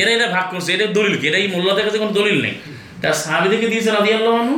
এরা 0.00 0.10
এটা 0.16 0.28
ভাগ 0.36 0.44
করছে 0.52 0.70
এটা 0.76 0.86
দলিল 0.98 1.14
কি? 1.20 1.24
এটা 1.30 1.38
এই 1.42 1.48
মোল্লাদের 1.54 1.84
কাছে 1.86 1.98
কোনো 2.02 2.12
দলিল 2.20 2.38
নেই। 2.46 2.54
তার 3.02 3.14
সাহাবিদেরকে 3.24 3.66
দিয়েছে 3.72 3.90
রাদি 3.90 4.10
আল্লাহ 4.12 4.32
মানু 4.38 4.54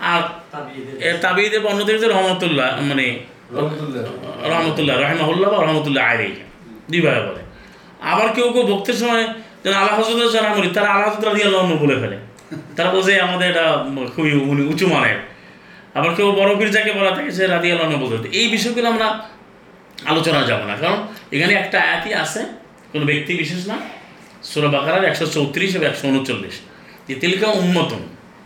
আর 0.00 0.22
তাবিদের 1.20 1.66
অন্যদের 1.66 2.00
যে 2.00 2.08
রহমতুল্লাহ 2.08 2.68
মানে 2.80 3.06
রহমতুল্লাহ। 4.50 4.96
রহমাহুল্লাহ 5.00 5.48
বা 5.52 5.58
রহমতুল্লাহ 5.66 6.04
আলাই 6.04 6.32
দুইভাবে 6.90 7.20
বলে। 7.20 7.42
আবার 8.00 8.28
কেউ 8.34 8.52
কেউ 8.52 8.62
ভক্তের 8.62 8.94
সময় 8.94 9.24
যেন 9.64 9.72
আল্লাহ 9.72 9.94
হজরত 10.00 10.32
যারা 10.32 10.48
আমরি 10.50 10.68
তারা 10.68 10.88
আল্লাহ 10.94 11.08
হজরত 11.14 11.26
আল্লাহ 11.26 11.76
বলে 11.76 11.96
ফেলে। 12.00 12.18
তারা 12.76 12.90
বলছে 12.90 13.20
আমাদের 13.20 13.50
এটা 13.50 13.84
খুবই 14.16 14.32
উঁচু 14.72 14.86
মানের। 14.86 15.18
আবার 15.94 16.14
কেউ 16.14 16.32
বড় 16.32 16.56
পীর 16.56 16.70
যাকে 16.70 16.92
বলা 16.92 17.10
থাকে 17.10 17.30
সে 17.30 17.46
রাদি 17.46 17.72
আল্লাহ 17.72 17.88
বলতে 17.98 18.28
এই 18.38 18.46
বিষয়গুলো 18.48 18.88
আমরা 18.88 19.28
আলোচনা 20.04 20.42
যাব 20.42 20.60
না 20.66 20.76
কারণ 20.76 20.98
এখানে 21.32 21.54
একটা 21.54 21.80
আয়াতই 21.80 22.12
আছে 22.14 22.40
কোনো 22.92 23.04
ব্যক্তি 23.06 23.36
বিশেষ 23.36 23.68
না। 23.68 23.76
সুরা 24.42 24.68
বাকারার 24.68 25.04
একশো 25.04 25.26
চৌত্রিশ 25.26 25.70
এবং 25.76 25.86
একশো 25.86 26.08
উনচল্লিশ। 26.08 26.56
যে 27.08 27.14
তিলকা 27.14 27.48
উন্মতন 27.50 28.02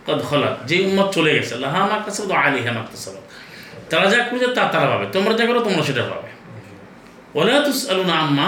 কদ 0.07 0.19
খলাত 0.29 0.55
যে 0.69 0.75
উম্মত 0.87 1.07
চলে 1.15 1.31
গেছে, 1.37 1.53
লাহা 1.63 1.81
মাকাসে 1.91 2.21
তো 2.29 2.33
আলি 2.45 2.59
হ্যাঁ 2.65 2.75
মাকতাসাব 2.79 3.15
তারা 3.91 4.05
যা 4.13 4.19
করছে 4.29 4.47
তা 4.57 4.63
তারা 4.73 4.87
পাবে 4.91 5.05
তোমরা 5.15 5.33
যা 5.39 5.43
করো 5.49 5.59
তোমরা 5.67 5.83
সেটা 5.89 6.03
পাবে 6.11 6.29
ওলা 7.37 7.55
তুস 7.65 7.79
আলুনা 7.91 8.15
আম্মা 8.23 8.47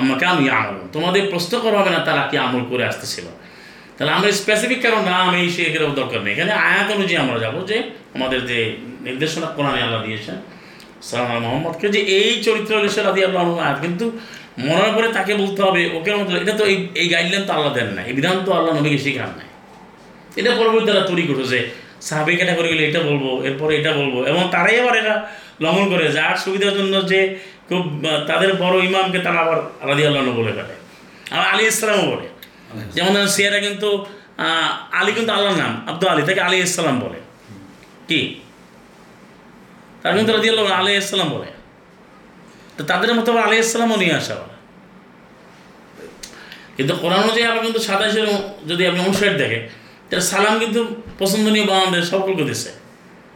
আম্মা 0.00 0.14
কাম 0.22 0.36
ইয়ামলুন 0.46 0.86
তোমাদের 0.96 1.22
প্রশ্ন 1.32 1.52
করা 1.64 1.76
হবে 1.80 1.90
না 1.96 2.00
তারা 2.08 2.22
কি 2.30 2.36
আমল 2.44 2.62
করে 2.70 2.84
আসতেছিল। 2.90 3.26
তাহলে 3.96 4.12
আমরা 4.16 4.28
স্পেসিফিক 4.42 4.80
কারণ 4.84 5.00
নাম 5.10 5.28
এই 5.40 5.48
সে 5.54 5.62
এগুলো 5.68 5.86
দরকার 6.00 6.20
নেই। 6.24 6.32
এখানে 6.36 6.52
আয়াত 6.68 6.88
অনুযায়ী 6.96 7.18
আমরা 7.24 7.38
যাব 7.44 7.56
যে, 7.70 7.76
আমাদের 8.16 8.40
যে 8.50 8.58
নির্দেশনা 9.06 9.48
কোরআনে 9.56 9.80
আল্লাহ 9.86 10.00
দিয়েছেন, 10.06 10.36
সালাম 11.08 11.28
মোহাম্মদকে, 11.44 11.86
যে 11.94 12.00
এই 12.18 12.30
চরিত্র 12.46 12.72
হলে 12.78 12.88
রাদি 13.08 13.20
আল্লাহ 13.28 13.44
আয়াত। 13.64 13.78
কিন্তু 13.84 14.06
মরার 14.66 14.92
পরে 14.96 15.08
তাকে 15.16 15.32
বলতে 15.42 15.60
হবে, 15.66 15.82
ওকে 15.96 16.10
এটা 16.42 16.54
তো 16.60 16.64
এই 16.72 16.76
এই 17.00 17.06
গাইডলাইন 17.12 17.44
তো 17.48 17.52
আল্লাহ 17.56 17.70
দেন 17.78 17.88
না 17.96 18.02
এই 18.08 18.14
বিধান 18.18 18.36
তো 18.46 18.50
আল্লাহ 18.58 18.70
নবীকে 18.78 18.98
শেখান 19.06 19.30
নাই। 19.38 19.48
এটা 20.38 20.50
পরবর্তী 20.60 20.86
তারা 20.90 21.02
তৈরি 21.10 21.24
করেছে 21.30 21.58
সাহাবি 22.06 22.32
ক্যাটাগরি 22.38 22.68
গেলে 22.72 22.82
এটা 22.90 23.00
বলব, 23.08 23.24
এরপরে 23.48 23.72
এটা 23.80 23.90
বলব। 24.00 24.14
এবং 24.30 24.42
তারাই 24.54 24.76
আবার 24.82 24.94
এটা 25.02 25.14
লঙ্ঘন 25.64 25.86
করে, 25.92 26.04
যার 26.16 26.36
সুবিধার 26.44 26.74
জন্য 26.78 26.94
যে 27.10 27.20
খুব 27.68 27.82
তাদের 28.28 28.50
বড় 28.62 28.76
ইমামকে 28.88 29.18
তারা 29.26 29.38
আবার 29.44 29.58
রাদি 29.88 30.02
আল্লাহ 30.08 30.22
বলে 30.40 30.52
ফেলে। 30.56 30.74
আবার 31.34 31.46
আলী 31.52 31.64
ইসলামও 31.72 32.04
বলে। 32.12 32.26
যেমন 32.96 33.14
সিয়ারা 33.34 33.58
কিন্তু 33.66 33.88
আলী 35.00 35.10
কিন্তু 35.18 35.30
আল্লাহর 35.36 35.58
নাম, 35.62 35.72
আব্দুল 35.90 36.08
আলী, 36.12 36.22
তাকে 36.28 36.42
আলী 36.48 36.56
ইসলাম 36.68 36.96
বলে। 37.04 37.18
কি? 38.08 38.20
তার 40.02 40.12
কিন্তু 40.18 40.30
রাদি 40.36 40.46
আল্লাহ 40.52 40.64
আলী 40.80 40.90
ইসলাম 41.04 41.28
বলে। 41.34 41.48
তো 42.76 42.82
তাদের 42.84 43.10
মতো 43.14 43.28
আবার 43.32 43.42
আলী 43.44 43.56
ইসলামও 43.58 43.96
নিয়ে 43.96 44.14
আসা 44.14 44.34
বলে 44.34 44.56
কিন্তু 46.76 46.92
কোরআন 46.94 47.20
অনুযায়ী 47.22 47.46
আবার 47.46 47.62
কিন্তু 47.62 47.78
সাতাশের 47.78 48.28
যদি 48.66 48.82
আপনি 48.86 49.00
অনুসার 49.00 49.36
দেখেন 49.38 49.62
তাহলে 50.08 50.24
সালাম 50.26 50.54
কিন্তু 50.58 50.80
পছন্দনীয় 51.18 51.66
বাংলাদেশ 51.66 52.04
সকলকে 52.10 52.44
দিচ্ছে 52.44 52.70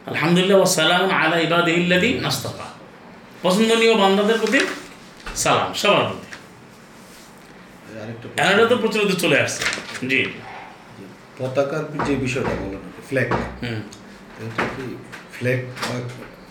আলহামদুলিল্লাহ 0.05 0.57
ও 0.61 0.65
সালাম 0.79 1.03
আলা 1.11 1.37
ইবাদ 1.39 1.67
ইল্লাদি 1.69 2.09
নাস্তাফা। 2.19 2.67
পছন্দনীয় 3.41 3.93
বান্দাদের 3.97 4.37
প্রতি 4.39 4.59
সালাম 5.35 5.69
সবার 5.73 6.03
প্রতি। 6.05 6.27
তো 8.69 8.75
প্রচলিত 8.77 9.11
চলে 9.13 9.37
আসছে। 9.41 9.63
জি। 10.09 10.21
পতাকার 11.37 11.83
যে 12.07 12.13
বিষয়টা 12.15 12.53
বলেন 12.61 12.83
ফ্ল্যাগ 13.09 13.29
হুম। 13.61 13.79
ফ্ল্যাগ 15.35 15.59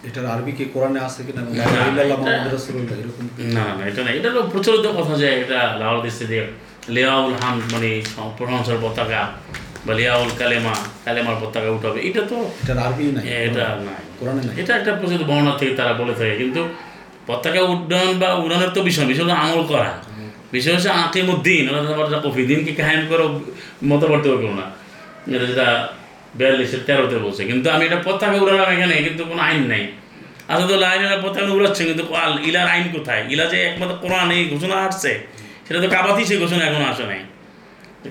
এটার 0.05 0.27
আরবি 0.27 0.53
কি 0.53 0.65
কোরআনে 0.65 1.01
আছে 1.01 1.23
কিনা 1.23 1.41
না, 1.41 1.51
না, 1.51 2.03
এটা- 2.03 2.07
এরকম 2.07 3.29
না 3.39 3.65
না 3.79 3.87
এটা 3.87 4.03
না। 4.03 4.11
এটা 4.11 4.31
প্রচলিত 4.53 4.81
কথা 4.81 5.19
যে 5.19 5.41
এটা 5.41 5.77
লাহোর 5.79 6.03
দেশে 6.03 6.25
যে 6.25 6.47
লিয়াউল 6.89 7.35
হাম 7.35 7.63
মানে 7.73 8.03
প্রশংসার 8.39 8.77
পতাকা 8.83 9.29
বা 9.87 9.95
লিয়াউল 9.95 10.29
কালেমা 10.39 10.75
কালেমার 11.05 11.35
পতাকা 11.41 11.71
উঠাবে। 11.71 12.01
এটা 12.01 12.23
তো 12.23 12.51
এটার 12.65 12.79
আরবি 12.79 13.05
নাই। 13.05 13.29
এটা 13.29 13.69
নাই। 13.69 13.95
কোরআনে 14.19 14.43
নাই। 14.43 14.61
এটা 14.61 14.77
একটা 14.77 14.95
প্রচলিত 14.95 15.23
বর্ণনা 15.23 15.59
থেকে 15.59 15.75
তারা 15.75 15.93
বলে 15.93 16.15
থাকে। 16.15 16.37
কিন্তু 16.37 16.69
পতাকা 17.27 17.61
উড্ডয়ন 17.61 18.19
বা 18.19 18.35
উড়ানোর 18.35 18.69
তো 18.69 18.83
বিষয় 18.83 19.05
বিষয় 19.05 19.25
হলো 19.25 19.33
আমল 19.33 19.67
করা। 19.67 19.99
বিষয় 20.53 20.75
হচ্ছে 20.75 20.91
আকিমুদ্দিন 20.91 21.69
কফি 22.25 22.47
দিনকে 22.47 22.73
কাহিনী 22.73 23.07
করো 23.07 23.41
মতবর্তী 23.85 24.29
করো 24.29 24.51
না। 24.51 24.81
এটা 25.37 25.47
যেটা 25.47 25.89
বিয়াল্লিশের 26.39 26.83
তেরোতে 26.89 27.17
বলছে। 27.25 27.43
কিন্তু 27.51 27.67
আমি 27.75 27.83
এটা 27.89 27.99
পতাকা 28.07 28.37
উড়ালাম 28.43 28.69
এখানে 28.77 28.95
কিন্তু 29.07 29.23
কোনো 29.31 29.41
আইন 29.49 29.63
নাই। 29.73 29.85
আসলে 30.53 30.67
তো 30.73 30.77
লাইনের 30.85 31.21
পতাকা 31.25 31.51
উড়াচ্ছে 31.59 31.83
কিন্তু 31.89 32.03
আল 32.25 32.33
ইলার 32.49 32.67
আইন 32.75 32.87
কোথায়? 32.97 33.23
ইলা 33.33 33.45
যে 33.53 33.59
একমাত্র 33.69 33.95
কোরআন 34.05 34.29
এই 34.37 34.43
ঘোষণা 34.53 34.77
আসছে 34.87 35.13
সেটা 35.67 35.79
তো 35.85 35.89
কাবাতেই 35.95 36.25
সেই 36.31 36.39
ঘোষণা 36.45 36.63
এখনও 36.69 36.87
আসে 36.93 37.05
নাই। 37.11 37.21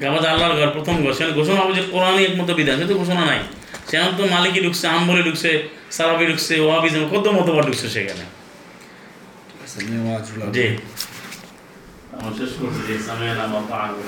কাবাত 0.04 0.24
আল্লাহর 0.32 0.54
ঘর 0.60 0.70
প্রথম 0.78 0.96
ঘর। 1.04 1.12
সেখানে 1.18 1.34
ঘোষণা 1.40 1.60
হবে 1.62 1.74
যে 1.78 1.84
কোরআনই 1.94 2.24
একমাত্র 2.30 2.54
বিধান 2.60 2.76
সেটা 2.82 2.96
ঘোষণা 3.02 3.24
নাই। 3.32 3.42
সেখানে 3.90 4.12
তো 4.20 4.24
মালিকি 4.34 4.60
ঢুকছে 4.66 4.86
আম্বরে 4.96 5.22
ঢুকছে 5.28 5.52
সালাবি 5.96 6.26
ঢুকছে 6.32 6.54
ওয়াবিজম 6.66 7.04
কত 7.14 7.26
মতবার 7.38 7.64
ঢুকছে 7.70 7.88
সেখানে। 7.96 8.26
আজরুল 10.18 10.42
জি। 10.58 10.68
আমার 12.18 12.34
শেষ 12.40 12.52
করছি 12.60 12.82